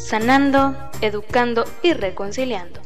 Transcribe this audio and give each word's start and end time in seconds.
sanando, 0.00 0.74
educando 1.02 1.64
y 1.82 1.92
reconciliando. 1.92 2.80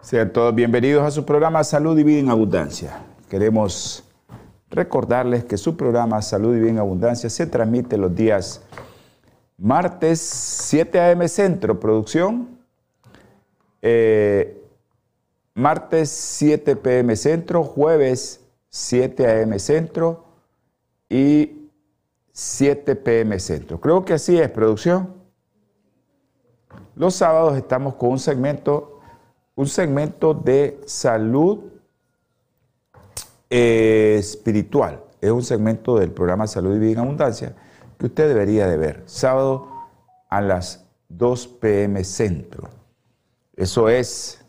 Sean 0.00 0.32
todos 0.32 0.54
bienvenidos 0.54 1.02
a 1.02 1.10
su 1.10 1.24
programa 1.24 1.64
Salud 1.64 1.98
y 1.98 2.04
Vida 2.04 2.20
en 2.20 2.28
Abundancia. 2.28 3.02
Queremos 3.30 4.04
recordarles 4.70 5.44
que 5.44 5.56
su 5.56 5.76
programa 5.76 6.20
Salud 6.20 6.54
y 6.54 6.60
Vida 6.60 6.70
en 6.70 6.78
Abundancia 6.78 7.30
se 7.30 7.46
transmite 7.46 7.96
los 7.96 8.14
días 8.14 8.62
martes 9.56 10.20
7 10.20 11.00
a.m. 11.00 11.26
Centro 11.28 11.80
Producción, 11.80 12.58
eh, 13.80 14.62
martes 15.54 16.10
7 16.10 16.76
p.m. 16.76 17.16
Centro, 17.16 17.64
jueves 17.64 18.44
7 18.68 19.26
a.m. 19.26 19.58
Centro 19.58 20.24
y 21.08 21.63
7 22.34 22.96
pm 22.96 23.38
centro. 23.38 23.80
Creo 23.80 24.04
que 24.04 24.12
así 24.12 24.36
es, 24.36 24.50
producción. 24.50 25.14
Los 26.96 27.14
sábados 27.14 27.56
estamos 27.56 27.94
con 27.94 28.10
un 28.10 28.18
segmento, 28.18 29.00
un 29.54 29.68
segmento 29.68 30.34
de 30.34 30.80
salud 30.84 31.60
eh, 33.48 34.16
espiritual. 34.18 35.00
Es 35.20 35.30
un 35.30 35.44
segmento 35.44 35.96
del 35.96 36.10
programa 36.10 36.48
Salud 36.48 36.74
y 36.74 36.80
Vida 36.80 36.92
en 36.92 36.98
Abundancia 36.98 37.54
que 37.96 38.06
usted 38.06 38.26
debería 38.26 38.66
de 38.66 38.78
ver. 38.78 39.04
Sábado 39.06 39.68
a 40.28 40.40
las 40.40 40.84
2 41.10 41.46
pm 41.46 42.02
centro. 42.02 42.68
Eso 43.54 43.88
es, 43.88 44.44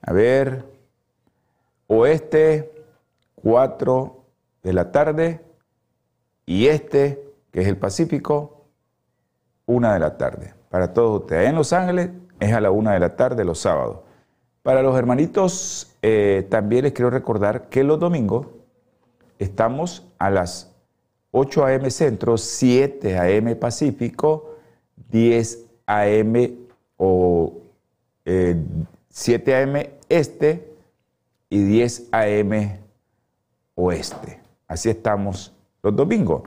a 0.00 0.14
ver, 0.14 0.64
oeste, 1.86 2.72
4 3.34 4.24
de 4.62 4.72
la 4.72 4.90
tarde 4.90 5.49
y 6.50 6.66
este, 6.66 7.22
que 7.52 7.60
es 7.60 7.68
el 7.68 7.76
Pacífico, 7.76 8.64
una 9.66 9.92
de 9.92 10.00
la 10.00 10.18
tarde. 10.18 10.52
Para 10.68 10.92
todos 10.92 11.20
ustedes. 11.20 11.48
en 11.48 11.54
Los 11.54 11.72
Ángeles 11.72 12.10
es 12.40 12.52
a 12.52 12.60
la 12.60 12.72
una 12.72 12.92
de 12.92 12.98
la 12.98 13.14
tarde 13.14 13.44
los 13.44 13.60
sábados. 13.60 14.00
Para 14.64 14.82
los 14.82 14.98
hermanitos, 14.98 15.96
eh, 16.02 16.44
también 16.50 16.82
les 16.82 16.92
quiero 16.92 17.08
recordar 17.08 17.68
que 17.68 17.84
los 17.84 18.00
domingos 18.00 18.48
estamos 19.38 20.08
a 20.18 20.28
las 20.28 20.74
8 21.30 21.66
a.m. 21.66 21.88
Centro, 21.88 22.36
7 22.36 23.16
a.m. 23.16 23.54
Pacífico, 23.54 24.56
10 25.08 25.66
a.m. 25.86 26.52
o 26.96 27.58
7 28.24 29.50
eh, 29.52 29.54
a.m. 29.54 29.90
Este 30.08 30.74
y 31.48 31.62
10 31.62 32.08
a.m. 32.10 32.80
Oeste. 33.76 34.40
Así 34.66 34.90
estamos 34.90 35.54
los 35.82 35.94
domingos. 35.94 36.42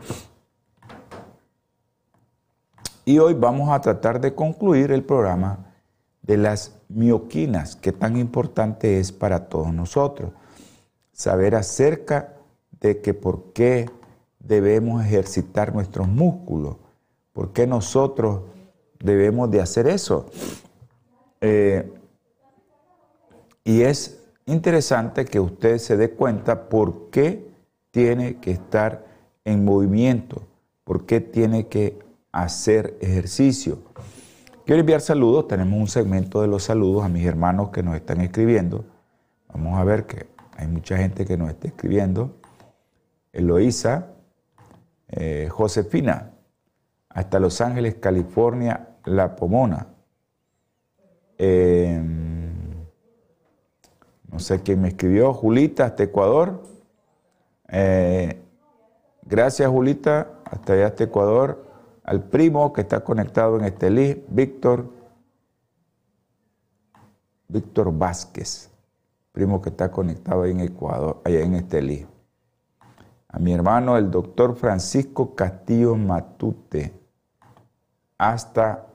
Y 3.06 3.20
hoy 3.20 3.34
vamos 3.34 3.70
a 3.70 3.82
tratar 3.82 4.22
de 4.22 4.34
concluir 4.34 4.92
el 4.92 5.04
programa 5.04 5.74
de 6.22 6.38
las 6.38 6.80
mioquinas, 6.88 7.76
que 7.76 7.92
tan 7.92 8.16
importante 8.18 9.00
es 9.00 9.12
para 9.12 9.50
todos 9.50 9.74
nosotros. 9.74 10.32
Saber 11.12 11.56
acerca 11.56 12.36
de 12.80 13.02
que 13.02 13.14
por 13.14 13.52
qué 13.54 13.90
debemos 14.40 15.04
ejercitar 15.04 15.74
nuestros 15.74 16.08
músculos, 16.08 16.78
por 17.34 17.52
qué 17.52 17.68
nosotros 17.68 18.42
debemos 19.00 19.52
de 19.52 19.62
hacer 19.62 19.88
eso. 19.88 20.28
Eh, 21.42 21.92
y 23.66 23.82
es 23.82 24.24
interesante 24.46 25.26
que 25.26 25.40
usted 25.40 25.78
se 25.78 25.98
dé 25.98 26.12
cuenta 26.12 26.70
por 26.70 27.10
qué 27.10 27.50
tiene 27.92 28.38
que 28.40 28.52
estar 28.52 29.13
en 29.46 29.66
movimiento, 29.66 30.44
por 30.84 31.06
qué 31.06 31.22
tiene 31.22 31.68
que 31.68 32.00
hacer 32.32 32.98
ejercicio. 33.02 33.80
Quiero 34.66 34.80
enviar 34.80 35.02
saludos, 35.02 35.48
tenemos 35.48 35.80
un 35.80 35.88
segmento 35.88 36.42
de 36.42 36.48
los 36.48 36.64
saludos 36.64 37.04
a 37.04 37.10
mis 37.10 37.26
hermanos 37.26 37.70
que 37.70 37.84
nos 37.84 37.96
están 37.96 38.22
escribiendo. 38.22 38.86
Vamos 39.50 39.78
a 39.78 39.84
ver 39.84 40.06
que 40.06 40.28
hay 40.58 40.68
mucha 40.68 40.98
gente 40.98 41.26
que 41.26 41.38
nos 41.38 41.50
está 41.50 41.68
escribiendo. 41.68 42.38
Eloísa, 43.34 44.08
eh, 45.10 45.50
Josefina, 45.52 46.32
hasta 47.10 47.40
Los 47.40 47.62
Ángeles, 47.62 47.96
California, 47.96 48.96
La 49.06 49.36
Pomona. 49.36 49.88
Em, 51.38 52.54
no 54.32 54.40
sé 54.40 54.62
quién 54.62 54.82
me 54.82 54.90
escribió, 54.90 55.34
Julita, 55.34 55.86
hasta 55.86 56.04
Ecuador. 56.04 56.64
Eh, 57.68 58.43
Gracias, 59.26 59.70
Julita, 59.70 60.28
hasta 60.46 60.74
allá, 60.74 60.88
hasta 60.88 61.06
Ecuador. 61.06 61.66
Al 62.04 62.24
primo 62.24 62.74
que 62.74 62.82
está 62.82 63.04
conectado 63.04 63.58
en 63.58 63.66
Estelí, 63.66 64.26
Víctor, 64.28 64.90
Víctor 67.48 67.98
Vázquez, 67.98 68.70
primo 69.32 69.62
que 69.62 69.70
está 69.70 69.90
conectado 69.90 70.46
en 70.46 70.60
Ecuador, 70.60 71.22
allá 71.24 71.40
en 71.40 71.56
Estelí. 71.56 72.06
A 73.30 73.40
mi 73.40 73.54
hermano, 73.54 73.98
el 73.98 74.12
doctor 74.12 74.56
Francisco 74.56 75.34
Castillo 75.34 75.96
Matute, 75.96 76.94
hasta 78.18 78.88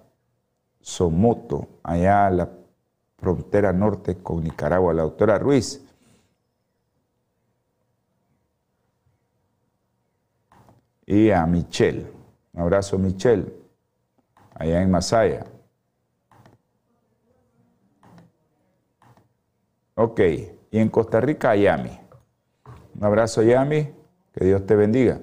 Somoto, 0.80 1.66
allá 1.82 2.26
a 2.26 2.30
la 2.30 2.50
frontera 3.16 3.72
norte 3.72 4.18
con 4.18 4.44
Nicaragua. 4.44 4.94
La 4.94 5.02
doctora 5.02 5.38
Ruiz, 5.38 5.87
y 11.08 11.30
a 11.30 11.46
Michelle. 11.46 12.06
Un 12.52 12.60
abrazo, 12.60 12.98
Michelle, 12.98 13.50
allá 14.54 14.82
en 14.82 14.90
Masaya. 14.90 15.46
Ok, 19.94 20.20
y 20.70 20.78
en 20.78 20.90
Costa 20.90 21.18
Rica, 21.22 21.56
Yami. 21.56 21.98
Un 22.94 23.04
abrazo, 23.04 23.42
Yami, 23.42 23.88
que 24.34 24.44
Dios 24.44 24.66
te 24.66 24.76
bendiga. 24.76 25.18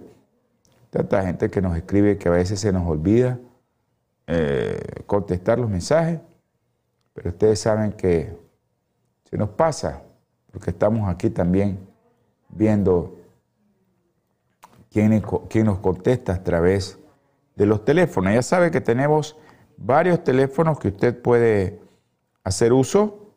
Tanta 0.90 1.22
gente 1.24 1.52
que 1.52 1.62
nos 1.62 1.78
escribe 1.78 2.18
que 2.18 2.30
a 2.30 2.32
veces 2.32 2.60
se 2.60 2.72
nos 2.72 2.88
olvida 2.88 3.38
eh, 4.26 5.04
contestar 5.06 5.60
los 5.60 5.70
mensajes, 5.70 6.20
pero 7.14 7.30
ustedes 7.30 7.60
saben 7.60 7.92
que 7.94 8.36
se 9.30 9.38
nos 9.38 9.50
pasa, 9.50 10.02
porque 10.52 10.72
estamos 10.72 11.08
aquí 11.08 11.30
también 11.30 11.78
viendo 12.50 13.20
quién, 14.96 15.22
nos 15.66 15.80
contesta 15.80 16.36
a 16.36 16.44
través 16.44 16.98
de 17.56 17.66
los 17.66 17.84
teléfonos. 17.84 18.34
Ya 18.34 18.42
sabe 18.42 18.72
que 18.72 18.80
tenemos 18.80 19.36
varios 19.76 20.24
teléfonos 20.24 20.80
que 20.80 20.88
usted 20.88 21.22
puede 21.22 21.82
hacer 22.46 22.72
uso. 22.72 23.34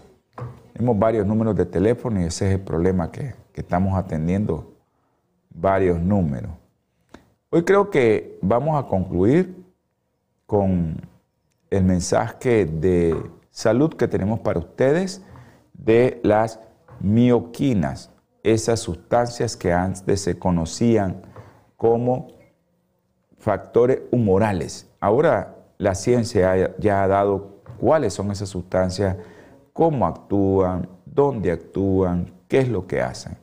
Tenemos 0.78 0.96
varios 0.96 1.26
números 1.26 1.56
de 1.56 1.66
teléfono 1.66 2.20
y 2.20 2.26
ese 2.26 2.46
es 2.46 2.54
el 2.54 2.60
problema 2.60 3.10
que, 3.10 3.34
que 3.52 3.62
estamos 3.62 3.98
atendiendo, 3.98 4.76
varios 5.50 6.00
números. 6.00 6.52
Hoy 7.50 7.64
creo 7.64 7.90
que 7.90 8.38
vamos 8.42 8.80
a 8.80 8.86
concluir 8.86 9.56
con 10.46 11.00
el 11.68 11.82
mensaje 11.82 12.64
de 12.64 13.20
salud 13.50 13.92
que 13.94 14.06
tenemos 14.06 14.38
para 14.38 14.60
ustedes 14.60 15.20
de 15.72 16.20
las 16.22 16.60
mioquinas, 17.00 18.12
esas 18.44 18.78
sustancias 18.78 19.56
que 19.56 19.72
antes 19.72 20.20
se 20.20 20.38
conocían 20.38 21.22
como 21.76 22.28
factores 23.36 24.02
humorales. 24.12 24.88
Ahora 25.00 25.56
la 25.76 25.96
ciencia 25.96 26.76
ya 26.78 27.02
ha 27.02 27.08
dado 27.08 27.62
cuáles 27.80 28.14
son 28.14 28.30
esas 28.30 28.48
sustancias, 28.48 29.16
cómo 29.78 30.08
actúan, 30.08 30.88
dónde 31.06 31.52
actúan, 31.52 32.34
qué 32.48 32.58
es 32.58 32.68
lo 32.68 32.88
que 32.88 33.00
hacen. 33.00 33.38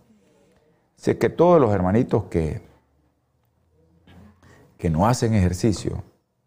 Sé 0.97 1.17
que 1.17 1.29
todos 1.29 1.61
los 1.61 1.73
hermanitos 1.73 2.25
que, 2.25 2.61
que 4.77 4.89
no 4.89 5.07
hacen 5.07 5.33
ejercicio, 5.33 6.03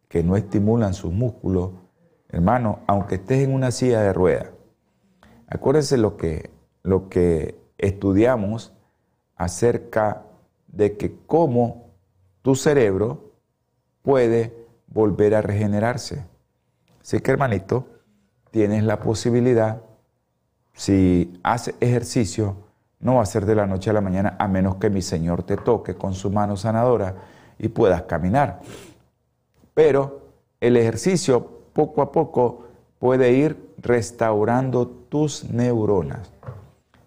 que 0.07 0.23
no 0.23 0.37
estimulan 0.37 0.93
sus 0.93 1.11
músculos, 1.11 1.71
hermano, 2.29 2.81
aunque 2.87 3.15
estés 3.15 3.45
en 3.45 3.55
una 3.55 3.71
silla 3.71 4.03
de 4.03 4.13
ruedas, 4.13 4.51
acuérdense 5.47 5.97
lo 5.97 6.19
que, 6.19 6.51
lo 6.83 7.09
que 7.09 7.59
estudiamos 7.79 8.75
acerca 9.37 10.27
de 10.67 10.99
que 10.99 11.17
cómo 11.27 11.95
tu 12.43 12.57
cerebro 12.57 13.33
puede 14.03 14.67
volver 14.87 15.35
a 15.35 15.41
regenerarse. 15.41 16.27
Así 17.01 17.21
que 17.21 17.31
hermanito, 17.31 17.87
tienes 18.51 18.85
la 18.85 19.01
posibilidad, 19.01 19.83
si 20.73 21.39
haces 21.43 21.75
ejercicio, 21.81 22.57
no 23.01 23.17
va 23.17 23.23
a 23.23 23.27
ser 23.27 23.47
de 23.47 23.55
la 23.55 23.67
noche 23.67 23.91
a 23.91 23.93
la 23.93 24.01
mañana, 24.01 24.37
a 24.39 24.49
menos 24.49 24.77
que 24.77 24.91
mi 24.91 25.03
Señor 25.03 25.43
te 25.43 25.57
toque 25.57 25.95
con 25.95 26.15
su 26.15 26.31
mano 26.31 26.57
sanadora 26.57 27.17
y 27.59 27.69
puedas 27.69 28.03
caminar. 28.03 28.61
Pero 29.75 30.23
el 30.61 30.77
ejercicio 30.77 31.63
poco 31.73 32.03
a 32.03 32.11
poco 32.11 32.65
puede 32.99 33.33
ir 33.33 33.73
restaurando 33.79 34.89
tus 34.89 35.45
neuronas. 35.45 36.33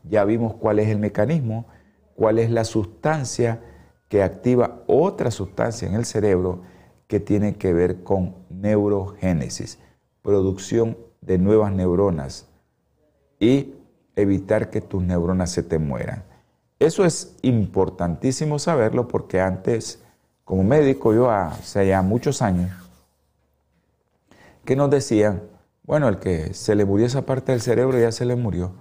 Ya 0.09 0.23
vimos 0.23 0.53
cuál 0.55 0.79
es 0.79 0.87
el 0.87 0.99
mecanismo, 0.99 1.65
cuál 2.15 2.39
es 2.39 2.49
la 2.49 2.63
sustancia 2.63 3.61
que 4.07 4.23
activa 4.23 4.83
otra 4.87 5.31
sustancia 5.31 5.87
en 5.87 5.95
el 5.95 6.05
cerebro 6.05 6.61
que 7.07 7.19
tiene 7.19 7.55
que 7.55 7.73
ver 7.73 8.03
con 8.03 8.35
neurogénesis, 8.49 9.79
producción 10.21 10.97
de 11.21 11.37
nuevas 11.37 11.71
neuronas 11.71 12.47
y 13.39 13.75
evitar 14.15 14.69
que 14.69 14.81
tus 14.81 15.03
neuronas 15.03 15.51
se 15.51 15.63
te 15.63 15.79
mueran. 15.79 16.23
Eso 16.79 17.05
es 17.05 17.35
importantísimo 17.43 18.59
saberlo 18.59 19.07
porque 19.07 19.39
antes, 19.39 20.01
como 20.43 20.63
médico, 20.63 21.13
yo 21.13 21.29
hace 21.29 21.87
ya 21.87 22.01
muchos 22.01 22.41
años, 22.41 22.71
que 24.65 24.75
nos 24.75 24.89
decían, 24.89 25.43
bueno, 25.83 26.07
el 26.07 26.17
que 26.17 26.53
se 26.53 26.75
le 26.75 26.85
murió 26.85 27.05
esa 27.05 27.25
parte 27.25 27.51
del 27.51 27.61
cerebro 27.61 27.99
ya 27.99 28.11
se 28.11 28.25
le 28.25 28.35
murió. 28.35 28.71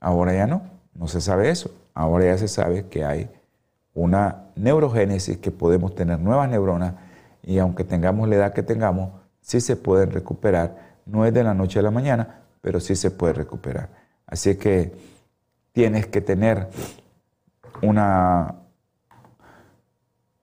Ahora 0.00 0.34
ya 0.34 0.46
no, 0.46 0.62
no 0.94 1.08
se 1.08 1.20
sabe 1.20 1.50
eso. 1.50 1.70
Ahora 1.94 2.26
ya 2.26 2.38
se 2.38 2.48
sabe 2.48 2.86
que 2.86 3.04
hay 3.04 3.30
una 3.94 4.44
neurogénesis, 4.54 5.38
que 5.38 5.50
podemos 5.50 5.94
tener 5.94 6.18
nuevas 6.20 6.48
neuronas 6.48 6.94
y 7.42 7.58
aunque 7.58 7.84
tengamos 7.84 8.28
la 8.28 8.36
edad 8.36 8.52
que 8.52 8.62
tengamos, 8.62 9.10
sí 9.40 9.60
se 9.60 9.76
pueden 9.76 10.10
recuperar. 10.10 10.87
No 11.08 11.24
es 11.24 11.34
de 11.34 11.42
la 11.42 11.54
noche 11.54 11.78
a 11.78 11.82
la 11.82 11.90
mañana, 11.90 12.42
pero 12.60 12.80
sí 12.80 12.94
se 12.94 13.10
puede 13.10 13.32
recuperar. 13.32 13.88
Así 14.26 14.56
que 14.56 14.92
tienes 15.72 16.06
que 16.06 16.20
tener 16.20 16.68
una, 17.82 18.56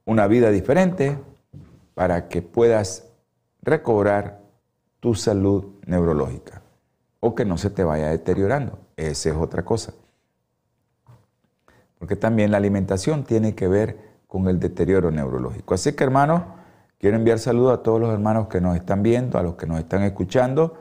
una 0.05 0.27
vida 0.27 0.49
diferente 0.49 1.17
para 1.93 2.27
que 2.27 2.41
puedas 2.41 3.07
recobrar 3.61 4.41
tu 4.99 5.13
salud 5.13 5.75
neurológica 5.85 6.61
o 7.19 7.35
que 7.35 7.45
no 7.45 7.57
se 7.57 7.69
te 7.69 7.83
vaya 7.83 8.09
deteriorando. 8.09 8.79
Esa 8.97 9.29
es 9.29 9.35
otra 9.35 9.63
cosa. 9.63 9.93
Porque 11.99 12.15
también 12.15 12.51
la 12.51 12.57
alimentación 12.57 13.23
tiene 13.23 13.55
que 13.55 13.67
ver 13.67 14.15
con 14.27 14.47
el 14.47 14.59
deterioro 14.59 15.11
neurológico. 15.11 15.73
Así 15.73 15.93
que 15.93 16.03
hermanos, 16.03 16.43
Quiero 16.97 17.17
enviar 17.17 17.39
saludos 17.39 17.73
a 17.73 17.83
todos 17.83 17.99
los 17.99 18.13
hermanos 18.13 18.47
que 18.47 18.61
nos 18.61 18.75
están 18.75 19.03
viendo, 19.03 19.37
a 19.37 19.43
los 19.43 19.55
que 19.55 19.67
nos 19.67 19.79
están 19.79 20.03
escuchando. 20.03 20.75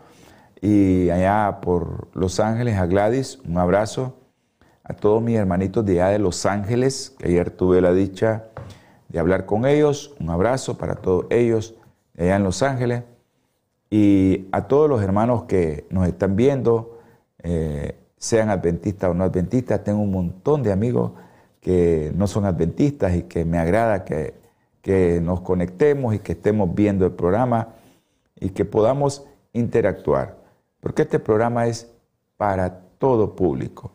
Y 0.60 1.10
allá 1.10 1.58
por 1.60 2.08
Los 2.14 2.38
Ángeles, 2.40 2.78
a 2.78 2.86
Gladys, 2.86 3.40
un 3.46 3.58
abrazo. 3.58 4.16
A 4.84 4.94
todos 4.94 5.22
mis 5.22 5.36
hermanitos 5.36 5.84
de 5.84 6.00
allá 6.00 6.12
de 6.12 6.18
Los 6.18 6.46
Ángeles, 6.46 7.14
que 7.18 7.28
ayer 7.28 7.50
tuve 7.50 7.80
la 7.80 7.92
dicha 7.92 8.44
de 9.08 9.18
hablar 9.18 9.44
con 9.44 9.66
ellos. 9.66 10.14
Un 10.20 10.30
abrazo 10.30 10.78
para 10.78 10.94
todos 10.94 11.26
ellos 11.30 11.74
allá 12.16 12.36
en 12.36 12.44
Los 12.44 12.62
Ángeles. 12.62 13.02
Y 13.90 14.48
a 14.52 14.68
todos 14.68 14.88
los 14.88 15.02
hermanos 15.02 15.44
que 15.44 15.86
nos 15.90 16.06
están 16.06 16.36
viendo, 16.36 16.98
eh, 17.42 17.98
sean 18.16 18.50
adventistas 18.50 19.10
o 19.10 19.14
no 19.14 19.24
adventistas, 19.24 19.84
tengo 19.84 20.00
un 20.00 20.12
montón 20.12 20.62
de 20.62 20.72
amigos 20.72 21.12
que 21.60 22.12
no 22.16 22.26
son 22.26 22.44
adventistas 22.44 23.14
y 23.14 23.22
que 23.24 23.44
me 23.44 23.58
agrada 23.58 24.04
que 24.04 24.43
que 24.84 25.18
nos 25.22 25.40
conectemos 25.40 26.14
y 26.14 26.18
que 26.18 26.32
estemos 26.32 26.74
viendo 26.74 27.06
el 27.06 27.12
programa 27.12 27.68
y 28.38 28.50
que 28.50 28.66
podamos 28.66 29.24
interactuar. 29.54 30.36
Porque 30.78 31.02
este 31.02 31.18
programa 31.18 31.66
es 31.66 31.90
para 32.36 32.80
todo 32.98 33.34
público, 33.34 33.92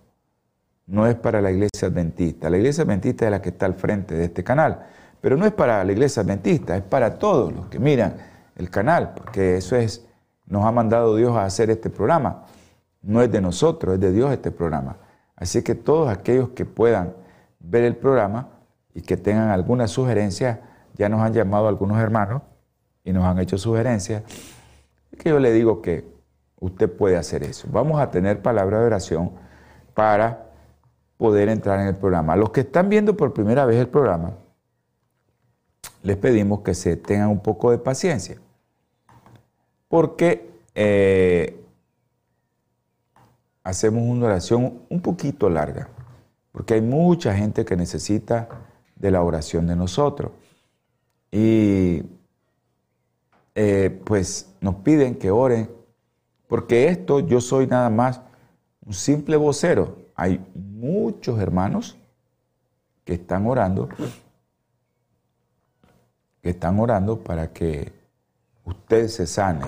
no 0.87 1.05
es 1.05 1.13
para 1.13 1.41
la 1.41 1.51
iglesia 1.51 1.89
adventista. 1.89 2.49
La 2.49 2.57
iglesia 2.57 2.85
adventista 2.85 3.25
es 3.25 3.31
la 3.31 3.39
que 3.39 3.49
está 3.49 3.67
al 3.67 3.75
frente 3.75 4.15
de 4.15 4.25
este 4.25 4.43
canal, 4.43 4.87
pero 5.21 5.37
no 5.37 5.45
es 5.45 5.51
para 5.51 5.83
la 5.83 5.91
iglesia 5.91 6.23
adventista, 6.23 6.75
es 6.75 6.81
para 6.81 7.19
todos 7.19 7.53
los 7.53 7.67
que 7.67 7.77
miran 7.77 8.15
el 8.55 8.71
canal, 8.71 9.13
porque 9.13 9.57
eso 9.57 9.75
es, 9.75 10.07
nos 10.47 10.65
ha 10.65 10.71
mandado 10.71 11.15
Dios 11.15 11.37
a 11.37 11.45
hacer 11.45 11.69
este 11.69 11.91
programa. 11.91 12.45
No 13.03 13.21
es 13.21 13.31
de 13.31 13.41
nosotros, 13.41 13.93
es 13.93 13.99
de 13.99 14.11
Dios 14.11 14.31
este 14.31 14.49
programa. 14.49 14.97
Así 15.35 15.61
que 15.61 15.75
todos 15.75 16.09
aquellos 16.09 16.49
que 16.49 16.65
puedan 16.65 17.13
ver 17.59 17.83
el 17.83 17.95
programa 17.95 18.49
y 18.95 19.01
que 19.01 19.17
tengan 19.17 19.49
alguna 19.49 19.87
sugerencia, 19.87 20.61
ya 20.99 21.07
nos 21.07 21.21
han 21.21 21.33
llamado 21.33 21.69
algunos 21.69 21.97
hermanos 21.97 22.41
y 23.05 23.13
nos 23.13 23.23
han 23.23 23.39
hecho 23.39 23.57
sugerencias, 23.57 24.21
que 25.17 25.29
yo 25.29 25.39
le 25.39 25.53
digo 25.53 25.81
que 25.81 26.05
usted 26.59 26.91
puede 26.91 27.15
hacer 27.15 27.41
eso. 27.43 27.69
Vamos 27.71 28.01
a 28.01 28.11
tener 28.11 28.41
palabra 28.41 28.81
de 28.81 28.85
oración 28.85 29.31
para 29.93 30.49
poder 31.17 31.47
entrar 31.47 31.79
en 31.79 31.87
el 31.87 31.95
programa. 31.95 32.35
Los 32.35 32.51
que 32.51 32.61
están 32.61 32.89
viendo 32.89 33.15
por 33.15 33.33
primera 33.33 33.65
vez 33.65 33.77
el 33.77 33.87
programa, 33.87 34.33
les 36.03 36.17
pedimos 36.17 36.59
que 36.61 36.73
se 36.73 36.97
tengan 36.97 37.29
un 37.29 37.39
poco 37.39 37.71
de 37.71 37.77
paciencia, 37.77 38.37
porque 39.87 40.51
eh, 40.75 41.63
hacemos 43.63 44.03
una 44.03 44.25
oración 44.25 44.81
un 44.89 45.01
poquito 45.01 45.49
larga, 45.49 45.87
porque 46.51 46.73
hay 46.73 46.81
mucha 46.81 47.33
gente 47.33 47.63
que 47.63 47.77
necesita 47.77 48.49
de 48.97 49.11
la 49.11 49.23
oración 49.23 49.65
de 49.65 49.77
nosotros. 49.77 50.31
Y 51.31 52.03
eh, 53.55 54.01
pues 54.05 54.53
nos 54.61 54.75
piden 54.75 55.15
que 55.15 55.31
oren, 55.31 55.69
porque 56.47 56.87
esto 56.87 57.19
yo 57.19 57.41
soy 57.41 57.67
nada 57.67 57.89
más 57.89 58.21
un 58.85 58.93
simple 58.93 59.37
vocero. 59.37 59.97
Hay 60.15 60.45
muchos 60.55 61.39
hermanos 61.39 61.97
que 63.05 63.13
están 63.13 63.45
orando 63.45 63.89
que 66.41 66.51
están 66.51 66.79
orando 66.79 67.19
para 67.23 67.51
que 67.51 67.91
usted 68.65 69.07
se 69.07 69.27
sane, 69.27 69.65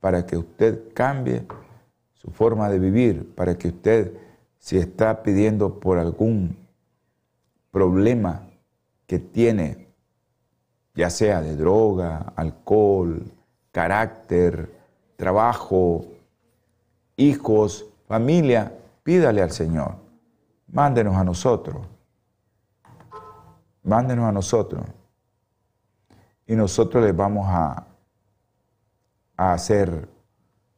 para 0.00 0.26
que 0.26 0.36
usted 0.36 0.92
cambie 0.94 1.46
su 2.14 2.30
forma 2.30 2.68
de 2.68 2.78
vivir, 2.78 3.34
para 3.34 3.56
que 3.56 3.68
usted, 3.68 4.14
si 4.58 4.76
está 4.76 5.22
pidiendo 5.22 5.80
por 5.80 5.98
algún 5.98 6.56
problema 7.70 8.48
que 9.06 9.18
tiene, 9.18 9.88
ya 11.00 11.08
sea 11.08 11.40
de 11.40 11.56
droga, 11.56 12.34
alcohol, 12.36 13.22
carácter, 13.72 14.70
trabajo, 15.16 16.04
hijos, 17.16 17.86
familia, 18.06 18.70
pídale 19.02 19.40
al 19.40 19.50
Señor. 19.50 19.94
Mándenos 20.70 21.16
a 21.16 21.24
nosotros. 21.24 21.86
Mándenos 23.82 24.26
a 24.26 24.32
nosotros. 24.32 24.84
Y 26.46 26.54
nosotros 26.54 27.02
les 27.02 27.16
vamos 27.16 27.46
a, 27.48 27.86
a 29.38 29.52
hacer 29.54 30.06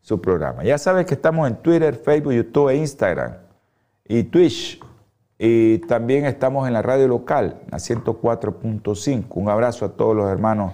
su 0.02 0.20
programa. 0.20 0.62
Ya 0.62 0.78
sabes 0.78 1.04
que 1.04 1.14
estamos 1.14 1.48
en 1.48 1.56
Twitter, 1.56 1.96
Facebook, 1.96 2.32
YouTube 2.32 2.68
e 2.68 2.76
Instagram 2.76 3.38
y 4.06 4.22
Twitch. 4.22 4.80
Y 5.44 5.78
también 5.78 6.24
estamos 6.24 6.68
en 6.68 6.72
la 6.72 6.82
radio 6.82 7.08
local, 7.08 7.62
la 7.68 7.78
104.5. 7.78 9.26
Un 9.30 9.48
abrazo 9.48 9.84
a 9.84 9.88
todos 9.96 10.14
los 10.14 10.30
hermanos 10.30 10.72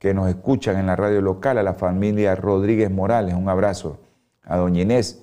que 0.00 0.12
nos 0.14 0.28
escuchan 0.28 0.78
en 0.78 0.86
la 0.86 0.96
radio 0.96 1.20
local, 1.20 1.58
a 1.58 1.62
la 1.62 1.74
familia 1.74 2.34
Rodríguez 2.34 2.90
Morales. 2.90 3.34
Un 3.34 3.48
abrazo 3.48 4.00
a 4.42 4.56
doña 4.56 4.82
Inés, 4.82 5.22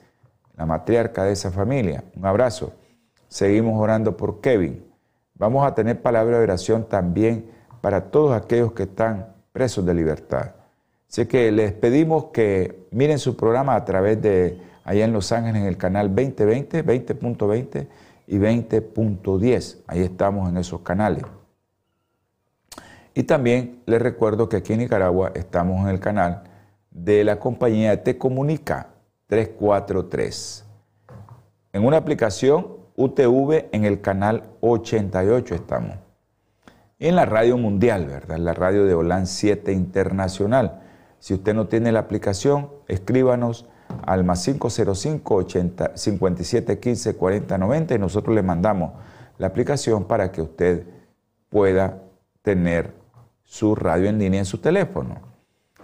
la 0.56 0.66
matriarca 0.66 1.26
de 1.26 1.34
esa 1.34 1.52
familia. 1.52 2.06
Un 2.16 2.26
abrazo. 2.26 2.76
Seguimos 3.28 3.78
orando 3.78 4.16
por 4.16 4.40
Kevin. 4.40 4.86
Vamos 5.36 5.68
a 5.68 5.76
tener 5.76 6.02
palabra 6.02 6.38
de 6.38 6.46
oración 6.46 6.88
también 6.88 7.52
para 7.82 8.10
todos 8.10 8.34
aquellos 8.42 8.72
que 8.72 8.84
están 8.84 9.36
presos 9.52 9.86
de 9.86 9.94
libertad. 9.96 10.52
Así 11.10 11.26
que 11.26 11.52
les 11.52 11.74
pedimos 11.74 12.28
que 12.28 12.88
miren 12.92 13.20
su 13.20 13.36
programa 13.36 13.76
a 13.76 13.84
través 13.84 14.22
de 14.22 14.62
allá 14.86 15.04
en 15.04 15.12
Los 15.12 15.34
Ángeles 15.34 15.62
en 15.62 15.68
el 15.68 15.76
canal 15.76 16.08
2020, 16.08 16.86
20.20 16.86 17.88
y 18.28 18.38
20.10. 18.38 19.78
Ahí 19.88 20.02
estamos 20.02 20.50
en 20.50 20.58
esos 20.58 20.82
canales. 20.82 21.24
Y 23.14 23.24
también 23.24 23.82
les 23.88 24.00
recuerdo 24.02 24.48
que 24.48 24.58
aquí 24.58 24.74
en 24.74 24.80
Nicaragua 24.80 25.32
estamos 25.34 25.82
en 25.82 25.88
el 25.88 26.00
canal 26.00 26.44
de 26.92 27.24
la 27.24 27.40
compañía 27.40 28.04
Te 28.04 28.18
Comunica 28.18 28.90
343. 29.26 30.66
En 31.74 31.86
una 31.86 31.98
aplicación 31.98 32.78
UTV 32.96 33.70
en 33.72 33.86
el 33.86 34.02
canal 34.02 34.44
88 34.62 35.56
estamos. 35.56 35.96
Y 37.00 37.08
en 37.08 37.16
la 37.16 37.26
radio 37.26 37.58
mundial, 37.58 38.06
¿verdad? 38.06 38.38
La 38.38 38.54
radio 38.54 38.86
de 38.86 38.94
Holan 38.94 39.26
7 39.26 39.72
Internacional 39.72 40.84
si 41.20 41.34
usted 41.34 41.54
no 41.54 41.68
tiene 41.68 41.92
la 41.92 42.00
aplicación, 42.00 42.70
escríbanos 42.88 43.66
al 44.06 44.24
más 44.24 44.44
505 44.44 45.36
80, 45.36 45.92
57 45.96 46.80
15 46.80 47.16
40 47.16 47.58
90 47.58 47.96
y 47.96 48.00
nosotros 48.00 48.36
le 48.36 48.42
mandamos 48.42 48.94
la 49.38 49.48
aplicación 49.48 50.06
para 50.06 50.32
que 50.32 50.42
usted 50.42 50.86
pueda 51.50 52.02
tener 52.42 52.94
su 53.44 53.76
radio 53.76 54.10
en 54.10 54.20
línea 54.20 54.40
en 54.40 54.46
su 54.46 54.58
teléfono. 54.60 55.16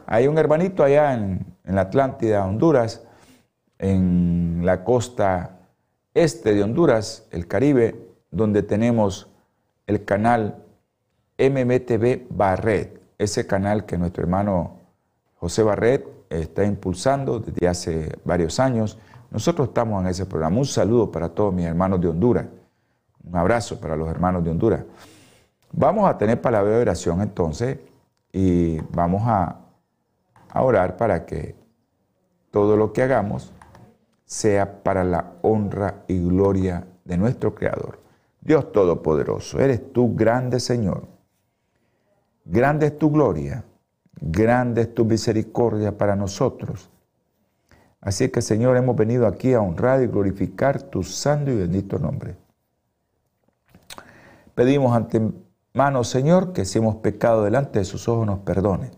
Hay 0.05 0.27
un 0.27 0.37
hermanito 0.37 0.83
allá 0.83 1.13
en, 1.13 1.45
en 1.63 1.75
la 1.75 1.81
Atlántida, 1.81 2.45
Honduras, 2.45 3.03
en 3.79 4.61
la 4.63 4.83
costa 4.83 5.59
este 6.13 6.53
de 6.53 6.63
Honduras, 6.63 7.27
el 7.31 7.47
Caribe, 7.47 7.95
donde 8.31 8.63
tenemos 8.63 9.29
el 9.87 10.05
canal 10.05 10.63
MMTV 11.37 12.27
Barret, 12.29 13.01
ese 13.17 13.47
canal 13.47 13.85
que 13.85 13.97
nuestro 13.97 14.23
hermano 14.23 14.79
José 15.35 15.63
Barret 15.63 16.12
está 16.41 16.65
impulsando 16.65 17.39
desde 17.39 17.67
hace 17.67 18.17
varios 18.25 18.59
años. 18.59 18.97
Nosotros 19.31 19.69
estamos 19.69 20.01
en 20.03 20.09
ese 20.09 20.25
programa. 20.25 20.57
Un 20.57 20.65
saludo 20.65 21.11
para 21.11 21.29
todos 21.29 21.53
mis 21.53 21.65
hermanos 21.65 22.01
de 22.01 22.07
Honduras. 22.07 22.45
Un 23.23 23.35
abrazo 23.35 23.79
para 23.79 23.95
los 23.95 24.09
hermanos 24.09 24.43
de 24.43 24.51
Honduras. 24.51 24.83
Vamos 25.71 26.09
a 26.09 26.17
tener 26.17 26.39
palabra 26.41 26.71
de 26.71 26.81
oración 26.81 27.21
entonces 27.21 27.79
y 28.31 28.79
vamos 28.91 29.23
a, 29.25 29.59
a 30.49 30.61
orar 30.61 30.97
para 30.97 31.25
que 31.25 31.55
todo 32.51 32.77
lo 32.77 32.93
que 32.93 33.01
hagamos 33.01 33.51
sea 34.25 34.83
para 34.83 35.03
la 35.03 35.33
honra 35.41 36.03
y 36.07 36.19
gloria 36.19 36.85
de 37.03 37.17
nuestro 37.17 37.55
Creador. 37.55 37.99
Dios 38.41 38.71
Todopoderoso, 38.71 39.59
eres 39.59 39.91
tú 39.93 40.15
grande 40.15 40.59
Señor. 40.59 41.07
Grande 42.45 42.87
es 42.87 42.97
tu 42.97 43.09
gloria 43.09 43.63
Grande 44.19 44.81
es 44.83 44.93
tu 44.93 45.05
misericordia 45.05 45.97
para 45.97 46.15
nosotros. 46.15 46.89
Así 48.01 48.29
que, 48.29 48.41
Señor, 48.41 48.75
hemos 48.77 48.95
venido 48.95 49.27
aquí 49.27 49.53
a 49.53 49.61
honrar 49.61 50.01
y 50.01 50.07
glorificar 50.07 50.81
tu 50.81 51.03
santo 51.03 51.51
y 51.51 51.55
bendito 51.55 51.99
nombre. 51.99 52.35
Pedimos 54.55 54.95
ante 54.95 55.21
mano, 55.73 56.03
Señor, 56.03 56.53
que 56.53 56.65
si 56.65 56.79
hemos 56.79 56.97
pecado 56.97 57.43
delante 57.43 57.79
de 57.79 57.85
sus 57.85 58.07
ojos 58.07 58.27
nos 58.27 58.39
perdone. 58.39 58.91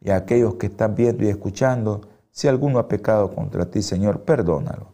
Y 0.00 0.10
a 0.10 0.16
aquellos 0.16 0.54
que 0.54 0.66
están 0.66 0.94
viendo 0.94 1.24
y 1.24 1.28
escuchando, 1.28 2.02
si 2.30 2.48
alguno 2.48 2.78
ha 2.78 2.88
pecado 2.88 3.34
contra 3.34 3.70
ti, 3.70 3.82
Señor, 3.82 4.22
perdónalo. 4.22 4.92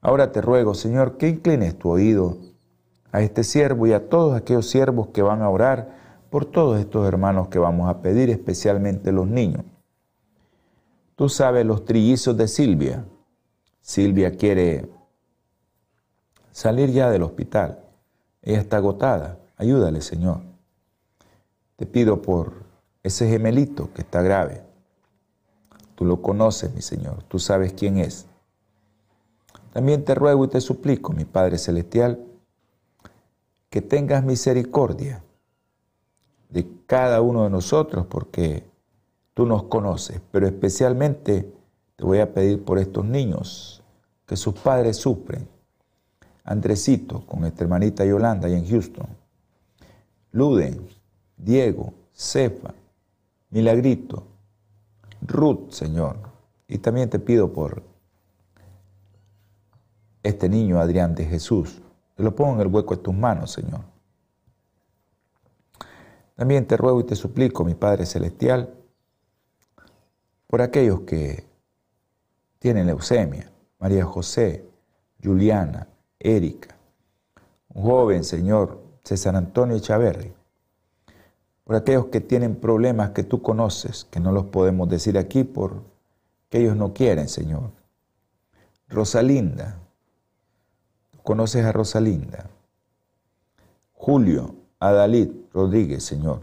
Ahora 0.00 0.30
te 0.30 0.40
ruego, 0.40 0.74
Señor, 0.74 1.16
que 1.16 1.28
inclines 1.28 1.78
tu 1.78 1.90
oído 1.90 2.38
a 3.10 3.22
este 3.22 3.42
siervo 3.42 3.86
y 3.86 3.92
a 3.92 4.08
todos 4.08 4.36
aquellos 4.36 4.68
siervos 4.68 5.08
que 5.08 5.22
van 5.22 5.42
a 5.42 5.48
orar 5.48 5.96
por 6.30 6.44
todos 6.44 6.78
estos 6.78 7.06
hermanos 7.06 7.48
que 7.48 7.58
vamos 7.58 7.88
a 7.88 8.02
pedir, 8.02 8.30
especialmente 8.30 9.12
los 9.12 9.26
niños. 9.26 9.64
Tú 11.14 11.28
sabes 11.28 11.64
los 11.64 11.84
trillizos 11.84 12.36
de 12.36 12.48
Silvia. 12.48 13.04
Silvia 13.80 14.36
quiere 14.36 14.90
salir 16.50 16.90
ya 16.90 17.10
del 17.10 17.22
hospital. 17.22 17.82
Ella 18.42 18.60
está 18.60 18.78
agotada. 18.78 19.38
Ayúdale, 19.56 20.00
Señor. 20.00 20.42
Te 21.76 21.86
pido 21.86 22.20
por 22.20 22.64
ese 23.02 23.28
gemelito 23.28 23.92
que 23.94 24.02
está 24.02 24.20
grave. 24.20 24.62
Tú 25.94 26.04
lo 26.04 26.20
conoces, 26.20 26.74
mi 26.74 26.82
Señor. 26.82 27.22
Tú 27.24 27.38
sabes 27.38 27.72
quién 27.72 27.98
es. 27.98 28.26
También 29.72 30.04
te 30.04 30.14
ruego 30.14 30.44
y 30.44 30.48
te 30.48 30.60
suplico, 30.60 31.12
mi 31.12 31.24
Padre 31.24 31.58
Celestial, 31.58 32.18
que 33.70 33.80
tengas 33.80 34.24
misericordia 34.24 35.22
de 36.48 36.66
cada 36.86 37.20
uno 37.20 37.44
de 37.44 37.50
nosotros 37.50 38.06
porque 38.06 38.64
tú 39.34 39.46
nos 39.46 39.64
conoces, 39.64 40.20
pero 40.30 40.46
especialmente 40.46 41.52
te 41.96 42.04
voy 42.04 42.18
a 42.18 42.32
pedir 42.32 42.64
por 42.64 42.78
estos 42.78 43.04
niños 43.04 43.82
que 44.26 44.36
sus 44.36 44.54
padres 44.54 44.96
sufren. 44.96 45.48
Andresito 46.44 47.20
con 47.26 47.44
esta 47.44 47.64
hermanita 47.64 48.04
Yolanda 48.04 48.48
y 48.48 48.54
en 48.54 48.68
Houston. 48.68 49.06
Luden, 50.32 50.86
Diego, 51.36 51.92
Cefa, 52.12 52.74
Milagrito, 53.50 54.22
Ruth, 55.22 55.70
Señor. 55.70 56.16
Y 56.68 56.78
también 56.78 57.08
te 57.08 57.18
pido 57.18 57.52
por 57.52 57.82
este 60.22 60.48
niño 60.48 60.78
Adrián 60.78 61.14
de 61.14 61.24
Jesús. 61.24 61.80
Te 62.14 62.22
lo 62.22 62.34
pongo 62.34 62.54
en 62.54 62.60
el 62.60 62.66
hueco 62.68 62.96
de 62.96 63.02
tus 63.02 63.14
manos, 63.14 63.52
Señor. 63.52 63.80
También 66.36 66.66
te 66.66 66.76
ruego 66.76 67.00
y 67.00 67.04
te 67.04 67.16
suplico, 67.16 67.64
mi 67.64 67.74
Padre 67.74 68.04
Celestial, 68.04 68.74
por 70.46 70.60
aquellos 70.60 71.00
que 71.00 71.44
tienen 72.58 72.86
leucemia, 72.86 73.50
María 73.78 74.04
José, 74.04 74.68
Juliana, 75.22 75.88
Erika, 76.18 76.76
un 77.72 77.82
joven 77.84 78.22
Señor, 78.22 78.82
César 79.02 79.34
Antonio 79.34 79.76
Echaverri, 79.76 80.32
por 81.64 81.74
aquellos 81.74 82.06
que 82.06 82.20
tienen 82.20 82.56
problemas 82.56 83.10
que 83.10 83.24
tú 83.24 83.40
conoces, 83.40 84.04
que 84.04 84.20
no 84.20 84.30
los 84.30 84.46
podemos 84.46 84.88
decir 84.88 85.18
aquí 85.18 85.42
por 85.42 85.82
que 86.50 86.58
ellos 86.58 86.76
no 86.76 86.92
quieren, 86.92 87.28
Señor. 87.28 87.70
Rosalinda, 88.88 89.78
conoces 91.22 91.64
a 91.64 91.72
Rosalinda. 91.72 92.50
Julio, 93.94 94.54
Adalid 94.78 95.30
Rodríguez, 95.52 96.04
Señor, 96.04 96.40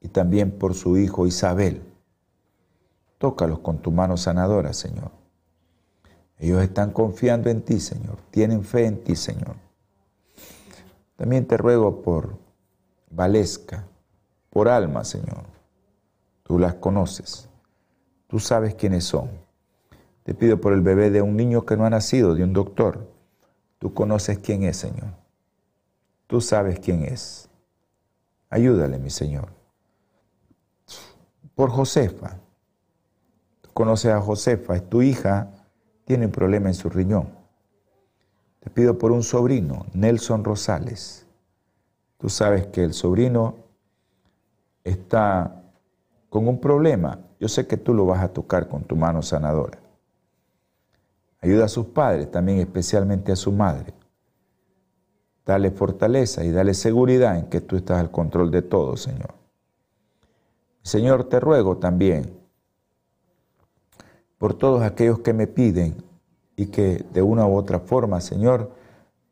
y 0.00 0.08
también 0.08 0.50
por 0.50 0.74
su 0.74 0.96
hijo 0.96 1.26
Isabel. 1.26 1.82
Tócalos 3.18 3.58
con 3.58 3.78
tu 3.78 3.90
mano 3.90 4.16
sanadora, 4.16 4.72
Señor. 4.72 5.10
Ellos 6.38 6.62
están 6.62 6.92
confiando 6.92 7.50
en 7.50 7.62
ti, 7.62 7.80
Señor. 7.80 8.16
Tienen 8.30 8.64
fe 8.64 8.86
en 8.86 9.02
ti, 9.02 9.16
Señor. 9.16 9.56
También 11.16 11.46
te 11.46 11.56
ruego 11.56 12.00
por 12.00 12.38
Valesca, 13.10 13.84
por 14.50 14.68
Alma, 14.68 15.04
Señor. 15.04 15.44
Tú 16.44 16.58
las 16.58 16.74
conoces. 16.74 17.48
Tú 18.28 18.38
sabes 18.38 18.74
quiénes 18.74 19.04
son. 19.04 19.28
Te 20.22 20.32
pido 20.32 20.60
por 20.60 20.72
el 20.72 20.80
bebé 20.80 21.10
de 21.10 21.22
un 21.22 21.36
niño 21.36 21.66
que 21.66 21.76
no 21.76 21.84
ha 21.84 21.90
nacido, 21.90 22.34
de 22.34 22.44
un 22.44 22.52
doctor. 22.52 23.06
Tú 23.78 23.92
conoces 23.92 24.38
quién 24.38 24.62
es, 24.62 24.76
Señor. 24.76 25.17
Tú 26.28 26.42
sabes 26.42 26.78
quién 26.78 27.04
es. 27.04 27.48
Ayúdale, 28.50 28.98
mi 28.98 29.08
Señor. 29.08 29.48
Por 31.54 31.70
Josefa. 31.70 32.36
Conoce 33.72 34.12
a 34.12 34.20
Josefa, 34.20 34.76
es 34.76 34.88
tu 34.88 35.02
hija, 35.02 35.50
tiene 36.04 36.26
un 36.26 36.32
problema 36.32 36.68
en 36.68 36.74
su 36.74 36.90
riñón. 36.90 37.30
Te 38.60 38.68
pido 38.70 38.98
por 38.98 39.10
un 39.10 39.22
sobrino, 39.22 39.86
Nelson 39.94 40.44
Rosales. 40.44 41.26
Tú 42.18 42.28
sabes 42.28 42.66
que 42.66 42.84
el 42.84 42.92
sobrino 42.92 43.54
está 44.84 45.62
con 46.28 46.46
un 46.46 46.60
problema. 46.60 47.20
Yo 47.40 47.48
sé 47.48 47.66
que 47.66 47.76
tú 47.78 47.94
lo 47.94 48.04
vas 48.04 48.20
a 48.22 48.32
tocar 48.32 48.68
con 48.68 48.84
tu 48.84 48.96
mano 48.96 49.22
sanadora. 49.22 49.78
Ayuda 51.40 51.64
a 51.64 51.68
sus 51.68 51.86
padres, 51.86 52.30
también 52.30 52.58
especialmente 52.58 53.32
a 53.32 53.36
su 53.36 53.50
madre. 53.52 53.94
Dale 55.48 55.70
fortaleza 55.70 56.44
y 56.44 56.50
dale 56.50 56.74
seguridad 56.74 57.38
en 57.38 57.46
que 57.46 57.62
tú 57.62 57.76
estás 57.76 57.98
al 57.98 58.10
control 58.10 58.50
de 58.50 58.60
todo, 58.60 58.98
Señor. 58.98 59.32
Señor, 60.82 61.24
te 61.30 61.40
ruego 61.40 61.78
también 61.78 62.38
por 64.36 64.52
todos 64.52 64.82
aquellos 64.82 65.20
que 65.20 65.32
me 65.32 65.46
piden 65.46 66.04
y 66.54 66.66
que 66.66 67.02
de 67.14 67.22
una 67.22 67.46
u 67.46 67.56
otra 67.56 67.80
forma, 67.80 68.20
Señor, 68.20 68.72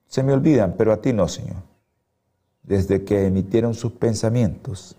se 0.06 0.22
me 0.22 0.32
olvidan, 0.32 0.76
pero 0.78 0.94
a 0.94 1.02
ti 1.02 1.12
no, 1.12 1.28
Señor. 1.28 1.62
Desde 2.62 3.04
que 3.04 3.26
emitieron 3.26 3.74
sus 3.74 3.92
pensamientos 3.92 4.96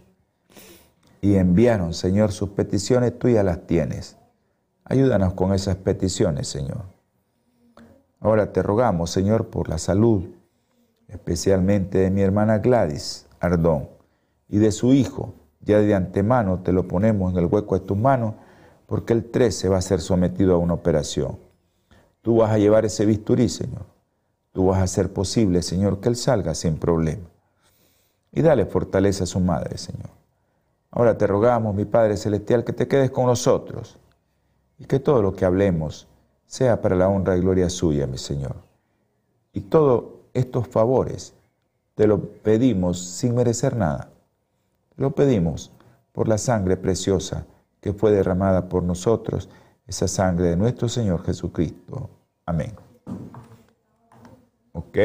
y 1.20 1.34
enviaron, 1.34 1.96
Señor, 1.96 2.32
sus 2.32 2.50
peticiones, 2.50 3.18
tú 3.18 3.28
ya 3.28 3.42
las 3.42 3.66
tienes. 3.66 4.18
Ayúdanos 4.84 5.34
con 5.34 5.52
esas 5.56 5.78
peticiones, 5.78 6.48
Señor. 6.48 6.84
Ahora 8.20 8.54
te 8.54 8.62
rogamos, 8.62 9.10
Señor, 9.10 9.48
por 9.48 9.68
la 9.68 9.80
salud, 9.80 10.37
especialmente 11.08 12.00
de 12.00 12.12
mi 12.12 12.22
hermana 12.22 12.60
Gladys 12.60 13.28
Ardón 13.40 13.90
y 14.50 14.58
de 14.58 14.72
su 14.72 14.94
hijo. 14.94 15.34
Ya 15.62 15.80
de 15.80 15.94
antemano 15.94 16.60
te 16.60 16.72
lo 16.72 16.88
ponemos 16.88 17.34
en 17.34 17.40
el 17.40 17.46
hueco 17.48 17.78
de 17.78 17.86
tus 17.86 17.98
manos, 17.98 18.36
porque 18.86 19.14
el 19.14 19.30
13 19.30 19.70
va 19.70 19.78
a 19.78 19.82
ser 19.82 20.00
sometido 20.00 20.56
a 20.56 20.58
una 20.58 20.74
operación. 20.74 21.38
Tú 22.22 22.38
vas 22.38 22.52
a 22.52 22.58
llevar 22.58 22.86
ese 22.86 23.06
bisturí, 23.06 23.50
Señor. 23.50 23.86
Tú 24.54 24.68
vas 24.68 24.80
a 24.80 24.84
hacer 24.84 25.12
posible, 25.12 25.62
Señor, 25.62 26.00
que 26.00 26.10
Él 26.10 26.16
salga 26.16 26.56
sin 26.56 26.78
problema. 26.78 27.28
Y 28.32 28.42
dale 28.42 28.66
fortaleza 28.66 29.26
a 29.26 29.28
su 29.28 29.40
madre, 29.40 29.78
Señor. 29.78 30.10
Ahora 30.90 31.18
te 31.18 31.28
rogamos, 31.28 31.76
mi 31.76 31.86
Padre 31.86 32.18
Celestial, 32.18 32.64
que 32.64 32.74
te 32.74 32.88
quedes 32.88 33.12
con 33.12 33.26
nosotros 33.26 33.98
y 34.80 34.86
que 34.86 35.00
todo 35.00 35.22
lo 35.22 35.34
que 35.34 35.46
hablemos 35.46 36.08
sea 36.46 36.82
para 36.82 36.96
la 36.96 37.10
honra 37.10 37.38
y 37.38 37.42
gloria 37.42 37.70
suya, 37.70 38.08
mi 38.08 38.18
Señor. 38.18 38.56
Y 39.54 39.62
todos 39.62 40.17
estos 40.38 40.68
favores 40.68 41.34
te 41.96 42.06
lo 42.06 42.22
pedimos 42.22 43.00
sin 43.00 43.34
merecer 43.36 43.76
nada. 43.76 44.12
Lo 44.96 45.16
pedimos 45.16 45.72
por 46.12 46.28
la 46.28 46.38
sangre 46.38 46.78
preciosa 46.78 47.46
que 47.82 47.94
fue 47.94 48.12
derramada 48.12 48.70
por 48.70 48.84
nosotros, 48.84 49.50
esa 49.88 50.08
sangre 50.08 50.48
de 50.48 50.58
nuestro 50.58 50.90
Señor 50.90 51.24
Jesucristo. 51.24 52.10
Amén. 52.46 52.74
Ok. 54.74 54.98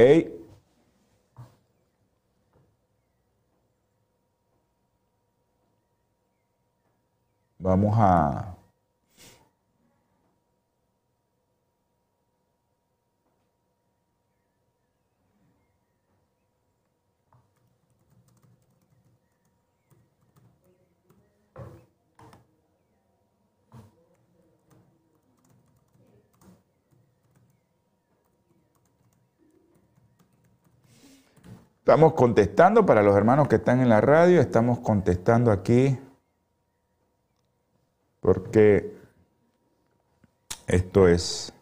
Vamos 7.59 7.95
a 7.97 8.57
Estamos 31.93 32.15
contestando 32.15 32.87
para 32.87 33.03
los 33.03 33.15
hermanos 33.15 33.49
que 33.49 33.57
están 33.57 33.81
en 33.81 33.91
la 33.91 34.01
radio, 34.01 34.41
estamos 34.41 34.79
contestando 34.79 35.53
aquí 35.53 35.99
porque 38.19 38.97
esto 40.67 41.07
es 41.07 41.53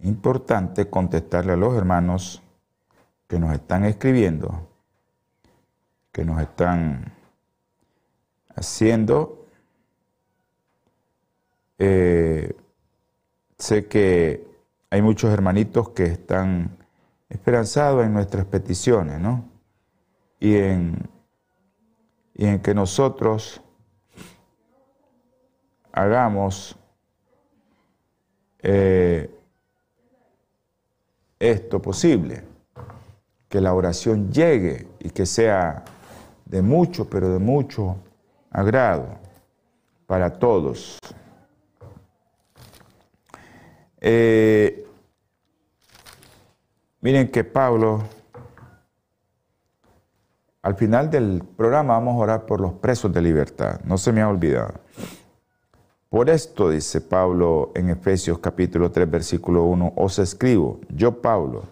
importante 0.00 0.90
contestarle 0.90 1.52
a 1.52 1.56
los 1.56 1.76
hermanos 1.76 2.42
que 3.28 3.38
nos 3.38 3.52
están 3.52 3.84
escribiendo, 3.84 4.68
que 6.10 6.24
nos 6.24 6.42
están 6.42 7.14
haciendo. 8.56 9.46
Eh, 11.78 12.52
sé 13.58 13.86
que 13.86 14.44
hay 14.90 15.02
muchos 15.02 15.32
hermanitos 15.32 15.90
que 15.90 16.06
están 16.06 16.84
esperanzado 17.28 18.02
en 18.02 18.12
nuestras 18.12 18.44
peticiones, 18.46 19.20
¿no? 19.20 19.44
Y 20.38 20.56
en, 20.56 21.08
y 22.34 22.46
en 22.46 22.60
que 22.60 22.74
nosotros 22.74 23.60
hagamos 25.92 26.76
eh, 28.62 29.30
esto 31.38 31.80
posible, 31.80 32.42
que 33.48 33.60
la 33.60 33.74
oración 33.74 34.30
llegue 34.30 34.86
y 35.00 35.10
que 35.10 35.26
sea 35.26 35.84
de 36.44 36.62
mucho, 36.62 37.08
pero 37.08 37.30
de 37.30 37.38
mucho 37.38 37.96
agrado 38.50 39.18
para 40.06 40.38
todos. 40.38 40.98
Eh, 44.00 44.85
Miren 47.00 47.30
que 47.30 47.44
Pablo, 47.44 48.02
al 50.62 50.74
final 50.76 51.10
del 51.10 51.42
programa 51.56 51.94
vamos 51.94 52.14
a 52.14 52.18
orar 52.18 52.46
por 52.46 52.60
los 52.60 52.72
presos 52.74 53.12
de 53.12 53.20
libertad, 53.20 53.80
no 53.84 53.98
se 53.98 54.12
me 54.12 54.22
ha 54.22 54.28
olvidado. 54.28 54.74
Por 56.08 56.30
esto, 56.30 56.70
dice 56.70 57.00
Pablo 57.02 57.72
en 57.74 57.90
Efesios 57.90 58.38
capítulo 58.38 58.90
3, 58.90 59.10
versículo 59.10 59.64
1, 59.64 59.92
os 59.96 60.18
escribo, 60.18 60.80
yo 60.88 61.20
Pablo, 61.20 61.64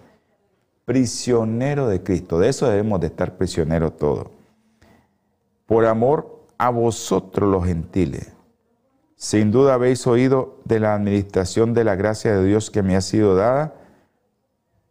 prisionero 0.84 1.88
de 1.88 2.02
Cristo, 2.02 2.38
de 2.38 2.50
eso 2.50 2.68
debemos 2.68 3.00
de 3.00 3.06
estar 3.06 3.38
prisioneros 3.38 3.96
todos, 3.96 4.26
por 5.64 5.86
amor 5.86 6.44
a 6.58 6.68
vosotros 6.68 7.50
los 7.50 7.64
gentiles. 7.64 8.32
Sin 9.16 9.50
duda 9.50 9.74
habéis 9.74 10.06
oído 10.06 10.58
de 10.64 10.80
la 10.80 10.94
administración 10.94 11.72
de 11.72 11.84
la 11.84 11.94
gracia 11.94 12.36
de 12.36 12.44
Dios 12.44 12.70
que 12.70 12.82
me 12.82 12.94
ha 12.94 13.00
sido 13.00 13.34
dada 13.34 13.74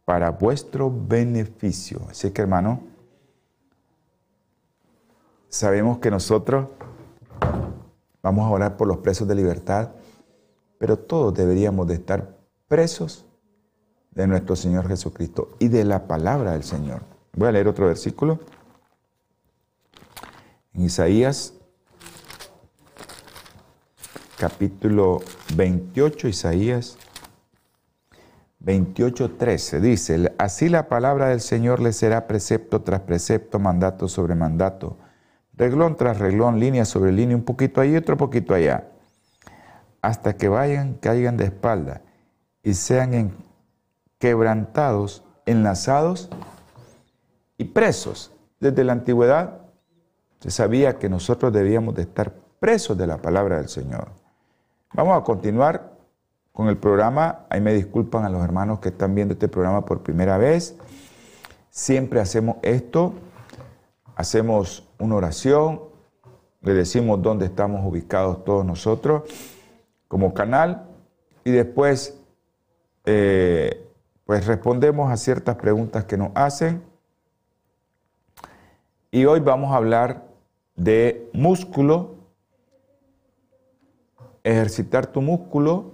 para 0.04 0.30
vuestro 0.30 0.90
beneficio. 0.90 2.02
Así 2.10 2.30
que 2.30 2.42
hermano, 2.42 2.82
sabemos 5.48 5.98
que 5.98 6.10
nosotros 6.10 6.68
vamos 8.22 8.46
a 8.46 8.50
orar 8.50 8.76
por 8.76 8.88
los 8.88 8.98
presos 8.98 9.26
de 9.28 9.34
libertad, 9.34 9.90
pero 10.78 10.98
todos 10.98 11.34
deberíamos 11.34 11.86
de 11.86 11.94
estar 11.94 12.36
presos 12.68 13.26
de 14.10 14.26
nuestro 14.26 14.56
Señor 14.56 14.88
Jesucristo 14.88 15.50
y 15.58 15.68
de 15.68 15.84
la 15.84 16.06
palabra 16.06 16.52
del 16.52 16.64
Señor. 16.64 17.02
Voy 17.36 17.48
a 17.48 17.52
leer 17.52 17.68
otro 17.68 17.86
versículo. 17.86 18.38
En 20.72 20.82
Isaías 20.82 21.54
capítulo 24.36 25.22
28, 25.56 26.28
Isaías 26.28 26.98
28.13 28.64 29.80
dice, 29.80 30.34
así 30.38 30.68
la 30.68 30.88
palabra 30.88 31.28
del 31.28 31.40
Señor 31.40 31.80
le 31.80 31.92
será 31.92 32.26
precepto 32.26 32.80
tras 32.80 33.00
precepto, 33.00 33.58
mandato 33.58 34.08
sobre 34.08 34.34
mandato, 34.34 34.96
reglón 35.52 35.96
tras 35.96 36.18
reglón, 36.18 36.58
línea 36.58 36.84
sobre 36.84 37.12
línea, 37.12 37.36
un 37.36 37.44
poquito 37.44 37.80
ahí, 37.80 37.94
otro 37.94 38.16
poquito 38.16 38.54
allá, 38.54 38.88
hasta 40.00 40.36
que 40.36 40.48
vayan, 40.48 40.94
caigan 40.94 41.36
de 41.36 41.44
espalda 41.44 42.00
y 42.62 42.74
sean 42.74 43.36
quebrantados, 44.18 45.24
enlazados 45.44 46.30
y 47.58 47.64
presos. 47.64 48.32
Desde 48.60 48.82
la 48.84 48.94
antigüedad 48.94 49.60
se 50.40 50.50
sabía 50.50 50.98
que 50.98 51.10
nosotros 51.10 51.52
debíamos 51.52 51.94
de 51.94 52.02
estar 52.02 52.32
presos 52.60 52.96
de 52.96 53.06
la 53.06 53.18
palabra 53.18 53.58
del 53.58 53.68
Señor. 53.68 54.08
Vamos 54.94 55.20
a 55.20 55.24
continuar 55.24 55.93
con 56.54 56.68
el 56.68 56.78
programa. 56.78 57.40
Ahí 57.50 57.60
me 57.60 57.74
disculpan 57.74 58.24
a 58.24 58.30
los 58.30 58.42
hermanos 58.42 58.78
que 58.78 58.90
están 58.90 59.14
viendo 59.14 59.34
este 59.34 59.48
programa 59.48 59.84
por 59.84 60.02
primera 60.02 60.38
vez. 60.38 60.76
Siempre 61.68 62.20
hacemos 62.20 62.58
esto, 62.62 63.12
hacemos 64.14 64.88
una 65.00 65.16
oración, 65.16 65.82
le 66.62 66.72
decimos 66.72 67.20
dónde 67.20 67.46
estamos 67.46 67.84
ubicados 67.84 68.44
todos 68.44 68.64
nosotros 68.64 69.24
como 70.06 70.32
canal. 70.32 70.86
Y 71.44 71.50
después 71.50 72.20
eh, 73.04 73.84
pues 74.24 74.46
respondemos 74.46 75.10
a 75.10 75.16
ciertas 75.16 75.56
preguntas 75.56 76.04
que 76.04 76.16
nos 76.16 76.30
hacen. 76.36 76.84
Y 79.10 79.24
hoy 79.24 79.40
vamos 79.40 79.72
a 79.72 79.76
hablar 79.76 80.24
de 80.76 81.28
músculo, 81.32 82.14
ejercitar 84.44 85.08
tu 85.08 85.20
músculo, 85.20 85.93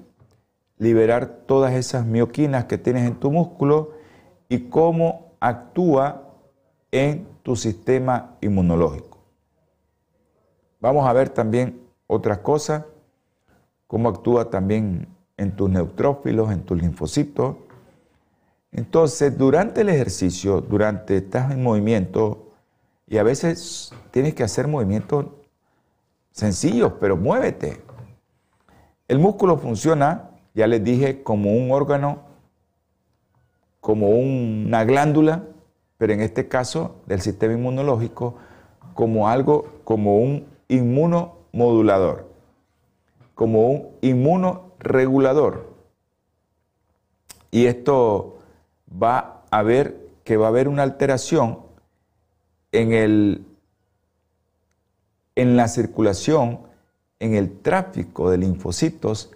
liberar 0.81 1.43
todas 1.47 1.75
esas 1.75 2.07
mioquinas 2.07 2.65
que 2.65 2.79
tienes 2.79 3.07
en 3.07 3.15
tu 3.15 3.31
músculo 3.31 3.93
y 4.49 4.71
cómo 4.71 5.35
actúa 5.39 6.23
en 6.91 7.29
tu 7.43 7.55
sistema 7.55 8.37
inmunológico. 8.41 9.19
Vamos 10.81 11.07
a 11.07 11.13
ver 11.13 11.29
también 11.29 11.83
otras 12.07 12.39
cosas, 12.39 12.87
cómo 13.87 14.09
actúa 14.09 14.49
también 14.49 15.07
en 15.37 15.55
tus 15.55 15.69
neutrófilos, 15.69 16.51
en 16.51 16.63
tus 16.63 16.81
linfocitos. 16.81 17.57
Entonces, 18.73 19.37
durante 19.37 19.83
el 19.83 19.91
ejercicio, 19.91 20.63
durante 20.63 21.19
estás 21.19 21.53
en 21.53 21.63
movimiento, 21.63 22.53
y 23.07 23.19
a 23.19 23.23
veces 23.23 23.93
tienes 24.13 24.35
que 24.35 24.45
hacer 24.45 24.67
movimientos 24.67 25.27
sencillos, 26.31 26.95
pero 26.99 27.19
muévete. 27.19 27.83
El 29.09 29.19
músculo 29.19 29.59
funciona, 29.59 30.30
ya 30.55 30.67
les 30.67 30.83
dije, 30.83 31.23
como 31.23 31.53
un 31.53 31.71
órgano, 31.71 32.21
como 33.81 34.11
una 34.11 34.85
glándula, 34.85 35.45
pero 35.99 36.13
en 36.13 36.21
este 36.21 36.49
caso 36.49 36.97
del 37.07 37.21
sistema 37.21 37.55
inmunológico, 37.55 38.37
como 38.95 39.29
algo, 39.29 39.81
como 39.85 40.19
un 40.19 40.47
inmunomodulador, 40.69 42.29
como 43.35 43.69
un 43.69 43.89
inmunoregulador. 44.01 45.71
Y 47.51 47.67
esto 47.67 48.39
va 48.91 49.43
a 49.51 49.63
ver 49.63 50.09
que 50.25 50.37
va 50.37 50.47
a 50.47 50.49
haber 50.51 50.69
una 50.69 50.83
alteración 50.83 51.61
en, 52.73 52.93
el, 52.93 53.45
en 55.35 55.57
la 55.57 55.69
circulación, 55.69 56.61
en 57.19 57.35
el 57.35 57.59
tráfico 57.61 58.31
de 58.31 58.39
linfocitos 58.39 59.33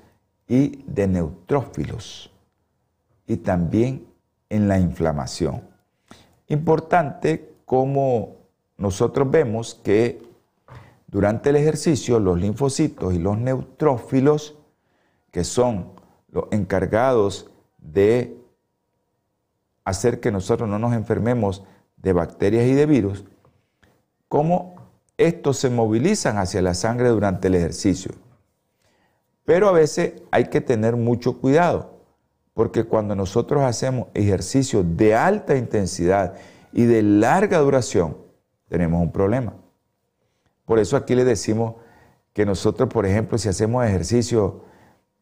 y 0.48 0.82
de 0.86 1.06
neutrófilos, 1.06 2.30
y 3.26 3.38
también 3.38 4.06
en 4.48 4.68
la 4.68 4.78
inflamación. 4.78 5.62
Importante 6.48 7.54
como 7.64 8.36
nosotros 8.76 9.30
vemos 9.30 9.74
que 9.74 10.22
durante 11.06 11.50
el 11.50 11.56
ejercicio 11.56 12.18
los 12.18 12.38
linfocitos 12.38 13.14
y 13.14 13.18
los 13.18 13.38
neutrófilos, 13.38 14.56
que 15.30 15.44
son 15.44 15.92
los 16.28 16.46
encargados 16.50 17.50
de 17.78 18.36
hacer 19.84 20.20
que 20.20 20.30
nosotros 20.30 20.68
no 20.68 20.78
nos 20.78 20.92
enfermemos 20.94 21.64
de 21.96 22.12
bacterias 22.12 22.66
y 22.66 22.74
de 22.74 22.86
virus, 22.86 23.24
cómo 24.28 24.74
estos 25.16 25.58
se 25.58 25.70
movilizan 25.70 26.38
hacia 26.38 26.60
la 26.62 26.74
sangre 26.74 27.08
durante 27.08 27.48
el 27.48 27.54
ejercicio. 27.54 28.12
Pero 29.44 29.68
a 29.68 29.72
veces 29.72 30.14
hay 30.30 30.44
que 30.46 30.60
tener 30.60 30.96
mucho 30.96 31.40
cuidado, 31.40 31.98
porque 32.54 32.84
cuando 32.84 33.14
nosotros 33.14 33.62
hacemos 33.62 34.08
ejercicio 34.14 34.82
de 34.82 35.14
alta 35.14 35.56
intensidad 35.56 36.34
y 36.72 36.84
de 36.84 37.02
larga 37.02 37.58
duración, 37.58 38.16
tenemos 38.68 39.02
un 39.02 39.12
problema. 39.12 39.54
Por 40.64 40.78
eso 40.78 40.96
aquí 40.96 41.14
le 41.14 41.24
decimos 41.24 41.74
que 42.32 42.46
nosotros, 42.46 42.88
por 42.88 43.06
ejemplo, 43.06 43.38
si 43.38 43.48
hacemos 43.48 43.84
ejercicio 43.84 44.62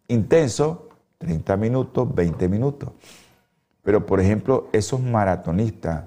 intenso, 0.08 0.88
30 1.18 1.56
minutos, 1.56 2.14
20 2.14 2.48
minutos. 2.48 2.90
Pero, 3.82 4.06
por 4.06 4.20
ejemplo, 4.20 4.68
esos 4.72 5.00
maratonistas 5.00 6.04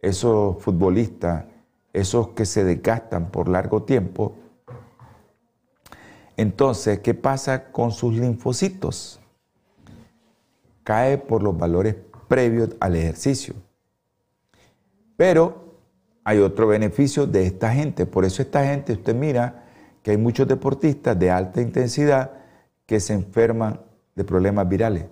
esos 0.00 0.62
futbolistas, 0.62 1.44
esos 1.92 2.28
que 2.28 2.44
se 2.44 2.64
desgastan 2.64 3.30
por 3.30 3.48
largo 3.48 3.82
tiempo, 3.82 4.34
entonces, 6.38 7.00
¿qué 7.00 7.12
pasa 7.12 7.70
con 7.70 7.92
sus 7.92 8.14
linfocitos? 8.14 9.20
Cae 10.84 11.18
por 11.18 11.42
los 11.42 11.58
valores 11.58 11.96
previos 12.28 12.70
al 12.80 12.96
ejercicio. 12.96 13.54
Pero 15.16 15.74
hay 16.24 16.38
otro 16.38 16.66
beneficio 16.66 17.26
de 17.26 17.44
esta 17.44 17.74
gente. 17.74 18.06
Por 18.06 18.24
eso 18.24 18.40
esta 18.40 18.64
gente, 18.64 18.94
usted 18.94 19.14
mira 19.14 19.66
que 20.02 20.12
hay 20.12 20.16
muchos 20.16 20.48
deportistas 20.48 21.18
de 21.18 21.30
alta 21.30 21.60
intensidad 21.60 22.32
que 22.86 23.00
se 23.00 23.12
enferman 23.12 23.80
de 24.14 24.24
problemas 24.24 24.66
virales. 24.66 25.04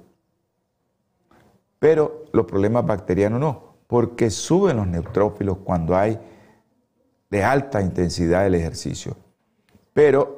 Pero 1.79 2.25
los 2.33 2.47
problemas 2.47 2.87
bacterianos 2.87 3.39
no 3.39 3.67
porque 3.87 4.31
suben 4.31 4.77
los 4.77 4.87
neutrófilos 4.87 5.59
cuando 5.59 5.97
hay 5.97 6.19
de 7.31 7.45
alta 7.45 7.81
intensidad 7.81 8.47
el 8.47 8.55
ejercicio, 8.55 9.17
pero 9.93 10.36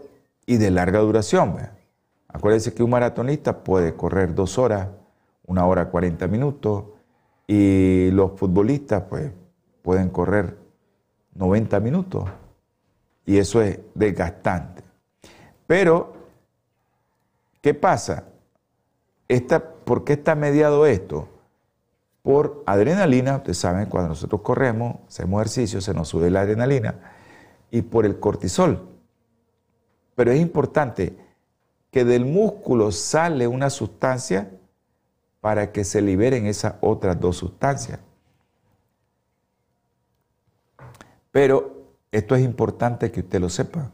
y 0.48 0.56
de 0.56 0.70
larga 0.70 1.00
duración. 1.00 1.58
Acuérdense 2.26 2.72
que 2.72 2.82
un 2.82 2.88
maratonista 2.88 3.62
puede 3.62 3.94
correr 3.94 4.34
dos 4.34 4.56
horas, 4.56 4.88
una 5.46 5.66
hora 5.66 5.90
cuarenta 5.90 6.26
minutos, 6.26 6.84
y 7.46 8.10
los 8.12 8.32
futbolistas 8.32 9.02
pues 9.10 9.30
pueden 9.82 10.08
correr 10.08 10.56
90 11.34 11.80
minutos, 11.80 12.24
y 13.26 13.36
eso 13.36 13.60
es 13.60 13.78
desgastante. 13.94 14.82
Pero, 15.66 16.14
¿qué 17.60 17.74
pasa? 17.74 18.24
¿Por 19.84 20.04
qué 20.04 20.14
está 20.14 20.34
mediado 20.34 20.86
esto? 20.86 21.28
por 22.22 22.62
adrenalina, 22.66 23.36
ustedes 23.36 23.56
saben, 23.56 23.86
cuando 23.86 24.10
nosotros 24.10 24.42
corremos, 24.42 24.96
hacemos 25.08 25.40
ejercicio, 25.40 25.80
se 25.80 25.94
nos 25.94 26.08
sube 26.08 26.28
la 26.30 26.42
adrenalina, 26.42 26.94
y 27.70 27.80
por 27.80 28.04
el 28.04 28.20
cortisol. 28.20 28.97
Pero 30.18 30.32
es 30.32 30.40
importante 30.40 31.16
que 31.92 32.04
del 32.04 32.24
músculo 32.24 32.90
sale 32.90 33.46
una 33.46 33.70
sustancia 33.70 34.50
para 35.40 35.70
que 35.70 35.84
se 35.84 36.02
liberen 36.02 36.46
esas 36.46 36.74
otras 36.80 37.20
dos 37.20 37.36
sustancias. 37.36 38.00
Pero 41.30 41.84
esto 42.10 42.34
es 42.34 42.42
importante 42.42 43.12
que 43.12 43.20
usted 43.20 43.40
lo 43.40 43.48
sepa, 43.48 43.92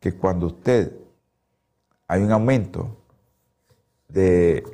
que 0.00 0.14
cuando 0.14 0.46
usted 0.46 0.96
hay 2.08 2.22
un 2.22 2.32
aumento 2.32 2.96
de 4.08 4.64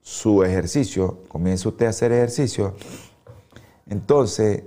su 0.00 0.42
ejercicio, 0.42 1.22
comienza 1.28 1.68
usted 1.68 1.86
a 1.86 1.90
hacer 1.90 2.10
ejercicio, 2.10 2.74
entonces 3.86 4.64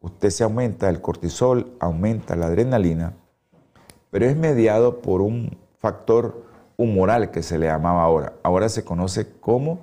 usted 0.00 0.30
se 0.30 0.42
aumenta 0.42 0.88
el 0.88 1.02
cortisol, 1.02 1.76
aumenta 1.80 2.34
la 2.34 2.46
adrenalina, 2.46 3.12
pero 4.14 4.26
es 4.26 4.36
mediado 4.36 5.00
por 5.00 5.20
un 5.22 5.58
factor 5.80 6.44
humoral 6.76 7.32
que 7.32 7.42
se 7.42 7.58
le 7.58 7.66
llamaba 7.66 8.04
ahora. 8.04 8.34
Ahora 8.44 8.68
se 8.68 8.84
conoce 8.84 9.26
como 9.40 9.80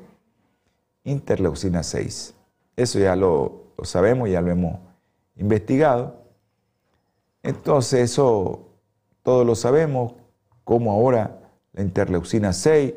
interleucina 1.03 1.83
6. 1.83 2.33
Eso 2.77 2.97
ya 2.97 3.17
lo, 3.17 3.63
sabemos, 3.83 4.29
ya 4.29 4.39
lo 4.39 4.49
hemos 4.49 4.79
investigado. 5.35 6.15
Entonces 7.43 8.09
eso 8.09 8.61
todos 9.21 9.45
lo 9.45 9.53
sabemos, 9.53 10.13
como 10.63 10.93
ahora 10.93 11.37
la 11.73 11.81
interleucina 11.81 12.53
6 12.53 12.93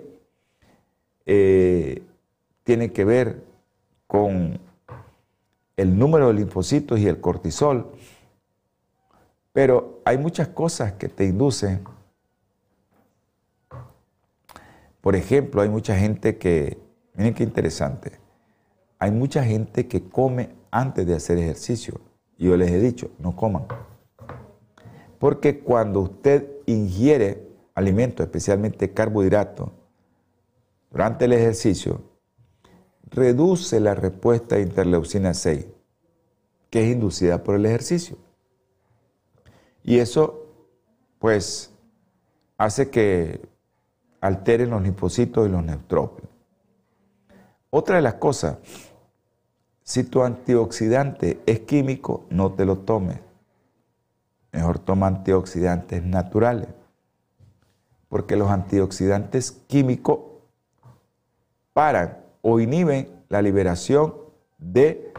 eh, 1.26 2.02
tiene 2.62 2.92
que 2.92 3.04
ver 3.04 3.42
con 4.06 4.60
el 5.76 5.98
número 5.98 6.28
de 6.28 6.34
linfocitos 6.34 7.00
y 7.00 7.08
el 7.08 7.20
cortisol, 7.20 7.90
pero 9.54 10.00
hay 10.04 10.18
muchas 10.18 10.48
cosas 10.48 10.94
que 10.94 11.08
te 11.08 11.24
inducen. 11.24 11.84
Por 15.00 15.14
ejemplo, 15.14 15.62
hay 15.62 15.68
mucha 15.68 15.96
gente 15.96 16.38
que, 16.38 16.76
miren 17.14 17.34
qué 17.34 17.44
interesante, 17.44 18.18
hay 18.98 19.12
mucha 19.12 19.44
gente 19.44 19.86
que 19.86 20.02
come 20.02 20.50
antes 20.72 21.06
de 21.06 21.14
hacer 21.14 21.38
ejercicio. 21.38 22.00
Yo 22.36 22.56
les 22.56 22.68
he 22.72 22.80
dicho, 22.80 23.12
no 23.20 23.36
coman. 23.36 23.66
Porque 25.20 25.60
cuando 25.60 26.00
usted 26.00 26.50
ingiere 26.66 27.46
alimentos, 27.76 28.26
especialmente 28.26 28.92
carbohidratos, 28.92 29.70
durante 30.90 31.26
el 31.26 31.32
ejercicio, 31.32 32.02
reduce 33.04 33.78
la 33.78 33.94
respuesta 33.94 34.56
de 34.56 34.62
interleucina 34.62 35.32
6, 35.32 35.64
que 36.70 36.82
es 36.82 36.92
inducida 36.92 37.44
por 37.44 37.54
el 37.54 37.66
ejercicio. 37.66 38.16
Y 39.84 39.98
eso, 39.98 40.46
pues, 41.18 41.70
hace 42.56 42.90
que 42.90 43.46
alteren 44.20 44.70
los 44.70 44.82
linfocitos 44.82 45.46
y 45.46 45.50
los 45.50 45.62
neutrófilos. 45.62 46.30
Otra 47.68 47.96
de 47.96 48.02
las 48.02 48.14
cosas, 48.14 48.56
si 49.82 50.04
tu 50.04 50.22
antioxidante 50.22 51.42
es 51.44 51.60
químico, 51.60 52.24
no 52.30 52.52
te 52.52 52.64
lo 52.64 52.78
tomes. 52.78 53.18
Mejor 54.52 54.78
toma 54.78 55.08
antioxidantes 55.08 56.02
naturales. 56.02 56.68
Porque 58.08 58.36
los 58.36 58.50
antioxidantes 58.50 59.52
químicos 59.66 60.20
paran 61.74 62.24
o 62.40 62.60
inhiben 62.60 63.08
la 63.28 63.42
liberación 63.42 64.14
de 64.56 65.12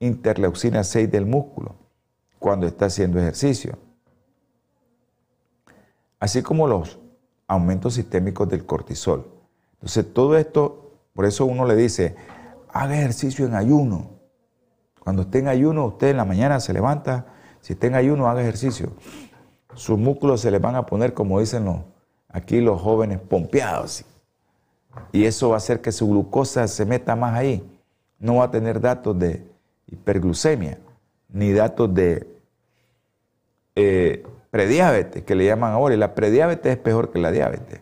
interleucina 0.00 0.82
6 0.82 1.10
del 1.10 1.26
músculo. 1.26 1.76
cuando 2.40 2.66
está 2.66 2.86
haciendo 2.86 3.20
ejercicio. 3.20 3.76
Así 6.20 6.42
como 6.42 6.68
los 6.68 6.98
aumentos 7.48 7.94
sistémicos 7.94 8.48
del 8.48 8.64
cortisol. 8.64 9.26
Entonces, 9.72 10.12
todo 10.12 10.36
esto, 10.36 10.92
por 11.14 11.24
eso 11.24 11.46
uno 11.46 11.64
le 11.64 11.74
dice, 11.74 12.14
haga 12.68 12.96
ejercicio 12.96 13.46
en 13.46 13.54
ayuno. 13.54 14.10
Cuando 15.00 15.22
esté 15.22 15.38
en 15.38 15.48
ayuno, 15.48 15.86
usted 15.86 16.10
en 16.10 16.18
la 16.18 16.24
mañana 16.24 16.60
se 16.60 16.72
levanta, 16.72 17.26
si 17.60 17.72
está 17.72 17.86
en 17.86 17.94
ayuno, 17.94 18.28
haga 18.28 18.42
ejercicio. 18.42 18.92
Sus 19.74 19.98
músculos 19.98 20.42
se 20.42 20.50
le 20.50 20.58
van 20.58 20.76
a 20.76 20.86
poner, 20.86 21.14
como 21.14 21.40
dicen 21.40 21.64
los, 21.64 21.78
aquí 22.28 22.60
los 22.60 22.80
jóvenes, 22.80 23.18
pompeados. 23.18 24.04
Y 25.12 25.24
eso 25.24 25.48
va 25.48 25.54
a 25.54 25.58
hacer 25.58 25.80
que 25.80 25.92
su 25.92 26.08
glucosa 26.08 26.68
se 26.68 26.84
meta 26.84 27.16
más 27.16 27.34
ahí. 27.34 27.66
No 28.18 28.36
va 28.36 28.44
a 28.44 28.50
tener 28.50 28.80
datos 28.80 29.18
de 29.18 29.46
hiperglucemia, 29.86 30.78
ni 31.28 31.52
datos 31.52 31.92
de 31.94 32.28
eh, 33.74 34.24
prediabetes, 34.50 35.22
que 35.24 35.34
le 35.34 35.46
llaman 35.46 35.72
ahora. 35.72 35.94
Y 35.94 35.98
la 35.98 36.14
prediabetes 36.14 36.72
es 36.72 36.78
peor 36.78 37.10
que 37.10 37.18
la 37.18 37.30
diabetes. 37.30 37.80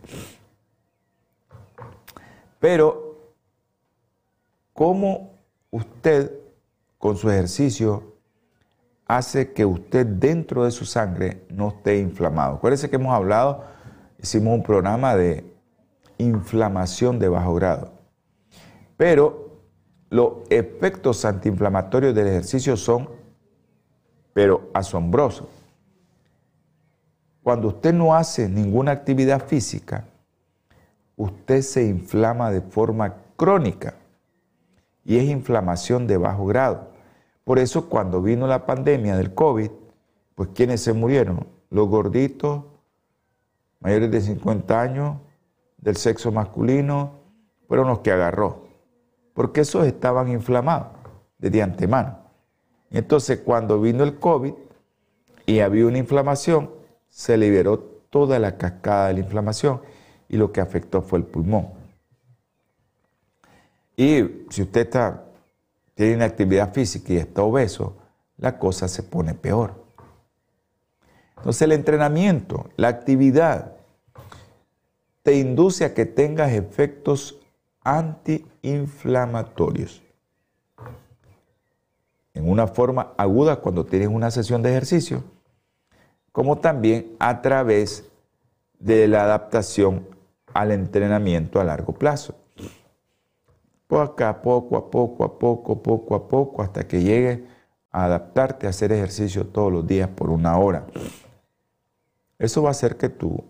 Pero, 2.61 3.17
¿cómo 4.73 5.33
usted 5.71 6.33
con 6.99 7.17
su 7.17 7.31
ejercicio 7.31 8.17
hace 9.07 9.53
que 9.53 9.65
usted 9.65 10.07
dentro 10.07 10.65
de 10.65 10.71
su 10.71 10.85
sangre 10.85 11.43
no 11.49 11.69
esté 11.69 11.99
inflamado? 11.99 12.57
Acuérdense 12.57 12.91
que 12.91 12.97
hemos 12.97 13.15
hablado, 13.15 13.65
hicimos 14.21 14.55
un 14.55 14.63
programa 14.63 15.17
de 15.17 15.45
inflamación 16.19 17.19
de 17.19 17.29
bajo 17.29 17.55
grado. 17.55 17.93
Pero 18.97 19.63
los 20.11 20.33
efectos 20.51 21.25
antiinflamatorios 21.25 22.15
del 22.15 22.27
ejercicio 22.27 22.77
son, 22.77 23.09
pero 24.33 24.71
asombrosos. 24.75 25.58
Cuando 27.49 27.69
usted 27.69 27.95
no 27.95 28.15
hace 28.15 28.47
ninguna 28.47 28.93
actividad 28.93 29.47
física, 29.47 30.05
usted 31.17 31.63
se 31.63 31.83
inflama 31.83 32.51
de 32.51 32.61
forma 32.61 33.23
crónica 33.37 33.95
y 35.03 35.17
es 35.17 35.25
inflamación 35.25 36.07
de 36.07 36.19
bajo 36.19 36.45
grado. 36.45 36.91
Por 37.45 37.59
eso 37.59 37.89
cuando 37.89 38.21
vino 38.21 38.47
la 38.47 38.67
pandemia 38.67 39.17
del 39.17 39.33
COVID, 39.33 39.71
pues 40.35 40.51
¿quiénes 40.55 40.83
se 40.83 40.93
murieron? 40.93 41.47
Los 41.71 41.89
gorditos, 41.89 42.65
mayores 43.81 44.11
de 44.11 44.21
50 44.21 44.79
años, 44.83 45.17
del 45.79 45.97
sexo 45.97 46.31
masculino, 46.31 47.13
fueron 47.67 47.89
los 47.89 48.01
que 48.01 48.13
agarró, 48.13 48.67
porque 49.33 49.63
esos 49.63 49.87
estaban 49.87 50.29
inflamados 50.29 50.89
desde 51.39 51.63
antemano. 51.63 52.19
Entonces 52.91 53.39
cuando 53.39 53.81
vino 53.81 54.05
el 54.05 54.19
COVID 54.19 54.53
y 55.47 55.61
había 55.61 55.87
una 55.87 55.97
inflamación, 55.97 56.77
se 57.19 57.37
liberó 57.37 57.81
toda 58.11 58.39
la 58.39 58.57
cascada 58.57 59.09
de 59.09 59.15
la 59.15 59.21
inflamación 59.21 59.81
y 60.29 60.37
lo 60.37 60.53
que 60.53 60.61
afectó 60.61 61.03
fue 61.03 61.19
el 61.19 61.25
pulmón. 61.25 61.71
Y 63.97 64.45
si 64.51 64.63
usted 64.63 64.83
está, 64.83 65.25
tiene 65.97 66.15
una 66.15 66.27
actividad 66.27 66.73
física 66.73 67.13
y 67.13 67.17
está 67.17 67.43
obeso, 67.43 67.97
la 68.37 68.57
cosa 68.57 68.87
se 68.87 69.03
pone 69.03 69.35
peor. 69.35 69.85
Entonces 71.39 71.63
el 71.63 71.73
entrenamiento, 71.73 72.71
la 72.77 72.87
actividad, 72.87 73.73
te 75.25 75.35
induce 75.35 75.85
a 75.85 75.95
que 75.95 76.07
tengas 76.07 76.53
efectos 76.53 77.41
antiinflamatorios. 77.83 80.03
En 82.33 82.49
una 82.49 82.69
forma 82.69 83.13
aguda 83.17 83.57
cuando 83.57 83.85
tienes 83.85 84.07
una 84.07 84.31
sesión 84.31 84.63
de 84.63 84.71
ejercicio, 84.71 85.25
como 86.33 86.59
también 86.59 87.17
a 87.19 87.43
través 87.43 88.09
de 88.79 89.09
la 89.09 89.25
adaptación 89.25 90.07
al 90.55 90.73
entrenamiento 90.73 91.61
a 91.61 91.64
largo 91.64 91.93
plazo. 91.93 92.35
Poco 93.87 94.25
a 94.25 94.43
poco, 94.43 94.77
a 94.77 94.91
poco, 94.91 95.25
a 95.25 95.38
poco, 95.38 95.83
poco 95.83 96.14
a 96.14 96.29
poco, 96.29 96.62
hasta 96.62 96.87
que 96.87 97.03
llegue 97.03 97.47
a 97.91 98.05
adaptarte 98.05 98.67
a 98.67 98.71
hacer 98.71 98.93
ejercicio 98.93 99.47
todos 99.47 99.73
los 99.73 99.87
días 99.87 100.09
por 100.09 100.31
una 100.31 100.59
hora. 100.59 100.87
Eso 102.38 102.62
va 102.62 102.69
a 102.69 102.71
hacer 102.73 102.97
que 102.97 103.09
tu 103.09 103.43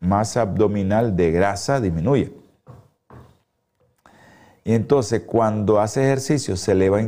masa 0.00 0.42
abdominal 0.42 1.14
de 1.16 1.30
grasa 1.30 1.80
disminuya. 1.80 2.30
Y 4.64 4.74
entonces 4.74 5.22
cuando 5.22 5.80
hace 5.80 6.04
ejercicio 6.04 6.56
se 6.56 6.72
eleva 6.72 6.98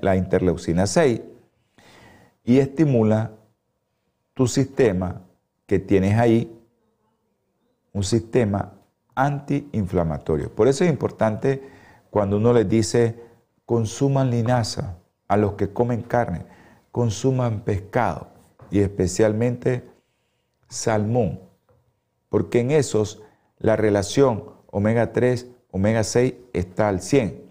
la 0.00 0.16
interleucina 0.16 0.86
6 0.86 1.20
y 2.44 2.58
estimula 2.58 3.32
tu 4.38 4.46
sistema 4.46 5.20
que 5.66 5.80
tienes 5.80 6.16
ahí 6.16 6.56
un 7.92 8.04
sistema 8.04 8.72
antiinflamatorio. 9.16 10.54
Por 10.54 10.68
eso 10.68 10.84
es 10.84 10.90
importante 10.90 11.60
cuando 12.08 12.36
uno 12.36 12.52
les 12.52 12.68
dice 12.68 13.20
consuman 13.66 14.30
linaza 14.30 14.98
a 15.26 15.36
los 15.36 15.54
que 15.54 15.72
comen 15.72 16.02
carne, 16.02 16.46
consuman 16.92 17.62
pescado 17.62 18.28
y 18.70 18.78
especialmente 18.78 19.82
salmón, 20.68 21.40
porque 22.28 22.60
en 22.60 22.70
esos 22.70 23.20
la 23.58 23.74
relación 23.74 24.44
omega 24.70 25.12
3, 25.12 25.48
omega 25.72 26.04
6 26.04 26.34
está 26.52 26.88
al 26.88 27.00
100. 27.00 27.42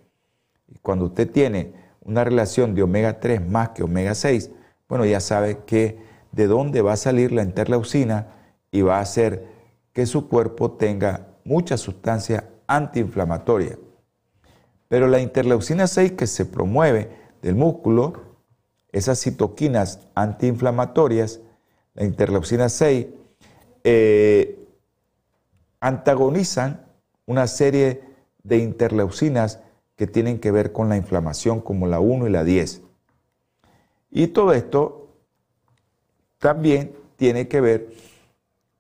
Y 0.69 0.80
cuando 0.80 1.08
usted 1.08 1.30
tiene 1.30 1.73
una 2.00 2.23
relación 2.23 2.76
de 2.76 2.84
omega 2.84 3.19
3 3.19 3.45
más 3.45 3.71
que 3.71 3.84
omega 3.84 4.15
6, 4.15 4.52
bueno, 4.88 5.04
ya 5.04 5.19
sabe 5.19 5.65
que 5.65 6.07
de 6.38 6.45
dónde 6.45 6.84
va 6.84 6.93
a 6.93 6.97
salir 6.97 7.32
la 7.32 7.41
interleucina 7.41 8.28
y 8.71 8.84
va 8.84 9.00
a 9.00 9.02
hacer 9.02 9.47
que 9.91 10.06
su 10.06 10.30
cuerpo 10.30 10.73
tenga 10.73 11.30
mucha 11.43 11.78
sustancia 11.78 12.47
antiinflamatoria. 12.67 13.80
Pero 14.88 15.08
la 15.08 15.19
interleucina 15.19 15.88
6 15.88 16.12
que 16.12 16.28
se 16.28 16.45
promueve 16.45 17.10
del 17.41 17.56
músculo, 17.56 18.13
esas 18.91 19.19
citoquinas 19.19 20.08
antiinflamatorias, 20.13 21.39
la 21.95 22.06
interleucina 22.06 22.69
6, 22.69 23.08
eh, 23.84 24.60
antagonizan 25.80 26.86
una 27.26 27.47
serie 27.47 28.04
de 28.43 28.60
interleucinas 28.60 29.60
que 29.95 30.06
tienen 30.06 30.39
que 30.39 30.52
ver 30.52 30.71
con 30.71 30.88
la 30.88 30.97
inflamación, 30.97 31.62
como 31.62 31.88
la 31.88 32.00
1 32.00 32.28
y 32.28 32.30
la 32.30 32.43
10. 32.43 32.84
Y 34.12 34.28
todo 34.28 34.54
esto 34.54 35.07
también 36.39 36.93
tiene 37.15 37.47
que 37.47 37.62
ver 37.62 37.89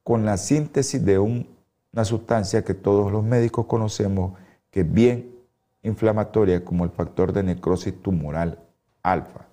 con 0.03 0.25
la 0.25 0.37
síntesis 0.37 1.03
de 1.03 1.19
una 1.19 2.05
sustancia 2.05 2.63
que 2.63 2.73
todos 2.73 3.11
los 3.11 3.23
médicos 3.23 3.65
conocemos, 3.65 4.33
que 4.71 4.81
es 4.81 4.91
bien 4.91 5.35
inflamatoria, 5.83 6.63
como 6.63 6.85
el 6.85 6.91
factor 6.91 7.33
de 7.33 7.43
necrosis 7.43 8.01
tumoral 8.01 8.59
alfa. 9.03 9.47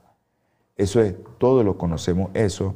Eso 0.76 1.00
es, 1.00 1.14
todos 1.38 1.64
lo 1.64 1.78
conocemos, 1.78 2.30
eso 2.34 2.74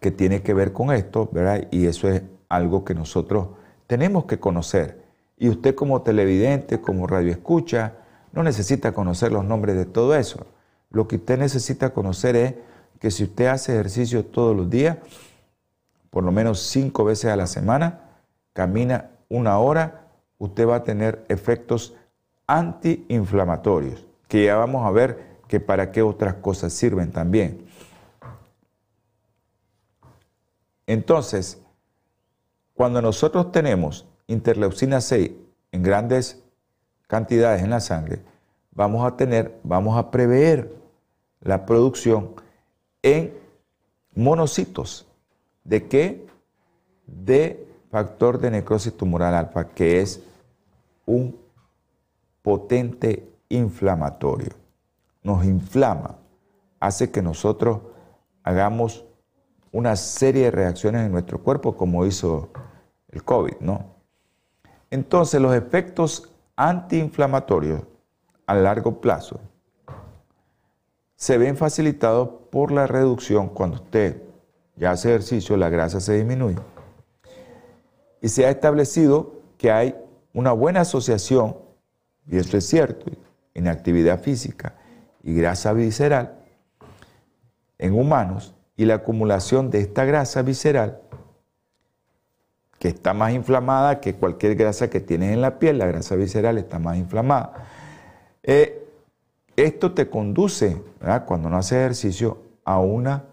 que 0.00 0.10
tiene 0.10 0.42
que 0.42 0.52
ver 0.52 0.72
con 0.72 0.92
esto, 0.92 1.28
¿verdad? 1.32 1.68
Y 1.70 1.86
eso 1.86 2.08
es 2.08 2.22
algo 2.48 2.84
que 2.84 2.94
nosotros 2.94 3.48
tenemos 3.86 4.24
que 4.24 4.40
conocer. 4.40 5.02
Y 5.38 5.48
usted 5.48 5.74
como 5.74 6.02
televidente, 6.02 6.80
como 6.80 7.06
radioescucha, 7.06 7.94
no 8.32 8.42
necesita 8.42 8.92
conocer 8.92 9.32
los 9.32 9.44
nombres 9.44 9.76
de 9.76 9.84
todo 9.84 10.14
eso. 10.16 10.46
Lo 10.90 11.06
que 11.06 11.16
usted 11.16 11.38
necesita 11.38 11.90
conocer 11.90 12.36
es 12.36 12.54
que 13.02 13.10
si 13.10 13.24
usted 13.24 13.46
hace 13.46 13.72
ejercicio 13.72 14.24
todos 14.24 14.56
los 14.56 14.70
días, 14.70 14.96
por 16.08 16.22
lo 16.22 16.30
menos 16.30 16.60
cinco 16.60 17.02
veces 17.02 17.32
a 17.32 17.36
la 17.36 17.48
semana, 17.48 18.12
camina 18.52 19.10
una 19.28 19.58
hora, 19.58 20.06
usted 20.38 20.68
va 20.68 20.76
a 20.76 20.82
tener 20.84 21.24
efectos 21.28 21.96
antiinflamatorios, 22.46 24.06
que 24.28 24.44
ya 24.44 24.54
vamos 24.54 24.86
a 24.86 24.92
ver 24.92 25.40
que 25.48 25.58
para 25.58 25.90
qué 25.90 26.00
otras 26.00 26.34
cosas 26.34 26.74
sirven 26.74 27.10
también. 27.10 27.66
Entonces, 30.86 31.60
cuando 32.72 33.02
nosotros 33.02 33.50
tenemos 33.50 34.06
interleucina 34.28 35.00
6 35.00 35.32
en 35.72 35.82
grandes 35.82 36.40
cantidades 37.08 37.64
en 37.64 37.70
la 37.70 37.80
sangre, 37.80 38.20
vamos 38.70 39.04
a 39.04 39.16
tener, 39.16 39.58
vamos 39.64 39.98
a 39.98 40.12
prever 40.12 40.72
la 41.40 41.66
producción 41.66 42.36
en 43.02 43.32
monocitos 44.14 45.06
¿De 45.64 45.86
qué? 45.86 46.26
De 47.06 47.68
factor 47.90 48.38
de 48.38 48.50
necrosis 48.50 48.96
tumoral 48.96 49.34
alfa, 49.34 49.68
que 49.68 50.00
es 50.00 50.22
un 51.06 51.38
potente 52.42 53.28
inflamatorio. 53.48 54.54
Nos 55.22 55.44
inflama, 55.44 56.16
hace 56.80 57.10
que 57.10 57.22
nosotros 57.22 57.80
hagamos 58.42 59.04
una 59.70 59.94
serie 59.94 60.44
de 60.44 60.50
reacciones 60.50 61.06
en 61.06 61.12
nuestro 61.12 61.42
cuerpo, 61.42 61.76
como 61.76 62.04
hizo 62.04 62.50
el 63.08 63.22
COVID, 63.22 63.60
¿no? 63.60 63.84
Entonces, 64.90 65.40
los 65.40 65.54
efectos 65.54 66.28
antiinflamatorios 66.56 67.82
a 68.46 68.54
largo 68.54 69.00
plazo 69.00 69.40
se 71.22 71.38
ven 71.38 71.56
facilitados 71.56 72.30
por 72.50 72.72
la 72.72 72.88
reducción 72.88 73.48
cuando 73.48 73.76
usted 73.76 74.20
ya 74.74 74.90
hace 74.90 75.10
ejercicio, 75.10 75.56
la 75.56 75.68
grasa 75.68 76.00
se 76.00 76.14
disminuye. 76.14 76.58
Y 78.20 78.28
se 78.28 78.44
ha 78.44 78.50
establecido 78.50 79.40
que 79.56 79.70
hay 79.70 79.94
una 80.34 80.50
buena 80.50 80.80
asociación, 80.80 81.58
y 82.26 82.38
esto 82.38 82.56
es 82.56 82.66
cierto, 82.66 83.08
en 83.54 83.68
actividad 83.68 84.20
física 84.20 84.74
y 85.22 85.36
grasa 85.36 85.72
visceral 85.72 86.40
en 87.78 87.92
humanos 87.94 88.56
y 88.76 88.84
la 88.86 88.94
acumulación 88.94 89.70
de 89.70 89.78
esta 89.78 90.04
grasa 90.04 90.42
visceral, 90.42 91.02
que 92.80 92.88
está 92.88 93.14
más 93.14 93.32
inflamada 93.32 94.00
que 94.00 94.16
cualquier 94.16 94.56
grasa 94.56 94.90
que 94.90 94.98
tienes 94.98 95.32
en 95.32 95.40
la 95.40 95.60
piel, 95.60 95.78
la 95.78 95.86
grasa 95.86 96.16
visceral 96.16 96.58
está 96.58 96.80
más 96.80 96.96
inflamada. 96.96 97.68
Eh, 98.42 98.81
esto 99.56 99.92
te 99.92 100.08
conduce, 100.08 100.82
cuando 101.26 101.50
no 101.50 101.56
haces 101.56 101.78
ejercicio, 101.78 102.38
a 102.64 102.78
una 102.78 103.24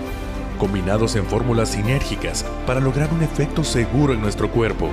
combinados 0.61 1.15
en 1.15 1.25
fórmulas 1.25 1.69
sinérgicas 1.69 2.43
para 2.67 2.79
lograr 2.79 3.11
un 3.11 3.23
efecto 3.23 3.63
seguro 3.63 4.13
en 4.13 4.21
nuestro 4.21 4.51
cuerpo. 4.51 4.91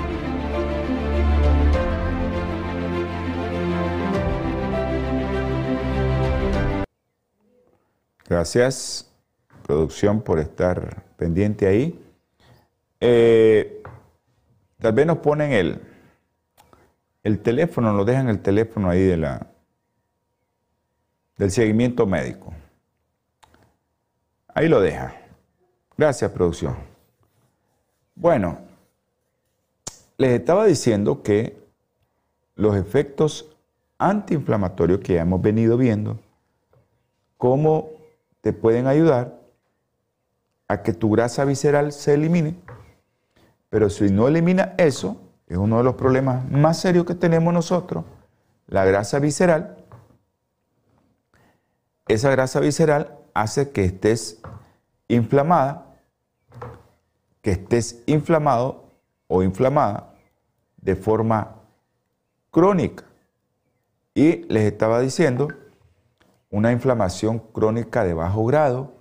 Gracias, 8.26 9.12
producción, 9.66 10.22
por 10.22 10.38
estar 10.38 11.02
pendiente 11.18 11.66
ahí. 11.66 12.02
Eh, 12.98 13.82
tal 14.78 14.94
vez 14.94 15.04
nos 15.04 15.18
ponen 15.18 15.52
el, 15.52 15.82
el 17.24 17.40
teléfono, 17.40 17.92
nos 17.92 18.06
dejan 18.06 18.30
el 18.30 18.40
teléfono 18.40 18.88
ahí 18.88 19.02
de 19.02 19.18
la, 19.18 19.46
del 21.36 21.50
seguimiento 21.50 22.06
médico. 22.06 22.54
Ahí 24.54 24.66
lo 24.66 24.80
deja. 24.80 25.27
Gracias, 25.98 26.30
producción. 26.30 26.76
Bueno, 28.14 28.58
les 30.16 30.30
estaba 30.30 30.64
diciendo 30.64 31.22
que 31.22 31.58
los 32.54 32.74
efectos 32.74 33.54
antiinflamatorios 33.98 35.00
que 35.00 35.18
hemos 35.18 35.42
venido 35.42 35.76
viendo, 35.76 36.18
cómo 37.36 37.90
te 38.40 38.54
pueden 38.54 38.86
ayudar 38.86 39.38
a 40.68 40.82
que 40.82 40.94
tu 40.94 41.10
grasa 41.10 41.44
visceral 41.44 41.92
se 41.92 42.14
elimine 42.14 42.56
pero 43.70 43.90
si 43.90 44.10
no 44.10 44.28
elimina 44.28 44.74
eso, 44.78 45.20
es 45.46 45.56
uno 45.56 45.78
de 45.78 45.84
los 45.84 45.94
problemas 45.94 46.48
más 46.50 46.78
serios 46.78 47.04
que 47.04 47.14
tenemos 47.14 47.52
nosotros, 47.52 48.04
la 48.66 48.84
grasa 48.84 49.18
visceral. 49.18 49.76
Esa 52.06 52.30
grasa 52.30 52.60
visceral 52.60 53.18
hace 53.34 53.70
que 53.70 53.84
estés 53.84 54.40
inflamada, 55.08 55.87
que 57.48 57.52
estés 57.52 58.02
inflamado 58.04 58.84
o 59.26 59.42
inflamada 59.42 60.12
de 60.76 60.94
forma 60.94 61.56
crónica. 62.50 63.04
Y 64.12 64.42
les 64.52 64.64
estaba 64.64 65.00
diciendo, 65.00 65.48
una 66.50 66.72
inflamación 66.72 67.38
crónica 67.38 68.04
de 68.04 68.12
bajo 68.12 68.44
grado, 68.44 68.92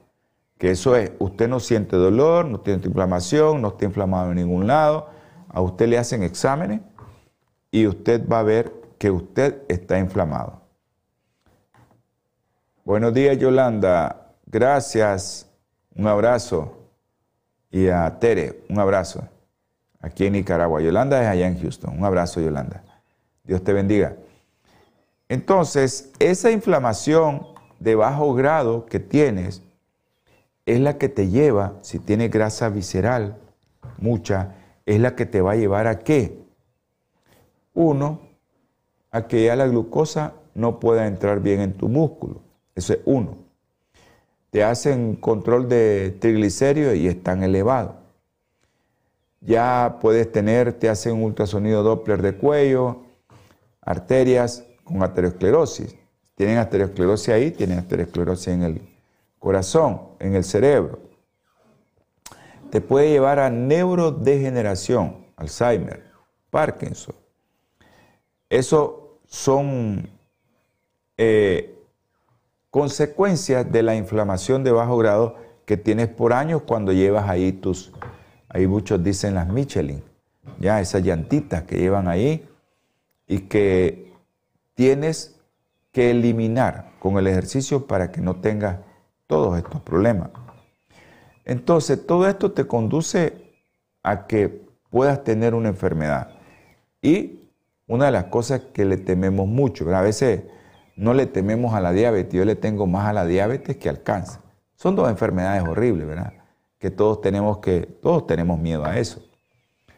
que 0.57 0.71
eso 0.71 0.95
es, 0.95 1.11
usted 1.19 1.49
no 1.49 1.59
siente 1.59 1.97
dolor, 1.97 2.45
no 2.45 2.61
tiene 2.61 2.85
inflamación, 2.85 3.61
no 3.61 3.67
está 3.67 3.83
inflamado 3.83 4.29
en 4.29 4.37
ningún 4.37 4.65
lado, 4.65 5.09
a 5.49 5.59
usted 5.59 5.89
le 5.89 5.97
hacen 5.97 6.23
exámenes 6.23 6.79
y 7.69 7.85
usted 7.85 8.29
va 8.29 8.39
a 8.39 8.43
ver 8.43 8.71
que 8.97 9.11
usted 9.11 9.61
está 9.67 9.99
inflamado. 9.99 10.61
Buenos 12.85 13.13
días 13.13 13.37
Yolanda, 13.37 14.31
gracias, 14.45 15.51
un 15.93 16.07
abrazo. 16.07 16.76
Y 17.69 17.89
a 17.89 18.19
Tere, 18.19 18.63
un 18.69 18.79
abrazo, 18.79 19.27
aquí 19.99 20.25
en 20.25 20.33
Nicaragua. 20.33 20.81
Yolanda 20.81 21.21
es 21.21 21.27
allá 21.27 21.47
en 21.47 21.59
Houston, 21.59 21.97
un 21.97 22.05
abrazo 22.05 22.41
Yolanda. 22.41 22.83
Dios 23.43 23.63
te 23.63 23.73
bendiga. 23.73 24.15
Entonces, 25.29 26.11
esa 26.19 26.51
inflamación 26.51 27.45
de 27.79 27.95
bajo 27.95 28.33
grado 28.33 28.85
que 28.85 28.99
tienes, 28.99 29.61
es 30.65 30.79
la 30.79 30.97
que 30.97 31.09
te 31.09 31.29
lleva, 31.29 31.75
si 31.81 31.97
tienes 31.97 32.29
grasa 32.29 32.69
visceral, 32.69 33.37
mucha, 33.97 34.55
es 34.85 34.99
la 34.99 35.15
que 35.15 35.25
te 35.25 35.41
va 35.41 35.53
a 35.53 35.55
llevar 35.55 35.87
a 35.87 35.99
qué? 35.99 36.45
Uno, 37.73 38.19
a 39.11 39.27
que 39.27 39.45
ya 39.45 39.55
la 39.55 39.67
glucosa 39.67 40.33
no 40.53 40.79
pueda 40.79 41.07
entrar 41.07 41.39
bien 41.39 41.61
en 41.61 41.73
tu 41.73 41.87
músculo. 41.87 42.41
Eso 42.75 42.93
es 42.93 42.99
uno. 43.05 43.46
Te 44.57 44.63
hacen 44.63 45.15
control 45.15 45.69
de 45.69 46.17
triglicéridos 46.19 46.95
y 46.95 47.07
están 47.07 47.43
elevados. 47.43 47.93
Ya 49.39 49.99
puedes 50.01 50.31
tener, 50.31 50.73
te 50.73 50.89
hacen 50.89 51.13
un 51.13 51.25
ultrasonido 51.25 51.83
Doppler 51.83 52.23
de 52.23 52.35
cuello, 52.37 53.03
arterias 53.81 54.65
con 54.83 55.03
aterosclerosis. 55.03 55.95
Tienen 56.33 56.57
aterosclerosis 56.57 57.29
ahí, 57.29 57.51
tienen 57.51 57.77
aterosclerosis 57.77 58.47
en 58.47 58.63
el 58.63 58.81
corazón, 59.37 60.01
en 60.17 60.33
el 60.33 60.43
cerebro. 60.43 61.01
Te 62.71 62.81
puede 62.81 63.11
llevar 63.11 63.37
a 63.37 63.51
neurodegeneración, 63.51 65.23
Alzheimer, 65.35 66.03
Parkinson. 66.49 67.13
Eso 68.49 69.19
son 69.27 70.09
eh, 71.15 71.76
consecuencias 72.69 73.71
de 73.71 73.83
la 73.83 73.95
inflamación 73.95 74.63
de 74.63 74.71
bajo 74.71 74.97
grado 74.97 75.35
que 75.65 75.77
tienes 75.77 76.07
por 76.07 76.33
años 76.33 76.63
cuando 76.63 76.93
llevas 76.93 77.29
ahí 77.29 77.51
tus, 77.51 77.91
ahí 78.49 78.67
muchos 78.67 79.03
dicen 79.03 79.35
las 79.35 79.47
Michelin, 79.47 80.03
ya 80.59 80.79
esas 80.79 81.03
llantitas 81.03 81.63
que 81.63 81.77
llevan 81.77 82.07
ahí 82.07 82.47
y 83.27 83.39
que 83.41 84.13
tienes 84.73 85.39
que 85.91 86.11
eliminar 86.11 86.91
con 86.99 87.17
el 87.17 87.27
ejercicio 87.27 87.87
para 87.87 88.11
que 88.11 88.21
no 88.21 88.37
tengas 88.37 88.77
todos 89.27 89.57
estos 89.57 89.81
problemas. 89.81 90.29
Entonces, 91.43 92.05
todo 92.05 92.27
esto 92.27 92.51
te 92.51 92.65
conduce 92.65 93.55
a 94.03 94.27
que 94.27 94.67
puedas 94.89 95.23
tener 95.23 95.53
una 95.53 95.69
enfermedad. 95.69 96.37
Y 97.01 97.39
una 97.87 98.05
de 98.05 98.11
las 98.11 98.25
cosas 98.25 98.61
que 98.73 98.85
le 98.85 98.97
tememos 98.97 99.47
mucho, 99.47 99.93
a 99.95 100.01
veces 100.01 100.43
no 100.97 101.13
le 101.13 101.27
tememos 101.27 101.73
a 101.75 101.79
la 101.79 101.93
diabetes, 101.93 102.33
yo 102.33 102.43
le 102.43 102.55
tengo 102.55 102.87
más 102.87 103.07
a 103.07 103.13
la 103.13 103.25
diabetes 103.25 103.77
que 103.77 103.87
al 103.87 104.01
cáncer. 104.01 104.41
Son 104.75 104.95
dos 104.95 105.09
enfermedades 105.09 105.63
horribles, 105.63 106.07
¿verdad? 106.07 106.33
Que 106.79 106.89
todos 106.89 107.21
tenemos 107.21 107.59
que, 107.59 107.81
todos 107.81 108.27
tenemos 108.27 108.59
miedo 108.59 108.83
a 108.83 108.97
eso. 108.97 109.21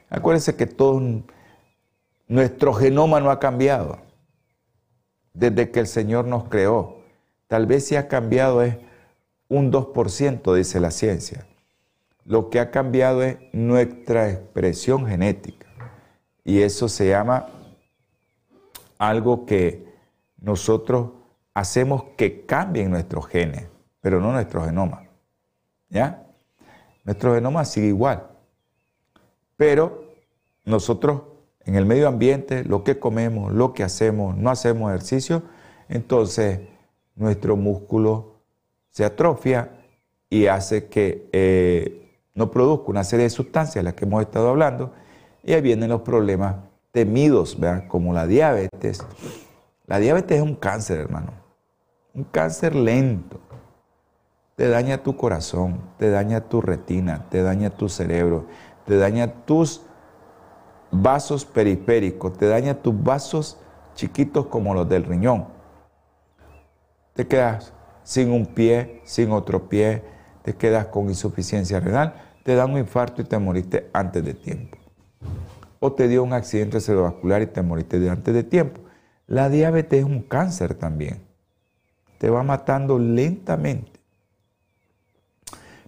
Acuérdense 0.10 0.56
que 0.56 0.68
todo 0.68 1.02
nuestro 2.28 2.74
genoma 2.74 3.20
no 3.22 3.32
ha 3.32 3.39
cambiado 3.39 3.97
desde 5.34 5.72
que 5.72 5.80
el 5.80 5.88
Señor 5.88 6.26
nos 6.26 6.50
creó. 6.50 7.00
Tal 7.47 7.66
vez 7.66 7.88
si 7.88 7.95
ha 7.95 8.08
cambiado 8.08 8.62
es 8.62 8.78
un 9.47 9.72
2%, 9.72 10.54
dice 10.54 10.80
la 10.80 10.91
ciencia. 10.91 11.47
Lo 12.26 12.50
que 12.50 12.60
ha 12.60 12.72
cambiado 12.72 13.24
es 13.24 13.38
nuestra 13.54 14.30
expresión 14.30 15.08
genética. 15.08 15.66
Y 16.43 16.62
eso 16.62 16.89
se 16.89 17.08
llama 17.08 17.47
algo 18.97 19.45
que 19.45 19.89
nosotros 20.42 21.12
hacemos 21.54 22.04
que 22.18 22.46
cambien 22.46 22.92
nuestros 22.92 23.28
genes, 23.28 23.68
pero 24.02 24.20
no 24.20 24.32
nuestro 24.32 24.66
genoma. 24.66 25.04
¿Ya? 25.90 26.26
Nuestro 27.04 27.34
genoma 27.34 27.66
sigue 27.66 27.88
igual. 27.88 28.28
Pero 29.58 30.04
nosotros 30.66 31.22
en 31.70 31.76
el 31.76 31.86
medio 31.86 32.08
ambiente, 32.08 32.64
lo 32.64 32.84
que 32.84 32.98
comemos, 32.98 33.54
lo 33.54 33.74
que 33.74 33.84
hacemos, 33.84 34.36
no 34.36 34.50
hacemos 34.50 34.90
ejercicio, 34.90 35.44
entonces 35.88 36.62
nuestro 37.16 37.56
músculo 37.56 38.38
se 38.90 39.06
atrofia 39.06 39.72
y 40.30 40.48
hace 40.48 40.88
que 40.88 41.30
eh, 41.32 42.10
no 42.34 42.50
produzca 42.50 42.88
una 42.88 43.04
serie 43.04 43.26
de 43.26 43.30
sustancias 43.30 43.76
de 43.76 43.84
las 43.84 43.94
que 43.94 44.06
hemos 44.06 44.22
estado 44.22 44.50
hablando, 44.50 44.94
y 45.44 45.54
ahí 45.54 45.62
vienen 45.62 45.90
los 45.90 46.02
problemas 46.02 46.56
temidos, 46.92 47.58
como 47.88 48.14
la 48.14 48.26
diabetes. 48.26 49.06
La 49.90 49.98
diabetes 49.98 50.38
es 50.38 50.44
un 50.44 50.54
cáncer, 50.54 51.00
hermano, 51.00 51.34
un 52.14 52.24
cáncer 52.24 52.76
lento. 52.76 53.40
Te 54.56 54.70
daña 54.70 55.00
tu 55.00 55.18
corazón, 55.18 55.82
te 55.98 56.12
daña 56.12 56.42
tu 56.42 56.62
retina, 56.62 57.26
te 57.32 57.42
daña 57.42 57.72
tu 57.72 57.90
cerebro, 57.90 58.46
te 58.86 58.98
daña 58.98 59.46
tus 59.46 59.82
vasos 60.92 61.44
periféricos, 61.44 62.38
te 62.38 62.48
daña 62.48 62.76
tus 62.76 63.02
vasos 63.02 63.58
chiquitos 63.96 64.46
como 64.46 64.76
los 64.76 64.88
del 64.88 65.06
riñón. 65.06 65.48
Te 67.16 67.26
quedas 67.26 67.74
sin 68.04 68.30
un 68.30 68.46
pie, 68.46 69.02
sin 69.06 69.32
otro 69.32 69.70
pie, 69.70 70.04
te 70.44 70.54
quedas 70.56 70.86
con 70.86 71.10
insuficiencia 71.10 71.80
renal, 71.80 72.14
te 72.44 72.54
da 72.54 72.68
un 72.68 72.78
infarto 72.78 73.24
y 73.24 73.26
te 73.26 73.40
moriste 73.40 73.90
antes 73.94 74.24
de 74.24 74.36
tiempo. 74.36 74.78
O 75.80 75.94
te 75.94 76.08
dio 76.08 76.22
un 76.22 76.34
accidente 76.34 76.80
cerebrovascular 76.80 77.42
y 77.42 77.48
te 77.48 77.64
moriste 77.64 78.08
antes 78.08 78.36
de 78.36 78.44
tiempo. 78.44 78.82
La 79.30 79.47
diabetes 79.47 79.99
es 79.99 80.05
un 80.05 80.23
cáncer 80.23 80.73
también. 80.73 81.21
Te 82.17 82.32
va 82.32 82.41
matando 82.41 82.97
lentamente. 82.97 83.99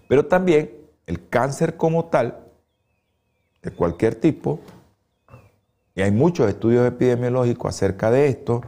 Pero 0.08 0.28
también 0.28 0.72
el 1.08 1.28
cáncer 1.28 1.76
como 1.76 2.06
tal, 2.06 2.38
de 3.64 3.72
cualquier 3.72 4.14
tipo, 4.14 4.60
y 5.96 6.04
hay 6.04 6.12
muchos 6.12 6.48
estudios 6.50 6.88
epidemiológicos 6.88 7.76
acerca 7.76 8.12
de 8.12 8.28
esto, 8.28 8.62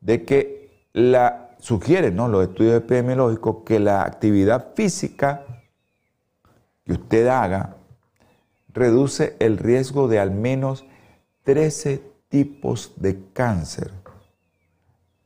de 0.00 0.24
que 0.24 0.86
la 0.94 1.50
sugieren 1.58 2.16
¿no? 2.16 2.28
los 2.28 2.48
estudios 2.48 2.76
epidemiológicos 2.76 3.58
que 3.66 3.78
la 3.78 4.04
actividad 4.04 4.72
física 4.74 5.44
que 6.84 6.92
usted 6.92 7.26
haga 7.28 7.76
reduce 8.72 9.36
el 9.38 9.58
riesgo 9.58 10.08
de 10.08 10.18
al 10.18 10.30
menos 10.30 10.86
13 11.44 12.11
tipos 12.32 12.94
de 12.96 13.26
cáncer. 13.34 13.90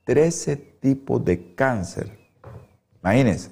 13 0.02 0.56
tipos 0.56 1.24
de 1.24 1.54
cáncer. 1.54 2.18
Imagínense. 3.00 3.50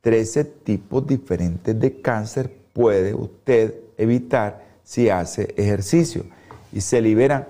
13 0.00 0.44
tipos 0.44 1.06
diferentes 1.06 1.78
de 1.78 2.00
cáncer 2.00 2.56
puede 2.72 3.12
usted 3.12 3.74
evitar 3.98 4.64
si 4.82 5.10
hace 5.10 5.52
ejercicio. 5.58 6.24
Y 6.72 6.80
se 6.80 7.02
liberan 7.02 7.46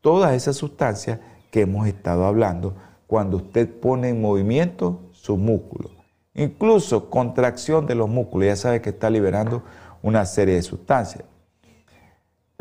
todas 0.00 0.34
esas 0.34 0.56
sustancias 0.56 1.20
que 1.52 1.60
hemos 1.60 1.86
estado 1.86 2.24
hablando 2.24 2.74
cuando 3.06 3.36
usted 3.36 3.70
pone 3.70 4.08
en 4.08 4.20
movimiento 4.20 5.00
sus 5.12 5.38
músculos. 5.38 5.92
Incluso 6.34 7.08
contracción 7.08 7.86
de 7.86 7.94
los 7.94 8.08
músculos, 8.08 8.46
ya 8.48 8.56
sabe 8.56 8.82
que 8.82 8.90
está 8.90 9.08
liberando 9.10 9.62
una 10.02 10.26
serie 10.26 10.56
de 10.56 10.62
sustancias. 10.62 11.22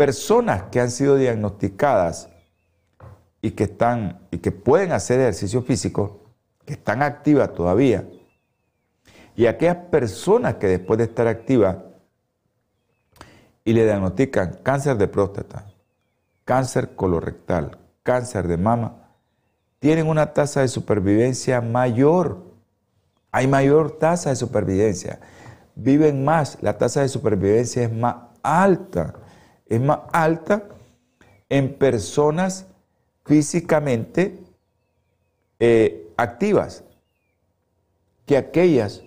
Personas 0.01 0.63
que 0.71 0.79
han 0.79 0.89
sido 0.89 1.15
diagnosticadas 1.15 2.27
y 3.39 3.51
que, 3.51 3.65
están, 3.65 4.19
y 4.31 4.39
que 4.39 4.51
pueden 4.51 4.93
hacer 4.93 5.19
ejercicio 5.19 5.61
físico, 5.61 6.21
que 6.65 6.73
están 6.73 7.03
activas 7.03 7.53
todavía, 7.53 8.09
y 9.35 9.45
aquellas 9.45 9.75
personas 9.91 10.55
que 10.55 10.65
después 10.65 10.97
de 10.97 11.03
estar 11.03 11.27
activas 11.27 11.77
y 13.63 13.73
le 13.73 13.83
diagnostican 13.83 14.57
cáncer 14.63 14.97
de 14.97 15.07
próstata, 15.07 15.67
cáncer 16.45 16.95
colorectal, 16.95 17.77
cáncer 18.01 18.47
de 18.47 18.57
mama, 18.57 19.07
tienen 19.77 20.07
una 20.07 20.33
tasa 20.33 20.61
de 20.61 20.67
supervivencia 20.67 21.61
mayor. 21.61 22.39
Hay 23.31 23.45
mayor 23.45 23.99
tasa 23.99 24.31
de 24.31 24.35
supervivencia. 24.35 25.19
Viven 25.75 26.25
más, 26.25 26.57
la 26.61 26.79
tasa 26.79 27.01
de 27.01 27.07
supervivencia 27.07 27.83
es 27.83 27.93
más 27.93 28.15
alta. 28.41 29.13
Es 29.71 29.79
más 29.79 29.99
alta 30.11 30.65
en 31.47 31.73
personas 31.75 32.67
físicamente 33.23 34.37
eh, 35.59 36.11
activas 36.17 36.83
que 38.25 38.35
aquellas 38.35 39.01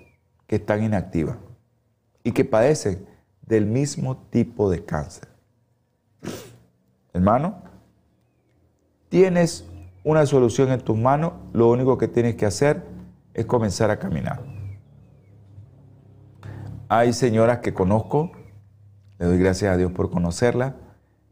que 0.47 0.57
están 0.57 0.83
inactivas 0.83 1.37
y 2.23 2.33
que 2.33 2.47
padecen 2.47 3.07
del 3.43 3.67
mismo 3.67 4.17
tipo 4.31 4.71
de 4.71 4.83
cáncer. 4.83 5.29
Hermano, 7.12 7.62
tienes 9.11 9.67
una 10.03 10.25
solución 10.25 10.73
en 10.73 10.81
tus 10.81 10.97
manos, 10.97 11.35
lo 11.53 11.69
único 11.69 11.99
que 11.99 12.09
tienes 12.09 12.37
que 12.37 12.47
hacer 12.47 12.83
es 13.35 13.45
comenzar 13.45 13.91
a 13.91 13.99
caminar. 13.99 14.43
Hay 16.89 17.12
señoras 17.12 17.59
que 17.59 17.75
conozco, 17.75 18.33
le 19.25 19.31
doy 19.31 19.39
gracias 19.39 19.72
a 19.72 19.79
Dios 19.79 19.91
por 19.91 20.11
conocerla, 20.11 20.75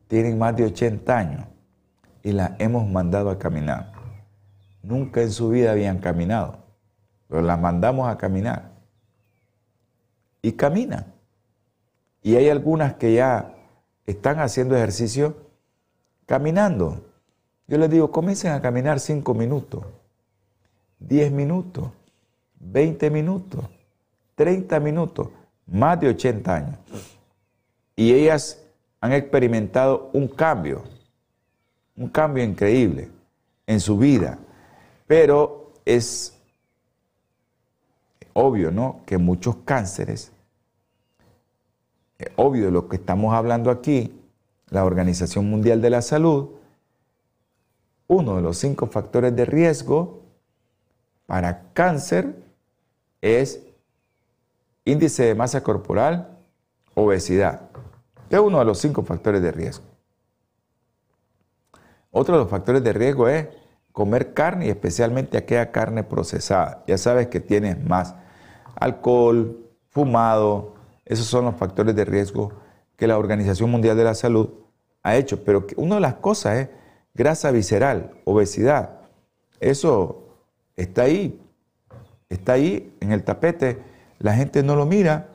tienen 0.09 0.39
más 0.39 0.57
de 0.57 0.65
80 0.65 1.15
años 1.15 1.45
y 2.23 2.33
las 2.33 2.53
hemos 2.59 2.89
mandado 2.89 3.29
a 3.29 3.39
caminar. 3.39 3.93
Nunca 4.83 5.21
en 5.21 5.31
su 5.31 5.51
vida 5.51 5.73
habían 5.73 5.99
caminado, 5.99 6.57
pero 7.29 7.43
las 7.43 7.61
mandamos 7.61 8.09
a 8.09 8.17
caminar. 8.17 8.71
Y 10.41 10.53
caminan. 10.53 11.05
Y 12.23 12.37
hay 12.37 12.49
algunas 12.49 12.95
que 12.95 13.13
ya 13.13 13.55
están 14.07 14.39
haciendo 14.39 14.75
ejercicio 14.75 15.37
caminando. 16.25 17.05
Yo 17.69 17.77
les 17.77 17.91
digo, 17.91 18.11
comiencen 18.11 18.53
a 18.53 18.63
caminar 18.63 19.01
5 19.01 19.35
minutos, 19.35 19.85
10 20.99 21.31
minutos, 21.31 21.91
20 22.59 23.11
minutos, 23.11 23.67
30 24.35 24.81
minutos, 24.81 25.29
más 25.67 26.01
de 26.01 26.09
80 26.09 26.57
años. 26.57 26.79
Y 27.97 28.13
ellas 28.13 28.63
han 29.01 29.13
experimentado 29.13 30.11
un 30.13 30.29
cambio, 30.29 30.83
un 31.97 32.09
cambio 32.09 32.43
increíble 32.45 33.11
en 33.67 33.81
su 33.81 33.99
vida. 33.99 34.39
Pero 35.07 35.73
es 35.85 36.39
obvio, 38.33 38.71
¿no? 38.71 39.01
Que 39.05 39.19
muchos 39.19 39.57
cánceres 39.65 40.33
obvio 42.37 42.67
de 42.67 42.71
lo 42.71 42.89
que 42.89 42.97
estamos 42.97 43.35
hablando 43.35 43.71
aquí, 43.71 44.19
la 44.69 44.85
Organización 44.85 45.49
Mundial 45.49 45.81
de 45.81 45.91
la 45.91 46.03
Salud, 46.03 46.51
uno 48.07 48.37
de 48.37 48.43
los 48.43 48.59
cinco 48.59 48.87
factores 48.87 49.35
de 49.35 49.45
riesgo 49.45 50.21
para 51.27 51.73
cáncer 51.73 52.35
es 53.21 53.61
índice 54.85 55.25
de 55.25 55.35
masa 55.35 55.63
corporal, 55.63 56.39
obesidad. 56.95 57.71
Es 58.33 58.41
uno 58.41 58.61
de 58.61 58.65
los 58.65 58.79
cinco 58.79 59.03
factores 59.03 59.43
de 59.43 59.53
riesgo. 59.53 59.85
Otro 62.11 62.35
de 62.35 62.41
los 62.41 62.51
factores 62.51 62.83
de 62.83 62.95
riesgo 62.95 63.29
es 63.29 63.47
comer 63.93 64.33
carne 64.33 64.67
y 64.67 64.71
especialmente 64.71 65.37
aquella 65.37 65.71
carne 65.71 66.03
procesada. 66.03 66.83
Ya 66.87 66.97
sabes 66.97 67.27
que 67.27 67.41
tienes 67.41 67.85
más 67.85 68.15
alcohol, 68.75 69.59
fumado, 69.91 70.77
esos 71.05 71.27
son 71.27 71.45
los 71.45 71.57
factores 71.57 71.95
de 71.95 72.07
riesgo 72.07 72.55
que 72.97 73.07
la 73.07 73.19
Organización 73.19 73.71
Mundial 73.71 73.99
de 73.99 74.05
la 74.05 74.15
Salud 74.15 74.49
ha 75.03 75.15
hecho. 75.17 75.45
Pero 75.45 75.67
una 75.77 75.97
de 75.97 76.01
las 76.01 76.15
cosas 76.15 76.57
es 76.57 76.69
grasa 77.13 77.51
visceral, 77.51 78.13
obesidad. 78.25 79.01
Eso 79.61 80.23
está 80.75 81.03
ahí, 81.03 81.39
está 82.31 82.55
ahí 82.55 82.97
en 83.01 83.13
el 83.13 83.25
tapete. 83.25 83.79
La 84.21 84.35
gente 84.35 84.63
no 84.63 84.75
lo 84.75 84.87
mira. 84.87 85.29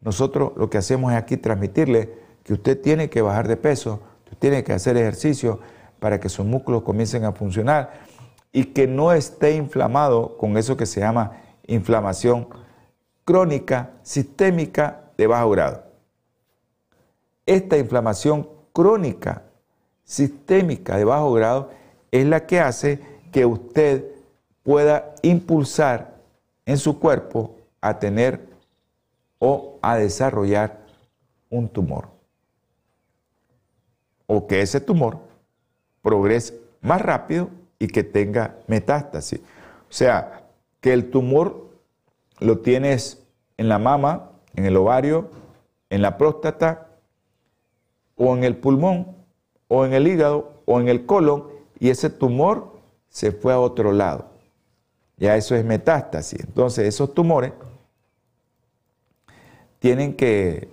Nosotros 0.00 0.52
lo 0.56 0.70
que 0.70 0.78
hacemos 0.78 1.10
es 1.10 1.18
aquí 1.18 1.36
transmitirle 1.36 2.22
que 2.44 2.52
usted 2.52 2.80
tiene 2.80 3.10
que 3.10 3.22
bajar 3.22 3.48
de 3.48 3.56
peso, 3.56 4.00
usted 4.24 4.38
tiene 4.38 4.62
que 4.62 4.72
hacer 4.72 4.96
ejercicio 4.96 5.60
para 5.98 6.20
que 6.20 6.28
sus 6.28 6.46
músculos 6.46 6.82
comiencen 6.82 7.24
a 7.24 7.32
funcionar 7.32 8.04
y 8.52 8.66
que 8.66 8.86
no 8.86 9.12
esté 9.12 9.56
inflamado 9.56 10.36
con 10.36 10.56
eso 10.56 10.76
que 10.76 10.86
se 10.86 11.00
llama 11.00 11.40
inflamación 11.66 12.46
crónica 13.24 13.90
sistémica 14.02 15.00
de 15.16 15.26
bajo 15.26 15.50
grado. 15.50 15.84
Esta 17.46 17.78
inflamación 17.78 18.48
crónica 18.72 19.42
sistémica 20.04 20.98
de 20.98 21.04
bajo 21.04 21.32
grado 21.32 21.70
es 22.12 22.26
la 22.26 22.46
que 22.46 22.60
hace 22.60 23.00
que 23.32 23.46
usted 23.46 24.04
pueda 24.62 25.14
impulsar 25.22 26.14
en 26.66 26.78
su 26.78 26.98
cuerpo 26.98 27.56
a 27.80 27.98
tener 27.98 28.46
o 29.38 29.78
a 29.82 29.96
desarrollar 29.96 30.80
un 31.50 31.68
tumor. 31.68 32.13
O 34.26 34.46
que 34.46 34.62
ese 34.62 34.80
tumor 34.80 35.18
progrese 36.02 36.60
más 36.80 37.00
rápido 37.00 37.50
y 37.78 37.88
que 37.88 38.04
tenga 38.04 38.56
metástasis. 38.66 39.40
O 39.40 39.92
sea, 39.92 40.44
que 40.80 40.92
el 40.92 41.10
tumor 41.10 41.70
lo 42.40 42.58
tienes 42.58 43.22
en 43.56 43.68
la 43.68 43.78
mama, 43.78 44.30
en 44.54 44.66
el 44.66 44.76
ovario, 44.76 45.30
en 45.90 46.02
la 46.02 46.18
próstata, 46.18 46.88
o 48.16 48.36
en 48.36 48.44
el 48.44 48.56
pulmón, 48.56 49.16
o 49.68 49.84
en 49.84 49.92
el 49.92 50.06
hígado, 50.06 50.52
o 50.66 50.80
en 50.80 50.88
el 50.88 51.06
colon, 51.06 51.48
y 51.78 51.90
ese 51.90 52.10
tumor 52.10 52.74
se 53.08 53.32
fue 53.32 53.52
a 53.52 53.60
otro 53.60 53.92
lado. 53.92 54.26
Ya 55.16 55.36
eso 55.36 55.54
es 55.54 55.64
metástasis. 55.64 56.40
Entonces, 56.40 56.86
esos 56.86 57.14
tumores 57.14 57.52
tienen 59.78 60.16
que, 60.16 60.68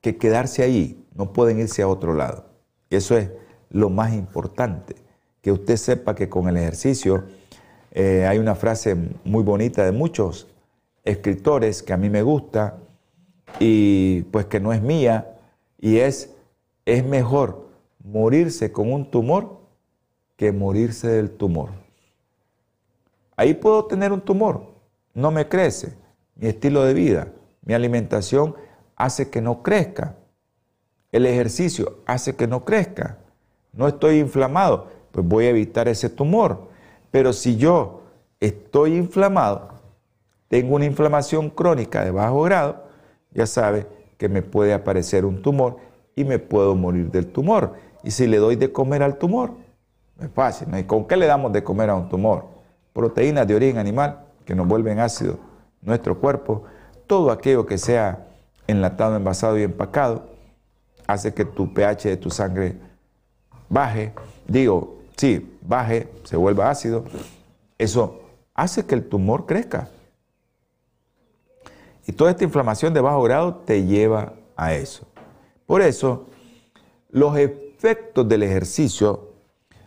que 0.00 0.16
quedarse 0.16 0.62
ahí, 0.62 1.04
no 1.16 1.32
pueden 1.32 1.58
irse 1.58 1.82
a 1.82 1.88
otro 1.88 2.14
lado. 2.14 2.46
Eso 2.90 3.16
es 3.16 3.30
lo 3.70 3.90
más 3.90 4.14
importante, 4.14 4.96
que 5.42 5.52
usted 5.52 5.76
sepa 5.76 6.14
que 6.14 6.28
con 6.28 6.48
el 6.48 6.56
ejercicio 6.56 7.24
eh, 7.92 8.26
hay 8.26 8.38
una 8.38 8.54
frase 8.54 8.96
muy 9.24 9.42
bonita 9.42 9.84
de 9.84 9.92
muchos 9.92 10.48
escritores 11.04 11.82
que 11.82 11.92
a 11.92 11.96
mí 11.96 12.10
me 12.10 12.22
gusta 12.22 12.78
y 13.58 14.22
pues 14.24 14.46
que 14.46 14.60
no 14.60 14.72
es 14.72 14.82
mía 14.82 15.36
y 15.78 15.98
es, 15.98 16.34
es 16.84 17.04
mejor 17.04 17.68
morirse 18.04 18.72
con 18.72 18.92
un 18.92 19.10
tumor 19.10 19.60
que 20.36 20.52
morirse 20.52 21.08
del 21.08 21.30
tumor. 21.30 21.70
Ahí 23.36 23.54
puedo 23.54 23.84
tener 23.86 24.12
un 24.12 24.20
tumor, 24.20 24.74
no 25.14 25.30
me 25.30 25.48
crece. 25.48 25.94
Mi 26.34 26.48
estilo 26.48 26.84
de 26.84 26.92
vida, 26.92 27.32
mi 27.62 27.74
alimentación 27.74 28.54
hace 28.94 29.30
que 29.30 29.40
no 29.40 29.62
crezca. 29.62 30.16
El 31.16 31.24
ejercicio 31.24 32.00
hace 32.04 32.36
que 32.36 32.46
no 32.46 32.66
crezca. 32.66 33.16
No 33.72 33.88
estoy 33.88 34.18
inflamado, 34.18 34.88
pues 35.12 35.26
voy 35.26 35.46
a 35.46 35.48
evitar 35.48 35.88
ese 35.88 36.10
tumor. 36.10 36.68
Pero 37.10 37.32
si 37.32 37.56
yo 37.56 38.02
estoy 38.38 38.96
inflamado, 38.96 39.70
tengo 40.48 40.76
una 40.76 40.84
inflamación 40.84 41.48
crónica 41.48 42.04
de 42.04 42.10
bajo 42.10 42.42
grado, 42.42 42.84
ya 43.32 43.46
sabe 43.46 43.86
que 44.18 44.28
me 44.28 44.42
puede 44.42 44.74
aparecer 44.74 45.24
un 45.24 45.40
tumor 45.40 45.78
y 46.14 46.24
me 46.24 46.38
puedo 46.38 46.74
morir 46.74 47.10
del 47.10 47.28
tumor. 47.28 47.72
Y 48.04 48.10
si 48.10 48.26
le 48.26 48.36
doy 48.36 48.56
de 48.56 48.70
comer 48.70 49.02
al 49.02 49.16
tumor, 49.16 49.52
es 50.20 50.28
fácil. 50.34 50.68
¿Y 50.76 50.84
con 50.84 51.06
qué 51.06 51.16
le 51.16 51.24
damos 51.24 51.50
de 51.50 51.64
comer 51.64 51.88
a 51.88 51.94
un 51.94 52.10
tumor? 52.10 52.44
Proteínas 52.92 53.46
de 53.46 53.54
origen 53.54 53.78
animal 53.78 54.26
que 54.44 54.54
nos 54.54 54.68
vuelven 54.68 54.98
ácido 54.98 55.38
nuestro 55.80 56.20
cuerpo. 56.20 56.64
Todo 57.06 57.30
aquello 57.30 57.64
que 57.64 57.78
sea 57.78 58.26
enlatado, 58.66 59.16
envasado 59.16 59.58
y 59.58 59.62
empacado 59.62 60.35
hace 61.06 61.32
que 61.32 61.44
tu 61.44 61.72
pH 61.72 62.08
de 62.08 62.16
tu 62.16 62.30
sangre 62.30 62.76
baje. 63.68 64.12
Digo, 64.46 64.98
sí, 65.16 65.58
baje, 65.62 66.08
se 66.24 66.36
vuelva 66.36 66.70
ácido. 66.70 67.04
Eso 67.78 68.20
hace 68.54 68.84
que 68.86 68.94
el 68.94 69.08
tumor 69.08 69.46
crezca. 69.46 69.88
Y 72.06 72.12
toda 72.12 72.30
esta 72.30 72.44
inflamación 72.44 72.94
de 72.94 73.00
bajo 73.00 73.22
grado 73.22 73.56
te 73.56 73.84
lleva 73.84 74.34
a 74.56 74.74
eso. 74.74 75.06
Por 75.66 75.82
eso, 75.82 76.26
los 77.10 77.36
efectos 77.36 78.28
del 78.28 78.44
ejercicio 78.44 79.32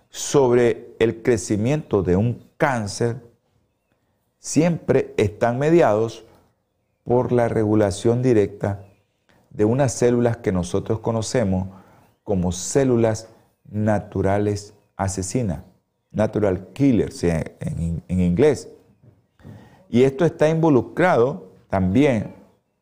sobre 0.10 0.96
el 1.00 1.22
crecimiento 1.22 2.04
de 2.04 2.16
un 2.16 2.50
cáncer 2.58 3.22
siempre 4.40 5.14
están 5.18 5.60
mediados 5.60 6.26
por 7.04 7.32
la 7.32 7.48
regulación 7.48 8.22
directa 8.22 8.89
de 9.50 9.66
unas 9.66 9.94
células 9.94 10.38
que 10.38 10.52
nosotros 10.52 11.00
conocemos 11.00 11.68
como 12.24 12.52
células 12.52 13.30
naturales 13.70 14.74
asesinas, 14.96 15.64
natural 16.12 16.68
killers 16.74 17.24
en, 17.24 18.04
inglés. 18.08 18.70
Y 19.90 20.04
esto 20.04 20.26
está 20.26 20.50
involucrado 20.50 21.52
también 21.70 22.36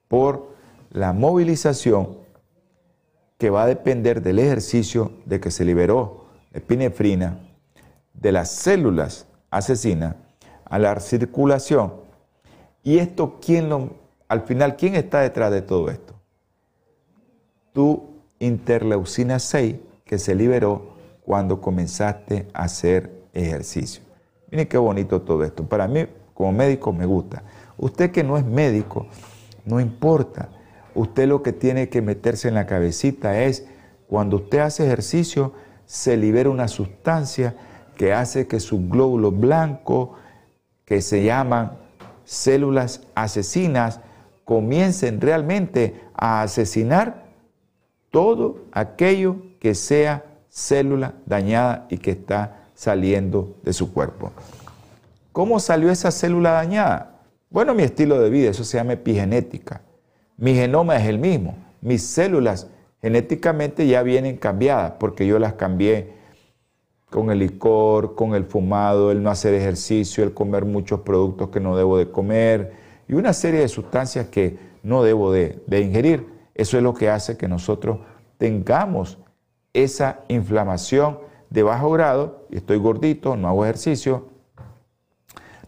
por 0.08 0.50
la 0.92 1.14
movilización 1.14 2.18
que 3.38 3.50
va 3.50 3.64
a 3.64 3.68
depender 3.68 4.22
del 4.22 4.40
ejercicio 4.40 5.12
de 5.26 5.40
que 5.40 5.52
se 5.52 5.64
liberó 5.64 6.26
epinefrina 6.52 7.40
de 8.14 8.32
las 8.32 8.52
células 8.52 9.28
asesinas 9.52 10.16
a 10.66 10.80
la 10.80 11.00
circulación. 11.00 11.94
Y 12.84 12.98
esto, 12.98 13.38
¿quién 13.40 13.70
lo, 13.70 13.92
al 14.28 14.42
final, 14.42 14.76
¿quién 14.76 14.96
está 14.96 15.22
detrás 15.22 15.52
de 15.52 15.62
todo 15.62 15.90
esto? 15.90 16.17
Tu 17.78 18.10
interleucina 18.40 19.38
6 19.38 19.76
que 20.04 20.18
se 20.18 20.34
liberó 20.34 20.96
cuando 21.24 21.62
comenzaste 21.62 22.48
a 22.52 22.64
hacer 22.64 23.28
ejercicio. 23.36 24.02
Miren 24.50 24.68
qué 24.68 24.80
bonito 24.80 25.22
todo 25.22 25.44
esto. 25.44 25.64
Para 25.64 25.88
mí, 25.88 26.08
como 26.34 26.54
médico, 26.54 26.92
me 26.92 27.06
gusta. 27.06 27.44
Usted 27.78 28.10
que 28.10 28.24
no 28.24 28.36
es 28.36 28.44
médico, 28.44 29.06
no 29.64 29.80
importa. 29.80 30.50
Usted 30.96 31.28
lo 31.28 31.44
que 31.44 31.54
tiene 31.54 31.88
que 31.88 32.02
meterse 32.02 32.48
en 32.48 32.56
la 32.56 32.66
cabecita 32.66 33.44
es, 33.44 33.68
cuando 34.08 34.38
usted 34.38 34.58
hace 34.58 34.84
ejercicio, 34.84 35.54
se 35.86 36.18
libera 36.18 36.50
una 36.50 36.68
sustancia 36.68 37.56
que 37.96 38.12
hace 38.12 38.48
que 38.48 38.60
sus 38.60 38.90
glóbulos 38.90 39.40
blancos, 39.40 40.18
que 40.84 41.04
se 41.04 41.24
llaman 41.24 41.74
células 42.26 43.02
asesinas, 43.14 44.00
comiencen 44.46 45.22
realmente 45.22 46.02
a 46.16 46.42
asesinar 46.42 47.27
todo 48.12 48.60
aquello 48.72 49.38
que 49.60 49.76
sea 49.76 50.26
célula 50.50 51.14
dañada 51.26 51.88
y 51.90 51.98
que 51.98 52.12
está 52.12 52.70
saliendo 52.74 53.56
de 53.64 53.74
su 53.74 53.94
cuerpo. 53.94 54.32
¿Cómo 55.32 55.60
salió 55.60 55.92
esa 55.92 56.12
célula 56.12 56.52
dañada? 56.52 57.22
Bueno, 57.50 57.74
mi 57.74 57.84
estilo 57.84 58.20
de 58.20 58.30
vida, 58.30 58.50
eso 58.50 58.64
se 58.64 58.78
llama 58.78 58.94
epigenética. 58.94 59.82
Mi 60.38 60.54
genoma 60.54 60.98
es 60.98 61.08
el 61.08 61.20
mismo. 61.20 61.56
Mis 61.82 62.04
células 62.04 62.68
genéticamente 63.02 63.88
ya 63.88 64.04
vienen 64.04 64.38
cambiadas 64.38 64.94
porque 65.00 65.26
yo 65.26 65.40
las 65.40 65.54
cambié 65.54 66.18
con 67.10 67.32
el 67.32 67.40
licor, 67.40 68.16
con 68.16 68.36
el 68.36 68.44
fumado, 68.44 69.12
el 69.12 69.24
no 69.24 69.30
hacer 69.30 69.54
ejercicio, 69.54 70.24
el 70.24 70.34
comer 70.34 70.66
muchos 70.66 71.02
productos 71.02 71.50
que 71.50 71.60
no 71.60 71.78
debo 71.78 71.98
de 71.98 72.12
comer 72.12 72.74
y 73.08 73.14
una 73.14 73.34
serie 73.34 73.62
de 73.62 73.70
sustancias 73.70 74.28
que 74.28 74.58
no 74.84 75.04
debo 75.04 75.32
de, 75.32 75.62
ingerir. 75.70 76.37
Eso 76.58 76.78
es 76.78 76.84
lo 76.84 76.94
que 76.94 77.10
hace 77.10 77.38
que 77.38 77.48
nosotros 77.48 78.00
tengamos 78.38 79.20
esa 79.74 80.22
inflamación 80.28 81.20
de 81.50 81.64
bajo 81.64 81.92
grado, 81.92 82.48
y 82.50 82.58
estoy 82.58 82.78
gordito, 82.78 83.38
no 83.38 83.48
hago 83.48 83.64
ejercicio. 83.64 84.28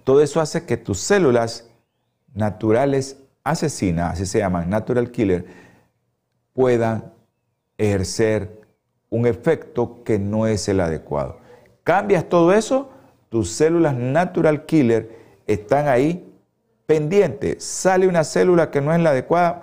Todo 0.04 0.22
eso 0.22 0.42
hace 0.42 0.66
que 0.66 0.78
tus 0.78 1.00
células 1.00 1.70
naturales 2.34 3.18
asesinas, 3.44 4.14
así 4.14 4.26
se 4.26 4.40
llaman, 4.40 4.70
natural 4.70 5.12
killer, 5.12 5.46
puedan 6.54 7.14
ejercer 7.78 8.60
un 9.10 9.26
efecto 9.26 10.04
que 10.04 10.20
no 10.20 10.48
es 10.48 10.68
el 10.68 10.80
adecuado. 10.80 11.38
Cambias 11.84 12.28
todo 12.28 12.52
eso, 12.52 12.90
tus 13.30 13.52
células 13.52 13.96
natural 13.96 14.66
killer 14.66 15.18
están 15.48 15.88
ahí 15.88 16.26
pendientes. 16.86 17.64
Sale 17.64 18.08
una 18.08 18.24
célula 18.24 18.72
que 18.72 18.82
no 18.82 18.94
es 18.94 19.00
la 19.00 19.12
adecuada, 19.12 19.62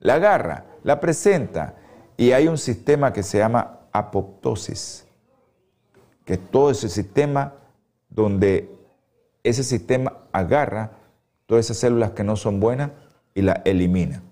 la 0.00 0.14
agarra, 0.14 0.64
la 0.84 1.00
presenta 1.00 1.76
y 2.16 2.32
hay 2.32 2.48
un 2.48 2.58
sistema 2.58 3.12
que 3.12 3.22
se 3.22 3.38
llama 3.38 3.80
apoptosis, 3.92 5.06
que 6.24 6.34
es 6.34 6.50
todo 6.50 6.70
ese 6.70 6.88
sistema 6.88 7.54
donde 8.08 8.70
ese 9.42 9.62
sistema 9.62 10.12
agarra 10.32 10.92
todas 11.46 11.66
esas 11.66 11.78
células 11.78 12.10
que 12.12 12.24
no 12.24 12.36
son 12.36 12.60
buenas 12.60 12.90
y 13.34 13.42
las 13.42 13.60
elimina. 13.64 14.22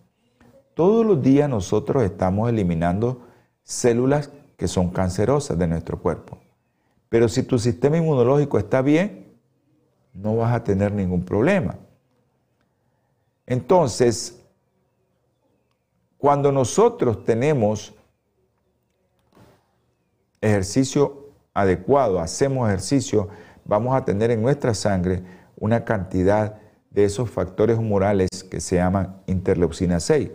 Todos 0.74 1.06
los 1.06 1.22
días 1.22 1.48
nosotros 1.48 2.02
estamos 2.02 2.50
eliminando 2.50 3.22
células 3.62 4.30
que 4.56 4.68
son 4.68 4.90
cancerosas 4.90 5.58
de 5.58 5.66
nuestro 5.66 5.98
cuerpo. 6.00 6.38
Pero 7.08 7.28
si 7.28 7.42
tu 7.42 7.58
sistema 7.58 7.96
inmunológico 7.96 8.58
está 8.58 8.82
bien, 8.82 9.26
no 10.12 10.36
vas 10.36 10.54
a 10.54 10.64
tener 10.64 10.92
ningún 10.92 11.24
problema. 11.24 11.76
Entonces, 13.46 14.42
cuando 16.18 16.52
nosotros 16.52 17.24
tenemos 17.24 17.94
ejercicio 20.40 21.30
adecuado, 21.54 22.20
hacemos 22.20 22.68
ejercicio, 22.68 23.28
vamos 23.64 23.96
a 23.96 24.04
tener 24.04 24.30
en 24.30 24.42
nuestra 24.42 24.74
sangre 24.74 25.22
una 25.56 25.84
cantidad 25.84 26.60
de 26.90 27.04
esos 27.04 27.30
factores 27.30 27.78
humorales 27.78 28.28
que 28.50 28.60
se 28.60 28.76
llaman 28.76 29.20
interleucina 29.26 30.00
6. 30.00 30.30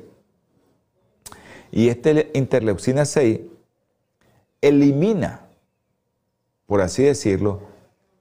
Y 1.72 1.90
este 1.90 2.32
interleucina 2.34 3.06
6 3.06 3.40
elimina, 4.62 5.42
por 6.66 6.82
así 6.82 7.04
decirlo, 7.04 7.62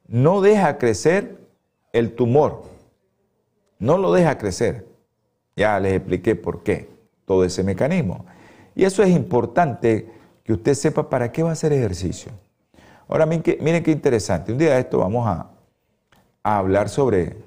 no 0.07 0.41
deja 0.41 0.77
crecer 0.77 1.37
el 1.93 2.13
tumor. 2.15 2.63
No 3.79 3.97
lo 3.97 4.13
deja 4.13 4.37
crecer. 4.37 4.87
Ya 5.55 5.79
les 5.79 5.93
expliqué 5.93 6.35
por 6.35 6.63
qué, 6.63 6.89
todo 7.31 7.45
ese 7.45 7.63
mecanismo. 7.63 8.25
Y 8.75 8.83
eso 8.83 9.03
es 9.03 9.09
importante 9.09 10.11
que 10.43 10.51
usted 10.51 10.73
sepa 10.73 11.09
para 11.09 11.31
qué 11.31 11.43
va 11.43 11.51
a 11.51 11.53
hacer 11.53 11.71
ejercicio. 11.71 12.33
Ahora 13.07 13.25
miren 13.25 13.41
qué 13.41 13.91
interesante. 13.91 14.51
Un 14.51 14.57
día 14.57 14.73
de 14.73 14.81
esto 14.81 14.97
vamos 14.97 15.25
a, 15.25 15.49
hablar 16.43 16.89
sobre, 16.89 17.37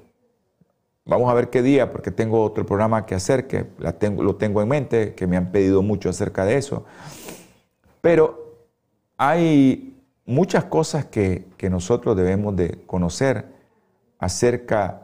vamos 1.05 1.29
a 1.29 1.35
ver 1.35 1.51
qué 1.51 1.61
día, 1.61 1.91
porque 1.91 2.09
tengo 2.09 2.41
otro 2.43 2.65
programa 2.65 3.05
que 3.05 3.13
hacer, 3.13 3.45
que 3.45 3.67
lo 3.77 4.35
tengo 4.37 4.63
en 4.63 4.69
mente, 4.69 5.13
que 5.13 5.27
me 5.27 5.37
han 5.37 5.51
pedido 5.51 5.83
mucho 5.83 6.09
acerca 6.09 6.45
de 6.45 6.57
eso. 6.57 6.85
Pero 8.01 8.55
hay 9.17 10.01
muchas 10.25 10.63
cosas 10.63 11.05
que, 11.05 11.45
que 11.57 11.69
nosotros 11.69 12.17
debemos 12.17 12.55
de 12.55 12.79
conocer 12.87 13.45
acerca 14.17 15.03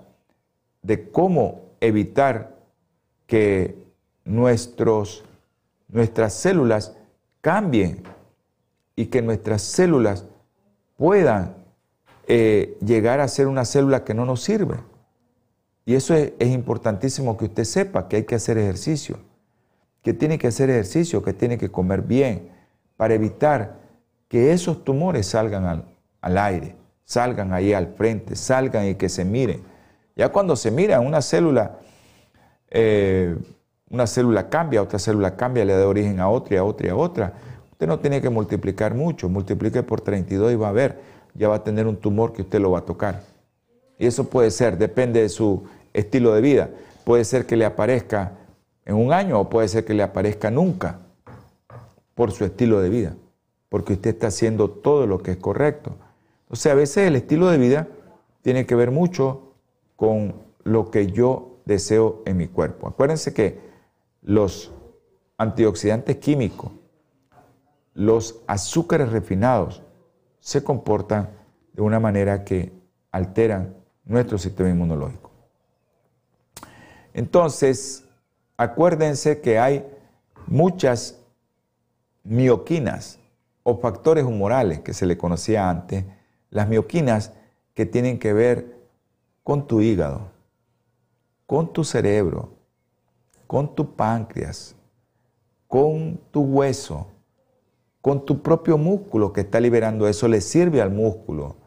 de 0.81 1.11
cómo 1.11 1.69
evitar 1.81 2.55
que 3.27 3.81
nuestros, 4.25 5.23
nuestras 5.87 6.33
células 6.33 6.95
cambien 7.41 8.03
y 8.95 9.07
que 9.07 9.21
nuestras 9.21 9.61
células 9.61 10.25
puedan 10.97 11.55
eh, 12.27 12.77
llegar 12.85 13.19
a 13.19 13.27
ser 13.27 13.47
una 13.47 13.65
célula 13.65 14.03
que 14.03 14.13
no 14.13 14.25
nos 14.25 14.41
sirve. 14.43 14.77
Y 15.85 15.95
eso 15.95 16.13
es, 16.13 16.33
importantísimo 16.39 17.37
que 17.37 17.45
usted 17.45 17.63
sepa 17.63 18.07
que 18.07 18.17
hay 18.17 18.23
que 18.23 18.35
hacer 18.35 18.57
ejercicio, 18.57 19.17
que 20.03 20.13
tiene 20.13 20.37
que 20.37 20.47
hacer 20.47 20.69
ejercicio, 20.69 21.23
que 21.23 21.33
tiene 21.33 21.57
que 21.57 21.69
comer 21.69 22.03
bien, 22.03 22.51
para 22.97 23.15
evitar 23.15 23.79
que 24.27 24.53
esos 24.53 24.83
tumores 24.83 25.27
salgan 25.27 25.65
al, 25.65 25.85
al 26.21 26.37
aire, 26.37 26.75
salgan 27.03 27.51
ahí 27.51 27.73
al 27.73 27.87
frente, 27.95 28.35
salgan 28.35 28.87
y 28.87 28.95
que 28.95 29.09
se 29.09 29.25
miren. 29.25 29.63
Ya 30.15 30.29
cuando 30.29 30.55
se 30.55 30.69
mira 30.69 30.99
una 30.99 31.21
célula, 31.21 31.79
eh, 32.69 33.35
una 33.91 34.07
célula 34.07 34.49
cambia, 34.49 34.81
otra 34.81 34.99
célula 34.99 35.35
cambia, 35.35 35.65
le 35.65 35.73
da 35.73 35.87
origen 35.87 36.19
a 36.19 36.29
otra 36.29 36.55
y 36.55 36.57
a 36.57 36.63
otra 36.63 36.87
y 36.87 36.89
a 36.89 36.95
otra. 36.95 37.33
Usted 37.71 37.87
no 37.87 37.99
tiene 37.99 38.21
que 38.21 38.29
multiplicar 38.29 38.95
mucho, 38.95 39.27
multiplique 39.27 39.83
por 39.83 40.01
32 40.01 40.53
y 40.53 40.55
va 40.55 40.69
a 40.69 40.71
ver, 40.71 40.99
ya 41.33 41.49
va 41.49 41.55
a 41.55 41.63
tener 41.63 41.87
un 41.87 41.97
tumor 41.97 42.31
que 42.31 42.41
usted 42.41 42.59
lo 42.59 42.71
va 42.71 42.79
a 42.79 42.85
tocar. 42.85 43.23
Y 43.99 44.07
eso 44.07 44.29
puede 44.29 44.49
ser, 44.51 44.77
depende 44.77 45.21
de 45.21 45.29
su 45.29 45.63
estilo 45.93 46.33
de 46.33 46.41
vida. 46.41 46.69
Puede 47.03 47.25
ser 47.25 47.45
que 47.45 47.57
le 47.57 47.65
aparezca 47.65 48.33
en 48.85 48.95
un 48.95 49.11
año 49.11 49.39
o 49.39 49.49
puede 49.49 49.67
ser 49.67 49.83
que 49.83 49.93
le 49.93 50.03
aparezca 50.03 50.49
nunca 50.49 50.99
por 52.15 52.31
su 52.31 52.45
estilo 52.45 52.81
de 52.81 52.89
vida, 52.89 53.15
porque 53.69 53.93
usted 53.93 54.11
está 54.11 54.27
haciendo 54.27 54.69
todo 54.69 55.05
lo 55.05 55.19
que 55.19 55.31
es 55.31 55.37
correcto. 55.37 55.95
O 56.49 56.55
sea, 56.55 56.73
a 56.73 56.75
veces 56.75 57.07
el 57.07 57.15
estilo 57.15 57.49
de 57.49 57.57
vida 57.57 57.87
tiene 58.41 58.65
que 58.65 58.75
ver 58.75 58.91
mucho 58.91 59.53
con 59.95 60.35
lo 60.63 60.91
que 60.91 61.07
yo 61.07 61.57
deseo 61.65 62.21
en 62.25 62.37
mi 62.37 62.47
cuerpo. 62.47 62.87
Acuérdense 62.87 63.33
que 63.33 63.70
los 64.21 64.71
antioxidantes 65.37 66.17
químicos, 66.17 66.71
los 67.93 68.41
azúcares 68.47 69.11
refinados, 69.11 69.81
se 70.39 70.63
comportan 70.63 71.29
de 71.73 71.81
una 71.81 71.99
manera 71.99 72.43
que 72.43 72.71
alteran 73.11 73.75
nuestro 74.05 74.37
sistema 74.37 74.69
inmunológico. 74.69 75.31
Entonces, 77.13 78.05
acuérdense 78.57 79.41
que 79.41 79.59
hay 79.59 79.85
muchas 80.47 81.19
mioquinas 82.23 83.19
o 83.63 83.77
factores 83.77 84.23
humorales 84.23 84.79
que 84.79 84.93
se 84.93 85.05
le 85.05 85.17
conocía 85.17 85.69
antes, 85.69 86.05
las 86.49 86.67
mioquinas 86.67 87.33
que 87.73 87.85
tienen 87.85 88.19
que 88.19 88.33
ver 88.33 88.79
con 89.43 89.67
tu 89.67 89.81
hígado, 89.81 90.29
con 91.45 91.73
tu 91.73 91.83
cerebro, 91.83 92.60
con 93.51 93.75
tu 93.75 93.97
páncreas, 93.97 94.77
con 95.67 96.17
tu 96.31 96.39
hueso, 96.39 97.07
con 97.99 98.25
tu 98.25 98.41
propio 98.41 98.77
músculo 98.77 99.33
que 99.33 99.41
está 99.41 99.59
liberando 99.59 100.07
eso, 100.07 100.29
le 100.29 100.39
sirve 100.39 100.81
al 100.81 100.89
músculo, 100.89 101.57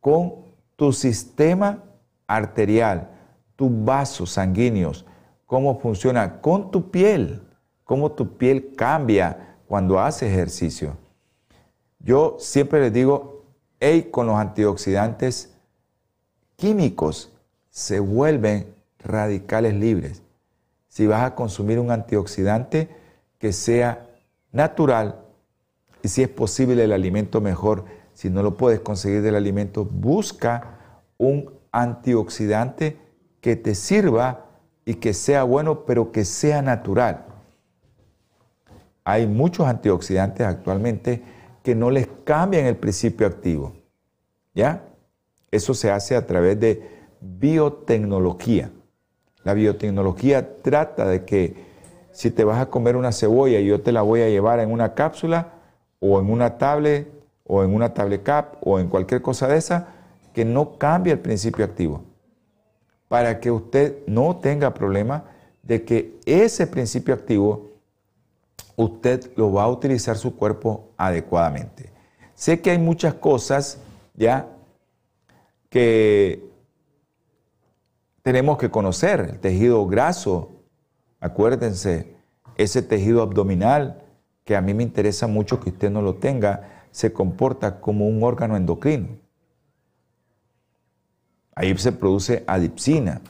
con 0.00 0.36
tu 0.74 0.90
sistema 0.90 1.84
arterial, 2.26 3.10
tus 3.56 3.70
vasos 3.84 4.30
sanguíneos, 4.30 5.04
cómo 5.44 5.78
funciona, 5.78 6.40
con 6.40 6.70
tu 6.70 6.90
piel, 6.90 7.42
cómo 7.84 8.12
tu 8.12 8.38
piel 8.38 8.74
cambia 8.74 9.58
cuando 9.68 10.00
haces 10.00 10.30
ejercicio. 10.30 10.96
Yo 11.98 12.36
siempre 12.38 12.80
les 12.80 12.92
digo, 12.94 13.44
hey, 13.80 14.08
con 14.10 14.28
los 14.28 14.36
antioxidantes 14.36 15.54
químicos 16.56 17.30
se 17.68 18.00
vuelven 18.00 18.74
radicales 18.98 19.74
libres. 19.74 20.22
Si 20.92 21.06
vas 21.06 21.22
a 21.22 21.34
consumir 21.34 21.78
un 21.78 21.90
antioxidante 21.90 22.90
que 23.38 23.54
sea 23.54 24.10
natural 24.52 25.24
y 26.02 26.08
si 26.08 26.22
es 26.22 26.28
posible 26.28 26.84
el 26.84 26.92
alimento 26.92 27.40
mejor, 27.40 27.86
si 28.12 28.28
no 28.28 28.42
lo 28.42 28.58
puedes 28.58 28.80
conseguir 28.80 29.22
del 29.22 29.36
alimento, 29.36 29.86
busca 29.86 31.06
un 31.16 31.50
antioxidante 31.70 32.98
que 33.40 33.56
te 33.56 33.74
sirva 33.74 34.50
y 34.84 34.96
que 34.96 35.14
sea 35.14 35.44
bueno, 35.44 35.86
pero 35.86 36.12
que 36.12 36.26
sea 36.26 36.60
natural. 36.60 37.24
Hay 39.02 39.26
muchos 39.26 39.66
antioxidantes 39.66 40.46
actualmente 40.46 41.22
que 41.62 41.74
no 41.74 41.90
les 41.90 42.06
cambian 42.22 42.66
el 42.66 42.76
principio 42.76 43.26
activo. 43.26 43.72
¿Ya? 44.54 44.84
Eso 45.50 45.72
se 45.72 45.90
hace 45.90 46.16
a 46.16 46.26
través 46.26 46.60
de 46.60 46.86
biotecnología. 47.22 48.70
La 49.44 49.54
biotecnología 49.54 50.62
trata 50.62 51.06
de 51.06 51.24
que 51.24 51.54
si 52.12 52.30
te 52.30 52.44
vas 52.44 52.60
a 52.60 52.66
comer 52.66 52.96
una 52.96 53.12
cebolla 53.12 53.58
y 53.58 53.66
yo 53.66 53.80
te 53.80 53.92
la 53.92 54.02
voy 54.02 54.20
a 54.20 54.28
llevar 54.28 54.60
en 54.60 54.70
una 54.70 54.94
cápsula 54.94 55.54
o 56.00 56.20
en 56.20 56.30
una 56.30 56.58
tablet 56.58 57.08
o 57.44 57.64
en 57.64 57.74
una 57.74 57.94
tablet 57.94 58.22
cap 58.22 58.56
o 58.60 58.78
en 58.78 58.88
cualquier 58.88 59.22
cosa 59.22 59.48
de 59.48 59.56
esa, 59.56 59.88
que 60.32 60.44
no 60.44 60.78
cambie 60.78 61.12
el 61.12 61.18
principio 61.18 61.64
activo. 61.64 62.02
Para 63.08 63.40
que 63.40 63.50
usted 63.50 63.98
no 64.06 64.36
tenga 64.36 64.72
problema 64.72 65.24
de 65.62 65.84
que 65.84 66.18
ese 66.24 66.66
principio 66.66 67.14
activo 67.14 67.72
usted 68.76 69.30
lo 69.36 69.52
va 69.52 69.64
a 69.64 69.68
utilizar 69.68 70.16
su 70.16 70.36
cuerpo 70.36 70.90
adecuadamente. 70.96 71.90
Sé 72.34 72.60
que 72.60 72.70
hay 72.70 72.78
muchas 72.78 73.14
cosas 73.14 73.78
ya 74.14 74.48
que 75.68 76.51
tenemos 78.22 78.58
que 78.58 78.70
conocer, 78.70 79.20
el 79.20 79.38
tejido 79.40 79.86
graso, 79.86 80.50
acuérdense, 81.20 82.14
ese 82.56 82.82
tejido 82.82 83.22
abdominal 83.22 84.02
que 84.44 84.56
a 84.56 84.60
mí 84.60 84.74
me 84.74 84.82
interesa 84.82 85.26
mucho 85.26 85.60
que 85.60 85.70
usted 85.70 85.90
no 85.90 86.02
lo 86.02 86.14
tenga, 86.14 86.84
se 86.90 87.12
comporta 87.12 87.80
como 87.80 88.06
un 88.06 88.22
órgano 88.22 88.56
endocrino. 88.56 89.08
Ahí 91.54 91.76
se 91.76 91.92
produce 91.92 92.44
adipsina, 92.46 93.20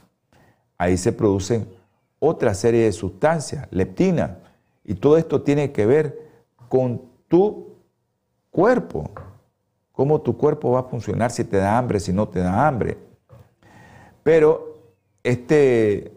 ahí 0.79 0.97
se 0.97 1.13
producen 1.13 1.69
otra 2.19 2.55
serie 2.55 2.85
de 2.85 2.93
sustancias, 2.93 3.67
leptina, 3.71 4.39
y 4.85 4.95
todo 4.95 5.17
esto 5.17 5.43
tiene 5.43 5.73
que 5.73 5.87
ver 5.87 6.31
con 6.69 7.03
tu 7.29 7.77
cuerpo 8.51 9.11
cómo 9.93 10.21
tu 10.21 10.37
cuerpo 10.37 10.73
va 10.73 10.81
a 10.81 10.85
funcionar 10.85 11.31
si 11.31 11.45
te 11.45 11.57
da 11.57 11.79
hambre, 11.79 12.01
si 12.01 12.13
no 12.13 12.29
te 12.29 12.41
da 12.41 12.67
hambre. 12.67 12.99
Pero 14.23 14.72
este 15.25 16.13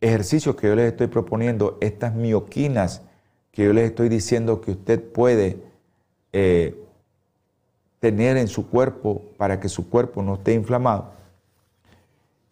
ejercicio 0.00 0.56
que 0.56 0.66
yo 0.66 0.74
les 0.74 0.90
estoy 0.90 1.06
proponiendo, 1.06 1.78
estas 1.80 2.14
mioquinas 2.14 3.02
que 3.50 3.64
yo 3.64 3.72
les 3.72 3.84
estoy 3.84 4.08
diciendo 4.08 4.60
que 4.60 4.72
usted 4.72 5.02
puede 5.02 5.58
eh, 6.32 6.74
tener 8.00 8.36
en 8.36 8.48
su 8.48 8.68
cuerpo 8.68 9.22
para 9.36 9.60
que 9.60 9.68
su 9.68 9.88
cuerpo 9.88 10.22
no 10.22 10.34
esté 10.34 10.54
inflamado, 10.54 11.12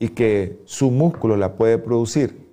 y 0.01 0.09
que 0.09 0.61
su 0.65 0.91
músculo 0.91 1.37
la 1.37 1.53
puede 1.55 1.79
producir? 1.79 2.49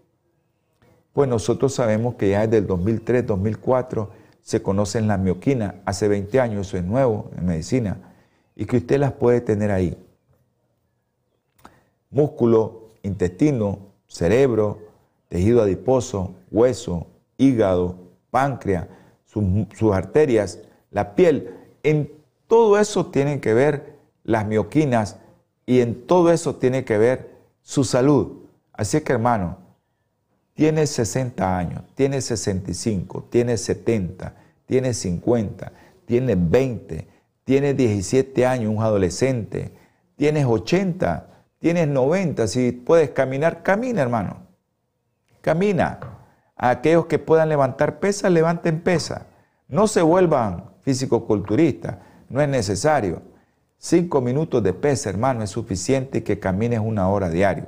Pues 1.14 1.28
nosotros 1.28 1.74
sabemos 1.74 2.16
que 2.16 2.30
ya 2.30 2.41
desde 2.41 2.58
el 2.58 2.68
2003, 2.68 3.26
2004 3.26 4.12
se 4.41 4.62
conocen 4.62 5.08
las 5.08 5.20
mioquinas, 5.20 5.76
hace 5.86 6.08
20 6.08 6.39
años, 6.39 6.68
eso 6.68 6.78
es 6.78 6.84
nuevo 6.84 7.32
en 7.38 7.45
medicina, 7.45 7.97
y 8.55 8.66
que 8.66 8.78
usted 8.78 8.99
las 8.99 9.14
puede 9.14 9.41
tener 9.41 9.72
ahí. 9.72 9.97
Músculo, 12.10 12.91
intestino, 13.03 13.80
cerebro, 14.08 14.80
tejido 15.30 15.62
adiposo, 15.62 16.36
hueso, 16.51 17.08
hígado, 17.38 17.95
páncreas, 18.32 18.88
sus, 19.26 19.93
arterias, 19.93 20.60
la 20.91 21.16
piel, 21.16 21.53
en 21.84 22.12
todo 22.47 22.80
eso 22.80 23.08
tienen 23.08 23.39
que 23.39 23.53
ver 23.53 23.97
las 24.24 24.45
mioquinas 24.47 25.18
y 25.66 25.82
en 25.82 26.08
todo 26.08 26.32
eso 26.32 26.55
tiene 26.55 26.86
que 26.86 26.97
ver 26.97 27.32
su 27.62 27.84
salud. 27.84 28.43
Así 28.74 29.01
que 29.01 29.14
hermano, 29.14 29.58
tiene 30.53 30.88
60 30.88 31.58
años, 31.58 31.84
tiene 31.93 32.22
65, 32.22 33.26
tiene 33.30 33.58
70, 33.58 34.34
tiene 34.66 34.93
50, 34.93 35.72
tiene 36.05 36.36
20, 36.36 37.08
tiene 37.43 37.74
17 37.74 38.45
años, 38.45 38.74
un 38.74 38.82
adolescente, 38.82 39.72
tienes 40.16 40.45
80, 40.45 41.36
tienes 41.60 41.88
90, 41.88 42.47
si 42.47 42.72
puedes 42.72 43.12
caminar, 43.12 43.64
camina 43.64 44.01
hermano, 44.01 44.47
camina. 45.41 45.99
A 46.60 46.72
aquellos 46.72 47.05
que 47.05 47.20
puedan 47.20 47.49
levantar 47.49 47.99
pesas, 47.99 48.32
levanten 48.32 48.82
pesas. 48.82 49.22
No 49.68 49.88
se 49.88 50.01
vuelvan 50.01 50.72
físico-culturistas, 50.82 51.97
no 52.30 52.41
es 52.41 52.49
necesario. 52.49 53.22
Cinco 53.78 54.22
minutos 54.22 54.64
de 54.64 54.74
pesa, 54.74 55.10
hermano, 55.10 55.43
es 55.43 55.51
suficiente 55.51 56.24
que 56.24 56.39
camines 56.39 56.80
una 56.80 57.10
hora 57.10 57.30
diario. 57.30 57.68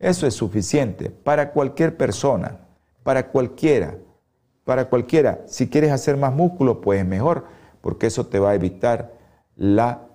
Eso 0.00 0.26
es 0.26 0.34
suficiente 0.34 1.10
para 1.10 1.52
cualquier 1.52 1.96
persona, 1.96 2.58
para 3.04 3.28
cualquiera, 3.28 3.94
para 4.64 4.86
cualquiera. 4.86 5.42
Si 5.46 5.68
quieres 5.68 5.92
hacer 5.92 6.16
más 6.16 6.34
músculo, 6.34 6.80
pues 6.80 7.06
mejor, 7.06 7.44
porque 7.80 8.08
eso 8.08 8.26
te 8.26 8.40
va 8.40 8.50
a 8.50 8.54
evitar 8.56 9.12
la 9.54 10.05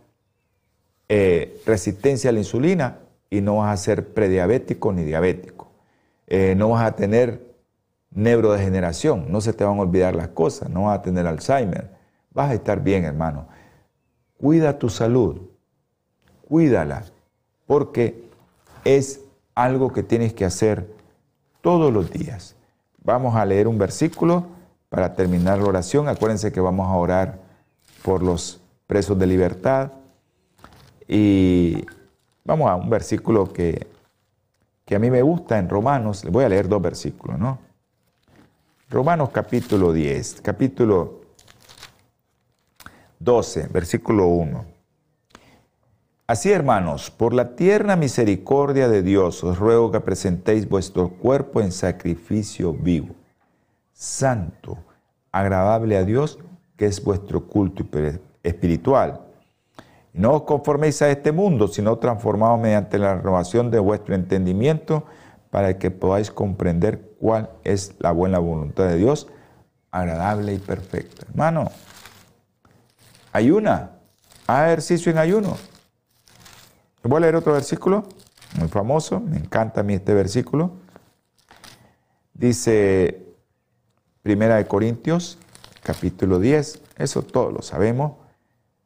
eh, 1.14 1.62
resistencia 1.66 2.30
a 2.30 2.34
la 2.34 2.40
insulina 2.40 3.00
y 3.30 3.42
no 3.42 3.58
vas 3.58 3.74
a 3.74 3.84
ser 3.84 4.14
prediabético 4.14 4.94
ni 4.94 5.04
diabético. 5.04 5.68
Eh, 6.26 6.56
no 6.56 6.70
vas 6.70 6.86
a 6.86 6.96
tener 6.96 7.54
neurodegeneración, 8.12 9.30
no 9.30 9.42
se 9.42 9.52
te 9.52 9.66
van 9.66 9.78
a 9.78 9.82
olvidar 9.82 10.16
las 10.16 10.30
cosas, 10.30 10.70
no 10.70 10.84
vas 10.84 11.00
a 11.00 11.02
tener 11.02 11.28
Alzheimer. 11.28 11.90
Vas 12.34 12.52
a 12.52 12.54
estar 12.54 12.82
bien, 12.82 13.04
hermano. 13.04 13.50
Cuida 14.38 14.80
tu 14.80 14.88
salud, 14.88 15.42
cuídala, 16.48 17.04
porque 17.68 18.24
es 18.86 19.20
algo 19.54 19.92
que 19.92 20.04
tienes 20.04 20.32
que 20.34 20.46
hacer 20.46 20.88
todos 21.60 21.92
los 21.92 22.10
días. 22.10 22.56
Vamos 23.04 23.36
a 23.36 23.44
leer 23.44 23.68
un 23.68 23.78
versículo 23.78 24.46
para 24.88 25.14
terminar 25.14 25.58
la 25.58 25.66
oración. 25.66 26.08
Acuérdense 26.08 26.54
que 26.54 26.62
vamos 26.62 26.88
a 26.88 26.96
orar 26.96 27.40
por 28.02 28.24
los 28.24 28.62
presos 28.88 29.20
de 29.20 29.28
libertad. 29.28 29.92
Y 31.14 31.86
vamos 32.46 32.70
a 32.70 32.76
un 32.78 32.90
versículo 32.90 33.52
que, 33.52 33.86
que 34.86 34.96
a 34.96 35.00
mí 35.00 35.12
me 35.12 35.22
gusta 35.22 35.60
en 35.60 35.68
Romanos. 35.68 36.24
Voy 36.32 36.46
a 36.46 36.50
leer 36.50 36.70
dos 36.70 36.82
versículos, 36.82 37.38
¿no? 37.38 37.60
Romanos 38.90 39.30
capítulo 39.32 39.92
10, 39.92 40.40
capítulo 40.40 41.20
12, 43.20 43.68
versículo 43.68 44.28
1. 44.28 44.66
Así, 46.28 46.50
hermanos, 46.50 47.12
por 47.12 47.34
la 47.34 47.58
tierna 47.58 47.98
misericordia 47.98 48.88
de 48.88 49.02
Dios, 49.02 49.44
os 49.44 49.60
ruego 49.60 49.92
que 49.92 50.00
presentéis 50.00 50.70
vuestro 50.70 51.10
cuerpo 51.10 51.60
en 51.60 51.74
sacrificio 51.74 52.72
vivo, 52.72 53.16
santo, 53.92 54.78
agradable 55.34 55.98
a 55.98 56.06
Dios, 56.06 56.40
que 56.78 56.86
es 56.86 57.04
vuestro 57.04 57.48
culto 57.48 57.86
espiritual. 58.44 59.31
No 60.14 60.34
os 60.34 60.42
conforméis 60.44 61.02
a 61.02 61.10
este 61.10 61.32
mundo, 61.32 61.68
sino 61.68 61.98
transformados 61.98 62.60
mediante 62.60 62.98
la 62.98 63.16
renovación 63.16 63.72
de 63.72 63.80
vuestro 63.80 64.16
entendimiento, 64.16 65.06
para 65.50 65.78
que 65.78 65.92
podáis 65.92 66.32
comprender 66.32 67.16
cuál 67.20 67.50
es 67.64 67.96
la 68.00 68.12
buena 68.12 68.40
voluntad 68.40 68.88
de 68.88 68.98
Dios, 68.98 69.28
agradable 69.92 70.54
y 70.54 70.60
perfecta. 70.60 71.26
Hermano, 71.30 71.70
Ayuna, 73.34 73.92
haz 74.46 74.68
ejercicio 74.68 75.10
en 75.10 75.18
ayuno. 75.18 75.58
Voy 77.04 77.18
a 77.18 77.20
leer 77.22 77.38
otro 77.38 77.54
versículo, 77.54 78.04
muy 78.60 78.68
famoso, 78.68 79.22
me 79.22 79.38
encanta 79.38 79.82
a 79.82 79.84
mí 79.84 79.94
este 79.94 80.14
versículo. 80.14 80.74
Dice 82.34 83.26
Primera 84.22 84.58
de 84.58 84.68
Corintios, 84.68 85.38
capítulo 85.82 86.40
10, 86.40 86.82
eso 86.98 87.24
todos 87.24 87.54
lo 87.54 87.62
sabemos, 87.62 88.14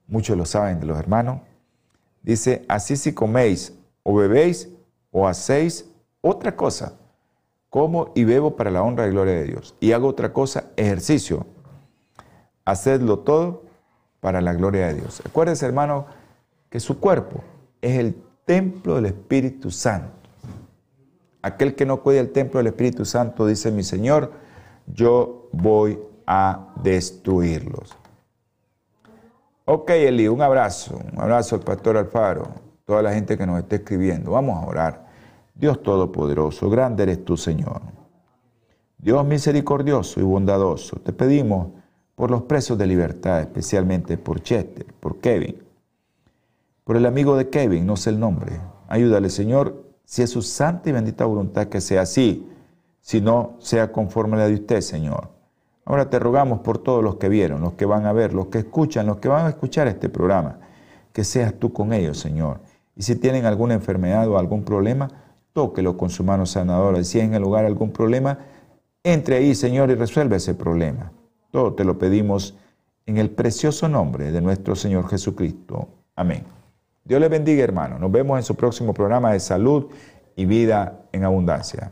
muchos 0.07 0.37
lo 0.37 0.45
saben 0.45 0.79
de 0.79 0.85
los 0.85 0.97
hermanos. 0.97 1.41
Dice, 2.21 2.65
así 2.67 2.95
si 2.95 3.13
coméis 3.13 3.73
o 4.03 4.15
bebéis 4.15 4.69
o 5.11 5.27
hacéis 5.27 5.89
otra 6.21 6.55
cosa, 6.55 6.97
como 7.69 8.11
y 8.15 8.23
bebo 8.23 8.55
para 8.55 8.71
la 8.71 8.81
honra 8.81 9.07
y 9.07 9.11
gloria 9.11 9.35
de 9.35 9.43
Dios, 9.43 9.75
y 9.79 9.91
hago 9.91 10.07
otra 10.07 10.33
cosa, 10.33 10.71
ejercicio, 10.75 11.45
hacedlo 12.63 13.19
todo 13.19 13.63
para 14.19 14.41
la 14.41 14.53
gloria 14.53 14.87
de 14.87 14.95
Dios. 14.95 15.21
Acuérdense, 15.25 15.65
hermano, 15.65 16.07
que 16.69 16.79
su 16.79 16.99
cuerpo 16.99 17.43
es 17.81 17.99
el 17.99 18.15
templo 18.45 18.95
del 18.95 19.05
Espíritu 19.05 19.69
Santo. 19.71 20.13
Aquel 21.41 21.75
que 21.75 21.85
no 21.85 22.01
cuida 22.01 22.21
el 22.21 22.31
templo 22.31 22.57
del 22.57 22.67
Espíritu 22.67 23.05
Santo, 23.05 23.45
dice 23.45 23.71
mi 23.71 23.83
Señor, 23.83 24.31
yo 24.87 25.47
voy 25.51 25.99
a 26.25 26.73
destruirlos. 26.81 27.95
Ok, 29.67 29.89
Eli, 29.89 30.27
un 30.27 30.43
abrazo, 30.43 30.99
un 31.11 31.19
abrazo 31.19 31.55
al 31.55 31.61
pastor 31.61 31.97
Alfaro, 31.97 32.47
toda 32.85 33.01
la 33.01 33.11
gente 33.13 33.35
que 33.35 33.47
nos 33.47 33.57
está 33.57 33.77
escribiendo. 33.77 34.29
Vamos 34.31 34.63
a 34.63 34.67
orar. 34.67 35.07
Dios 35.55 35.81
Todopoderoso, 35.81 36.69
grande 36.69 37.01
eres 37.01 37.25
tú, 37.25 37.35
Señor. 37.35 37.81
Dios 38.99 39.25
misericordioso 39.25 40.19
y 40.19 40.23
bondadoso, 40.23 40.97
te 40.97 41.13
pedimos 41.13 41.69
por 42.13 42.29
los 42.29 42.43
presos 42.43 42.77
de 42.77 42.85
libertad, 42.85 43.41
especialmente 43.41 44.19
por 44.19 44.41
Chester, 44.41 44.85
por 44.99 45.19
Kevin, 45.19 45.57
por 46.83 46.95
el 46.95 47.05
amigo 47.07 47.35
de 47.35 47.49
Kevin, 47.49 47.87
no 47.87 47.97
sé 47.97 48.11
el 48.11 48.19
nombre. 48.19 48.59
Ayúdale, 48.87 49.31
Señor, 49.31 49.83
si 50.05 50.21
es 50.21 50.29
su 50.29 50.43
santa 50.43 50.89
y 50.89 50.93
bendita 50.93 51.25
voluntad 51.25 51.67
que 51.67 51.81
sea 51.81 52.01
así, 52.01 52.47
si 53.01 53.19
no, 53.19 53.55
sea 53.59 53.91
conforme 53.91 54.35
a 54.35 54.39
la 54.41 54.47
de 54.47 54.55
usted, 54.55 54.81
Señor. 54.81 55.34
Ahora 55.85 56.09
te 56.09 56.17
rogamos 56.17 56.59
por 56.61 56.79
todos 56.79 57.03
los 57.03 57.17
que 57.17 57.29
vieron, 57.29 57.61
los 57.61 57.73
que 57.73 57.85
van 57.85 58.07
a 58.07 58.13
ver, 58.13 58.33
los 58.33 58.47
que 58.47 58.57
escuchan, 58.59 59.05
los 59.05 59.17
que 59.17 59.27
van 59.27 59.45
a 59.45 59.49
escuchar 59.49 59.87
este 59.87 60.09
programa, 60.09 60.57
que 61.13 61.23
seas 61.23 61.53
tú 61.53 61.71
con 61.71 61.93
ellos, 61.93 62.17
Señor. 62.17 62.59
Y 62.95 63.03
si 63.03 63.15
tienen 63.15 63.45
alguna 63.45 63.75
enfermedad 63.75 64.27
o 64.27 64.39
algún 64.39 64.63
problema, 64.63 65.09
tóquelo 65.53 65.95
con 65.95 66.09
su 66.09 66.23
mano 66.23 66.45
sanadora. 66.47 66.99
Y 66.99 67.03
si 67.03 67.19
en 67.19 67.35
el 67.35 67.43
lugar 67.43 67.65
algún 67.65 67.91
problema, 67.91 68.39
entre 69.03 69.35
ahí, 69.35 69.53
Señor, 69.53 69.91
y 69.91 69.95
resuelve 69.95 70.37
ese 70.37 70.55
problema. 70.55 71.11
Todo 71.51 71.73
te 71.75 71.83
lo 71.83 71.99
pedimos 71.99 72.57
en 73.05 73.17
el 73.17 73.29
precioso 73.29 73.87
nombre 73.87 74.31
de 74.31 74.41
nuestro 74.41 74.75
Señor 74.75 75.07
Jesucristo. 75.07 75.87
Amén. 76.15 76.43
Dios 77.03 77.21
le 77.21 77.29
bendiga, 77.29 77.63
hermano. 77.63 77.99
Nos 77.99 78.11
vemos 78.11 78.37
en 78.39 78.43
su 78.43 78.55
próximo 78.55 78.93
programa 78.93 79.33
de 79.33 79.39
salud 79.39 79.87
y 80.35 80.45
vida 80.45 81.05
en 81.11 81.23
abundancia. 81.23 81.91